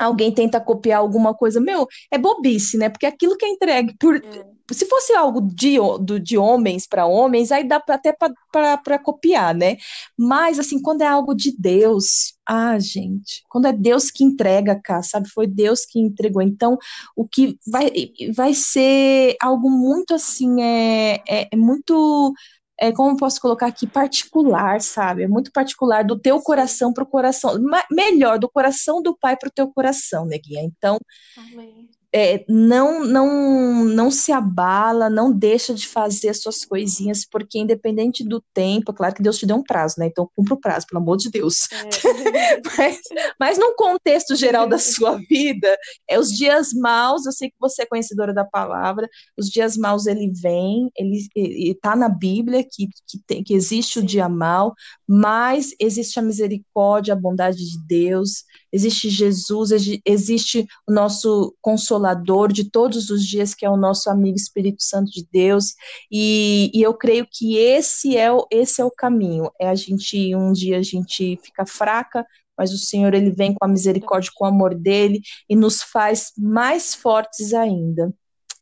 alguém 0.00 0.32
tenta 0.32 0.60
copiar 0.60 1.00
alguma 1.00 1.34
coisa, 1.34 1.60
meu, 1.60 1.86
é 2.10 2.18
bobice, 2.18 2.76
né? 2.78 2.88
Porque 2.88 3.06
aquilo 3.06 3.36
que 3.36 3.44
é 3.44 3.48
entregue 3.48 3.94
por. 3.98 4.16
É. 4.16 4.60
Se 4.72 4.86
fosse 4.86 5.12
algo 5.12 5.40
de, 5.40 5.76
de 6.22 6.38
homens 6.38 6.86
para 6.86 7.04
homens, 7.04 7.50
aí 7.50 7.66
dá 7.66 7.80
pra, 7.80 7.96
até 7.96 8.14
para 8.52 8.98
copiar, 9.00 9.52
né? 9.52 9.76
Mas, 10.16 10.60
assim, 10.60 10.80
quando 10.80 11.02
é 11.02 11.08
algo 11.08 11.34
de 11.34 11.52
Deus, 11.58 12.34
ah, 12.46 12.78
gente, 12.78 13.42
quando 13.48 13.66
é 13.66 13.72
Deus 13.72 14.12
que 14.12 14.22
entrega, 14.22 14.80
cá, 14.80 15.02
sabe? 15.02 15.28
Foi 15.28 15.48
Deus 15.48 15.84
que 15.84 15.98
entregou. 15.98 16.40
Então, 16.40 16.78
o 17.16 17.26
que 17.26 17.58
vai, 17.66 17.90
vai 18.32 18.54
ser 18.54 19.34
algo 19.42 19.68
muito, 19.68 20.14
assim, 20.14 20.62
é, 20.62 21.20
é, 21.28 21.48
é 21.50 21.56
muito 21.56 22.32
é, 22.80 22.90
como 22.90 23.16
posso 23.16 23.40
colocar 23.40 23.66
aqui, 23.66 23.86
particular, 23.86 24.80
sabe? 24.80 25.24
É 25.24 25.28
muito 25.28 25.52
particular 25.52 26.02
do 26.02 26.18
teu 26.18 26.40
coração 26.40 26.92
para 26.92 27.04
o 27.04 27.06
coração, 27.06 27.54
melhor, 27.90 28.38
do 28.38 28.48
coração 28.48 29.02
do 29.02 29.16
pai 29.16 29.36
para 29.36 29.48
o 29.48 29.52
teu 29.52 29.70
coração, 29.70 30.24
neguinha. 30.24 30.62
Então, 30.62 30.98
Amém 31.36 31.90
é, 32.12 32.44
não, 32.48 33.04
não, 33.04 33.84
não 33.84 34.10
se 34.10 34.32
abala, 34.32 35.08
não 35.08 35.30
deixa 35.30 35.72
de 35.72 35.86
fazer 35.86 36.30
as 36.30 36.42
suas 36.42 36.64
coisinhas, 36.64 37.24
porque 37.24 37.58
independente 37.58 38.24
do 38.24 38.42
tempo, 38.52 38.90
é 38.90 38.94
claro 38.94 39.14
que 39.14 39.22
Deus 39.22 39.38
te 39.38 39.46
deu 39.46 39.56
um 39.56 39.62
prazo, 39.62 39.94
né? 39.98 40.06
Então 40.06 40.28
cumpra 40.34 40.54
o 40.54 40.60
prazo, 40.60 40.86
pelo 40.88 41.00
amor 41.00 41.16
de 41.16 41.30
Deus. 41.30 41.68
É. 41.70 42.60
mas, 42.76 43.00
mas 43.38 43.58
num 43.58 43.74
contexto 43.76 44.34
geral 44.34 44.68
da 44.68 44.78
sua 44.78 45.18
vida, 45.28 45.76
é 46.08 46.18
os 46.18 46.30
dias 46.30 46.72
maus, 46.72 47.26
eu 47.26 47.32
sei 47.32 47.48
que 47.48 47.56
você 47.60 47.82
é 47.82 47.86
conhecedora 47.86 48.34
da 48.34 48.44
palavra, 48.44 49.08
os 49.38 49.46
dias 49.46 49.76
maus 49.76 50.06
ele 50.06 50.32
vem, 50.32 50.90
ele 50.96 51.28
está 51.70 51.94
na 51.94 52.08
Bíblia 52.08 52.64
que, 52.64 52.88
que, 53.06 53.18
tem, 53.24 53.44
que 53.44 53.54
existe 53.54 54.00
o 54.00 54.02
dia 54.02 54.28
mau, 54.28 54.74
mas 55.06 55.70
existe 55.78 56.18
a 56.18 56.22
misericórdia, 56.22 57.14
a 57.14 57.16
bondade 57.16 57.58
de 57.58 57.78
Deus, 57.86 58.44
existe 58.72 59.08
Jesus, 59.10 59.70
existe 60.04 60.66
o 60.86 60.92
nosso 60.92 61.54
consolador 61.60 62.52
de 62.52 62.70
todos 62.70 63.10
os 63.10 63.26
dias, 63.26 63.54
que 63.54 63.64
é 63.64 63.70
o 63.70 63.76
nosso 63.76 64.10
amigo 64.10 64.36
Espírito 64.36 64.82
Santo 64.82 65.10
de 65.10 65.26
Deus, 65.30 65.74
e, 66.10 66.70
e 66.74 66.82
eu 66.82 66.94
creio 66.94 67.26
que 67.30 67.56
esse 67.56 68.16
é, 68.16 68.30
o, 68.30 68.46
esse 68.50 68.80
é 68.80 68.84
o 68.84 68.90
caminho, 68.90 69.50
é 69.60 69.68
a 69.68 69.74
gente, 69.74 70.34
um 70.34 70.52
dia 70.52 70.78
a 70.78 70.82
gente 70.82 71.38
fica 71.42 71.66
fraca, 71.66 72.26
mas 72.56 72.72
o 72.72 72.78
Senhor 72.78 73.14
ele 73.14 73.30
vem 73.30 73.54
com 73.54 73.64
a 73.64 73.68
misericórdia, 73.68 74.30
com 74.34 74.44
o 74.44 74.48
amor 74.48 74.74
dele 74.74 75.22
e 75.48 75.56
nos 75.56 75.82
faz 75.82 76.32
mais 76.36 76.94
fortes 76.94 77.54
ainda. 77.54 78.12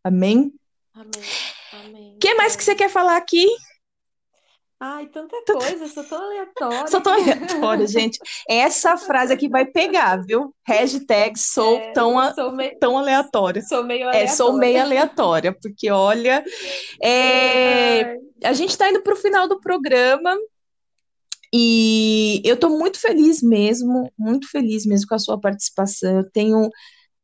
Amém? 0.05 0.53
Amém. 0.95 2.15
O 2.15 2.19
que 2.19 2.35
mais 2.35 2.55
que 2.55 2.63
você 2.63 2.77
quer 2.77 2.89
falar 2.89 3.17
aqui? 3.17 3.47
Ai, 4.81 5.07
tanta 5.09 5.37
coisa, 5.45 5.89
sou 5.89 6.05
tão 6.05 6.23
aleatória. 6.23 6.87
Sou 6.87 7.01
tão 7.01 7.13
aleatória, 7.13 7.87
gente. 7.89 8.17
Essa 8.49 8.97
frase 8.97 9.33
aqui 9.33 9.49
vai 9.49 9.67
pegar, 9.67 10.25
viu? 10.25 10.55
Hashtag 10.65 11.37
sou, 11.37 11.79
é, 11.79 11.93
tão, 11.93 12.17
a, 12.17 12.33
sou 12.33 12.53
meio, 12.53 12.79
tão 12.79 12.97
aleatória. 12.97 13.61
Sou 13.63 13.83
meio 13.83 14.03
aleatória. 14.03 14.25
É, 14.25 14.29
sou 14.29 14.53
meio 14.53 14.81
aleatória, 14.81 15.53
porque 15.61 15.91
olha, 15.91 16.45
é, 17.03 18.19
a 18.45 18.53
gente 18.53 18.71
está 18.71 18.89
indo 18.89 19.03
para 19.03 19.15
o 19.15 19.17
final 19.17 19.49
do 19.49 19.61
programa 19.61 20.37
e 21.53 22.41
eu 22.45 22.55
estou 22.55 22.71
muito 22.71 23.01
feliz 23.01 23.43
mesmo, 23.43 24.13
muito 24.17 24.49
feliz 24.49 24.87
mesmo 24.87 25.09
com 25.09 25.15
a 25.17 25.19
sua 25.19 25.41
participação. 25.41 26.19
Eu 26.19 26.31
tenho 26.31 26.71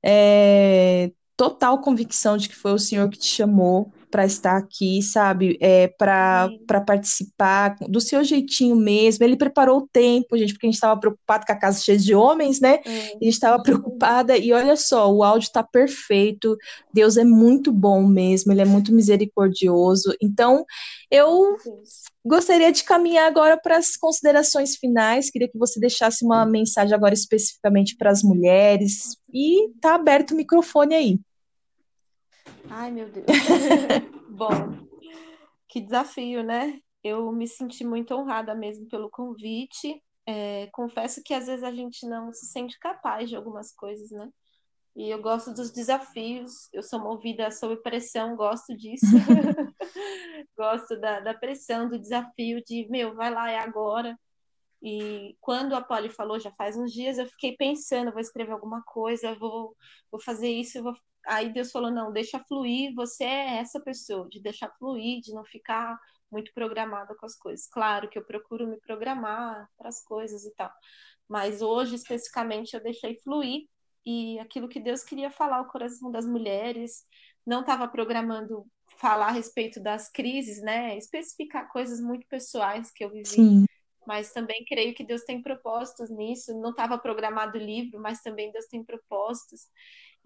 é, 0.04 1.12
total 1.36 1.80
convicção 1.80 2.36
de 2.36 2.48
que 2.48 2.56
foi 2.56 2.72
o 2.72 2.78
senhor 2.80 3.08
que 3.08 3.18
te 3.18 3.28
chamou 3.28 3.92
para 4.14 4.24
estar 4.24 4.56
aqui, 4.56 5.02
sabe? 5.02 5.58
É, 5.60 5.88
para 5.88 6.48
participar 6.86 7.74
do 7.88 8.00
seu 8.00 8.22
jeitinho 8.22 8.76
mesmo. 8.76 9.24
Ele 9.24 9.36
preparou 9.36 9.78
o 9.78 9.88
tempo, 9.88 10.38
gente, 10.38 10.52
porque 10.52 10.66
a 10.66 10.68
gente 10.68 10.76
estava 10.76 11.00
preocupado 11.00 11.44
com 11.44 11.52
a 11.52 11.58
casa 11.58 11.80
cheia 11.80 11.98
de 11.98 12.14
homens, 12.14 12.60
né? 12.60 12.78
É. 12.84 13.06
A 13.06 13.24
gente 13.24 13.30
estava 13.30 13.60
preocupada, 13.60 14.38
e 14.38 14.52
olha 14.52 14.76
só, 14.76 15.12
o 15.12 15.24
áudio 15.24 15.46
está 15.46 15.64
perfeito. 15.64 16.56
Deus 16.92 17.16
é 17.16 17.24
muito 17.24 17.72
bom 17.72 18.06
mesmo, 18.06 18.52
ele 18.52 18.60
é 18.60 18.64
muito 18.64 18.94
misericordioso. 18.94 20.14
Então, 20.22 20.64
eu 21.10 21.56
gostaria 22.24 22.70
de 22.70 22.84
caminhar 22.84 23.26
agora 23.26 23.56
para 23.60 23.78
as 23.78 23.96
considerações 23.96 24.76
finais. 24.76 25.28
Queria 25.28 25.48
que 25.48 25.58
você 25.58 25.80
deixasse 25.80 26.24
uma 26.24 26.46
mensagem 26.46 26.94
agora 26.94 27.14
especificamente 27.14 27.96
para 27.96 28.12
as 28.12 28.22
mulheres. 28.22 29.16
E 29.32 29.70
tá 29.80 29.96
aberto 29.96 30.30
o 30.30 30.36
microfone 30.36 30.94
aí. 30.94 31.18
Ai, 32.68 32.90
meu 32.90 33.08
Deus. 33.08 33.26
Bom, 34.28 34.50
que 35.68 35.80
desafio, 35.80 36.42
né? 36.42 36.78
Eu 37.02 37.30
me 37.32 37.46
senti 37.46 37.84
muito 37.84 38.14
honrada 38.14 38.54
mesmo 38.54 38.88
pelo 38.88 39.10
convite. 39.10 40.02
É, 40.26 40.68
confesso 40.72 41.22
que 41.24 41.34
às 41.34 41.46
vezes 41.46 41.62
a 41.62 41.72
gente 41.72 42.06
não 42.06 42.32
se 42.32 42.46
sente 42.46 42.78
capaz 42.78 43.28
de 43.28 43.36
algumas 43.36 43.72
coisas, 43.72 44.10
né? 44.10 44.28
E 44.96 45.10
eu 45.10 45.20
gosto 45.20 45.52
dos 45.52 45.72
desafios, 45.72 46.68
eu 46.72 46.82
sou 46.82 47.00
movida 47.00 47.50
sob 47.50 47.76
pressão, 47.82 48.36
gosto 48.36 48.76
disso. 48.76 49.04
gosto 50.56 50.98
da, 51.00 51.20
da 51.20 51.34
pressão, 51.34 51.88
do 51.88 51.98
desafio 51.98 52.62
de, 52.64 52.86
meu, 52.88 53.14
vai 53.14 53.30
lá, 53.30 53.50
é 53.50 53.58
agora. 53.58 54.18
E 54.82 55.36
quando 55.40 55.74
a 55.74 55.80
Polly 55.80 56.10
falou, 56.10 56.38
já 56.38 56.52
faz 56.52 56.76
uns 56.76 56.92
dias, 56.92 57.18
eu 57.18 57.26
fiquei 57.26 57.56
pensando, 57.56 58.12
vou 58.12 58.20
escrever 58.20 58.52
alguma 58.52 58.82
coisa, 58.82 59.34
vou, 59.34 59.74
vou 60.10 60.20
fazer 60.20 60.48
isso, 60.48 60.82
vou 60.82 60.94
aí 61.26 61.52
Deus 61.52 61.70
falou: 61.70 61.90
não, 61.90 62.12
deixa 62.12 62.38
fluir, 62.40 62.94
você 62.94 63.24
é 63.24 63.56
essa 63.58 63.80
pessoa, 63.80 64.28
de 64.28 64.40
deixar 64.40 64.70
fluir, 64.78 65.20
de 65.20 65.32
não 65.32 65.44
ficar 65.44 65.98
muito 66.30 66.52
programada 66.52 67.14
com 67.16 67.26
as 67.26 67.36
coisas. 67.36 67.66
Claro 67.68 68.08
que 68.08 68.18
eu 68.18 68.24
procuro 68.24 68.66
me 68.66 68.78
programar 68.80 69.68
para 69.76 69.88
as 69.88 70.02
coisas 70.04 70.44
e 70.44 70.54
tal, 70.54 70.72
mas 71.28 71.62
hoje, 71.62 71.94
especificamente, 71.94 72.74
eu 72.74 72.82
deixei 72.82 73.18
fluir 73.20 73.68
e 74.06 74.38
aquilo 74.38 74.68
que 74.68 74.80
Deus 74.80 75.02
queria 75.02 75.30
falar 75.30 75.58
ao 75.58 75.68
coração 75.68 76.10
das 76.10 76.26
mulheres, 76.26 77.04
não 77.46 77.60
estava 77.60 77.88
programando 77.88 78.66
falar 78.98 79.28
a 79.28 79.32
respeito 79.32 79.80
das 79.80 80.10
crises, 80.10 80.62
né? 80.62 80.96
Especificar 80.96 81.70
coisas 81.70 82.00
muito 82.00 82.26
pessoais 82.28 82.90
que 82.92 83.04
eu 83.04 83.10
vivi. 83.10 83.26
Sim. 83.26 83.64
Mas 84.06 84.32
também 84.32 84.64
creio 84.66 84.94
que 84.94 85.04
Deus 85.04 85.22
tem 85.22 85.42
propósitos 85.42 86.10
nisso. 86.10 86.58
Não 86.60 86.70
estava 86.70 86.98
programado 86.98 87.58
o 87.58 87.60
livro, 87.60 88.00
mas 88.00 88.20
também 88.20 88.52
Deus 88.52 88.66
tem 88.66 88.84
propósitos. 88.84 89.62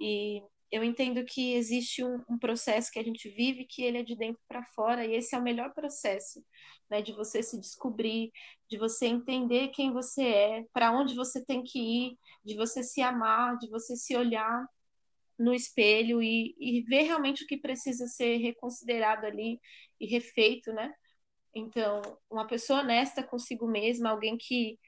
E 0.01 0.43
eu 0.71 0.85
entendo 0.85 1.25
que 1.25 1.55
existe 1.55 2.05
um, 2.05 2.23
um, 2.29 2.39
processo 2.39 2.91
que 2.91 2.99
a 2.99 3.03
gente 3.03 3.29
vive 3.31 3.65
que 3.65 3.83
ele 3.83 3.99
é 3.99 4.03
de 4.03 4.17
dentro 4.17 4.41
para 4.47 4.63
fora 4.75 5.05
e 5.07 5.15
esse 5.15 5.35
é 5.35 5.39
o 5.39 5.43
melhor 5.43 5.73
processo, 5.73 6.45
né, 6.91 7.03
de 7.03 7.13
você 7.13 7.43
se 7.43 7.59
descobrir, 7.59 8.31
de 8.69 8.77
você 8.79 9.07
entender 9.07 9.69
quem 9.69 9.93
você 9.93 10.23
é, 10.23 10.65
para 10.73 10.93
onde 10.93 11.15
você 11.15 11.45
tem 11.45 11.63
que 11.63 11.79
ir, 11.79 12.19
de 12.45 12.55
você 12.57 12.83
se 12.83 13.01
amar, 13.01 13.57
de 13.59 13.69
você 13.69 13.97
se 13.97 14.17
olhar 14.17 14.67
no 15.39 15.55
espelho 15.55 16.23
e, 16.23 16.55
e 16.59 16.83
ver 16.83 17.03
realmente 17.03 17.45
o 17.45 17.47
que 17.47 17.57
precisa 17.57 18.07
ser 18.07 18.37
reconsiderado 18.39 19.27
ali 19.27 19.61
e 20.01 20.07
refeito, 20.07 20.73
né? 20.73 20.93
Então, 21.55 22.03
uma 22.31 22.47
pessoa 22.47 22.81
honesta 22.81 23.23
consigo 23.23 23.67
mesma, 23.69 24.11
alguém 24.11 24.37
que 24.37 24.79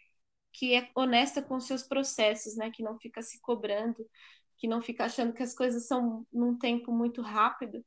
que 0.52 0.74
é 0.74 0.90
honesta 0.94 1.42
com 1.42 1.60
seus 1.60 1.82
processos, 1.82 2.56
né, 2.56 2.70
que 2.70 2.82
não 2.82 2.98
fica 2.98 3.22
se 3.22 3.40
cobrando, 3.40 4.04
que 4.60 4.68
não 4.68 4.82
fica 4.82 5.06
achando 5.06 5.32
que 5.32 5.42
as 5.42 5.54
coisas 5.54 5.86
são 5.86 6.26
num 6.30 6.56
tempo 6.56 6.92
muito 6.92 7.22
rápido. 7.22 7.82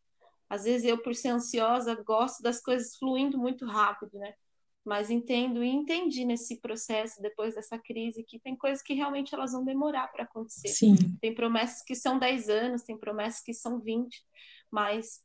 Às 0.49 0.63
vezes 0.63 0.85
eu, 0.85 0.97
por 0.97 1.13
ser 1.13 1.29
ansiosa, 1.29 1.95
gosto 2.03 2.41
das 2.41 2.59
coisas 2.59 2.97
fluindo 2.97 3.37
muito 3.37 3.63
rápido, 3.65 4.17
né? 4.17 4.33
Mas 4.83 5.11
entendo 5.11 5.63
e 5.63 5.69
entendi 5.69 6.25
nesse 6.25 6.59
processo, 6.59 7.21
depois 7.21 7.53
dessa 7.53 7.77
crise, 7.77 8.23
que 8.23 8.39
tem 8.39 8.55
coisas 8.55 8.81
que 8.81 8.93
realmente 8.93 9.33
elas 9.33 9.53
vão 9.53 9.63
demorar 9.63 10.07
para 10.07 10.23
acontecer. 10.23 10.69
Sim. 10.69 10.95
Tem 11.21 11.33
promessas 11.33 11.83
que 11.83 11.95
são 11.95 12.17
10 12.17 12.49
anos, 12.49 12.81
tem 12.81 12.97
promessas 12.97 13.41
que 13.41 13.53
são 13.53 13.79
20, 13.79 14.21
mas 14.71 15.21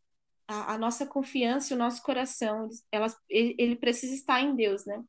a, 0.47 0.75
a 0.75 0.79
nossa 0.79 1.07
confiança 1.07 1.73
e 1.73 1.77
o 1.77 1.79
nosso 1.79 2.03
coração, 2.03 2.69
elas, 2.93 3.17
ele, 3.29 3.57
ele 3.59 3.75
precisa 3.75 4.15
estar 4.15 4.41
em 4.43 4.55
Deus, 4.55 4.85
né? 4.85 5.03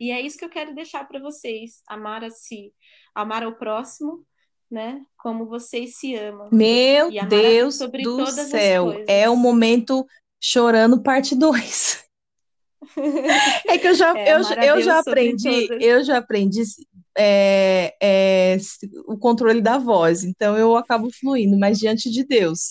E 0.00 0.10
é 0.10 0.20
isso 0.20 0.38
que 0.38 0.44
eu 0.44 0.50
quero 0.50 0.74
deixar 0.74 1.06
para 1.06 1.20
vocês: 1.20 1.82
amar 1.86 2.24
a 2.24 2.30
si, 2.30 2.72
amar 3.14 3.42
ao 3.42 3.54
próximo 3.56 4.26
né? 4.70 5.02
Como 5.18 5.46
vocês 5.46 5.96
se 5.96 6.14
amam. 6.14 6.48
Meu 6.52 7.10
Deus 7.28 7.78
do 7.78 8.26
céu, 8.26 9.04
é 9.06 9.28
o 9.28 9.36
momento 9.36 10.06
chorando 10.40 11.02
parte 11.02 11.34
2. 11.34 12.04
é 13.68 13.78
que 13.78 13.88
eu 13.88 13.94
já, 13.94 14.14
é, 14.16 14.32
eu, 14.32 14.38
eu 14.38 14.82
já 14.82 15.00
aprendi, 15.00 15.68
eu 15.80 16.04
já 16.04 16.18
aprendi 16.18 16.62
é, 17.16 17.94
é, 18.00 18.56
o 19.06 19.18
controle 19.18 19.60
da 19.60 19.78
voz, 19.78 20.24
então 20.24 20.56
eu 20.56 20.76
acabo 20.76 21.10
fluindo, 21.12 21.58
mas 21.58 21.78
diante 21.78 22.10
de 22.10 22.24
Deus. 22.24 22.70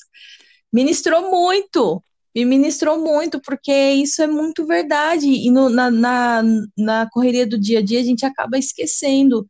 Ministrou 0.72 1.30
muito, 1.30 2.04
me 2.36 2.46
ministrou 2.46 3.00
muito, 3.00 3.42
porque 3.42 3.72
isso 3.72 4.22
é 4.22 4.28
muito 4.28 4.66
verdade, 4.66 5.28
e 5.28 5.52
no, 5.52 5.70
na, 5.70 5.92
na, 5.92 6.44
na 6.78 7.10
correria 7.12 7.46
do 7.46 7.60
dia 7.60 7.80
a 7.80 7.82
dia 7.82 8.00
a 8.00 8.04
gente 8.04 8.26
acaba 8.26 8.58
esquecendo 8.58 9.48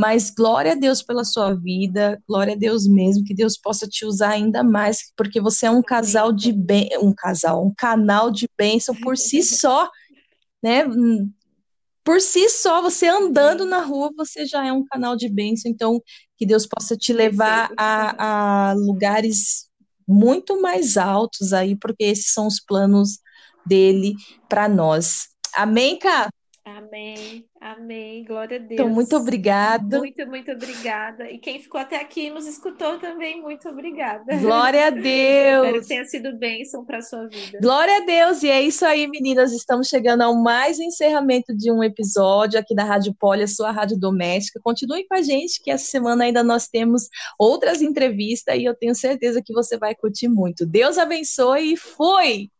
Mas 0.00 0.30
glória 0.30 0.72
a 0.72 0.74
Deus 0.74 1.02
pela 1.02 1.24
sua 1.24 1.52
vida, 1.52 2.18
glória 2.26 2.54
a 2.54 2.56
Deus 2.56 2.86
mesmo, 2.86 3.22
que 3.22 3.34
Deus 3.34 3.58
possa 3.58 3.86
te 3.86 4.06
usar 4.06 4.30
ainda 4.30 4.64
mais, 4.64 5.12
porque 5.14 5.38
você 5.42 5.66
é 5.66 5.70
um 5.70 5.82
casal 5.82 6.32
de 6.32 6.54
bem, 6.54 6.88
um 7.02 7.12
casal, 7.14 7.62
um 7.62 7.74
canal 7.76 8.30
de 8.30 8.48
bênção 8.56 8.94
por 8.94 9.18
si 9.18 9.42
só, 9.42 9.90
né? 10.62 10.86
Por 12.02 12.18
si 12.18 12.48
só, 12.48 12.80
você 12.80 13.08
andando 13.08 13.66
na 13.66 13.80
rua, 13.80 14.10
você 14.16 14.46
já 14.46 14.66
é 14.66 14.72
um 14.72 14.86
canal 14.86 15.14
de 15.16 15.28
bênção. 15.28 15.70
Então, 15.70 16.00
que 16.38 16.46
Deus 16.46 16.66
possa 16.66 16.96
te 16.96 17.12
levar 17.12 17.70
a, 17.76 18.70
a 18.70 18.72
lugares 18.72 19.68
muito 20.08 20.62
mais 20.62 20.96
altos 20.96 21.52
aí, 21.52 21.76
porque 21.76 22.04
esses 22.04 22.32
são 22.32 22.46
os 22.46 22.58
planos 22.58 23.18
dele 23.66 24.14
para 24.48 24.66
nós. 24.66 25.26
Amém, 25.54 25.98
Cá? 25.98 26.30
Amém, 26.62 27.46
amém, 27.58 28.22
glória 28.22 28.58
a 28.58 28.60
Deus. 28.60 28.72
Então, 28.72 28.88
muito 28.88 29.16
obrigada. 29.16 29.98
Muito, 29.98 30.26
muito 30.26 30.52
obrigada. 30.52 31.30
E 31.30 31.38
quem 31.38 31.58
ficou 31.58 31.80
até 31.80 31.96
aqui 31.98 32.26
e 32.26 32.30
nos 32.30 32.46
escutou 32.46 32.98
também, 32.98 33.40
muito 33.40 33.66
obrigada. 33.66 34.36
Glória 34.36 34.88
a 34.88 34.90
Deus. 34.90 35.00
Espero 35.64 35.80
que 35.80 35.88
tenha 35.88 36.04
sido 36.04 36.36
bênção 36.36 36.84
para 36.84 36.98
a 36.98 37.02
sua 37.02 37.26
vida. 37.28 37.58
Glória 37.62 37.96
a 37.96 38.00
Deus. 38.00 38.42
E 38.42 38.48
é 38.50 38.60
isso 38.60 38.84
aí, 38.84 39.06
meninas. 39.08 39.52
Estamos 39.52 39.88
chegando 39.88 40.20
ao 40.20 40.34
mais 40.34 40.78
encerramento 40.78 41.56
de 41.56 41.72
um 41.72 41.82
episódio 41.82 42.60
aqui 42.60 42.74
da 42.74 42.84
Rádio 42.84 43.14
Poli, 43.18 43.42
a 43.42 43.48
sua 43.48 43.70
rádio 43.70 43.98
doméstica. 43.98 44.60
Continue 44.62 45.06
com 45.08 45.14
a 45.14 45.22
gente, 45.22 45.62
que 45.62 45.70
essa 45.70 45.86
semana 45.86 46.24
ainda 46.24 46.44
nós 46.44 46.68
temos 46.68 47.08
outras 47.38 47.80
entrevistas 47.80 48.54
e 48.58 48.64
eu 48.64 48.74
tenho 48.74 48.94
certeza 48.94 49.42
que 49.42 49.54
você 49.54 49.78
vai 49.78 49.94
curtir 49.94 50.28
muito. 50.28 50.66
Deus 50.66 50.98
abençoe 50.98 51.72
e 51.72 51.76
fui! 51.76 52.50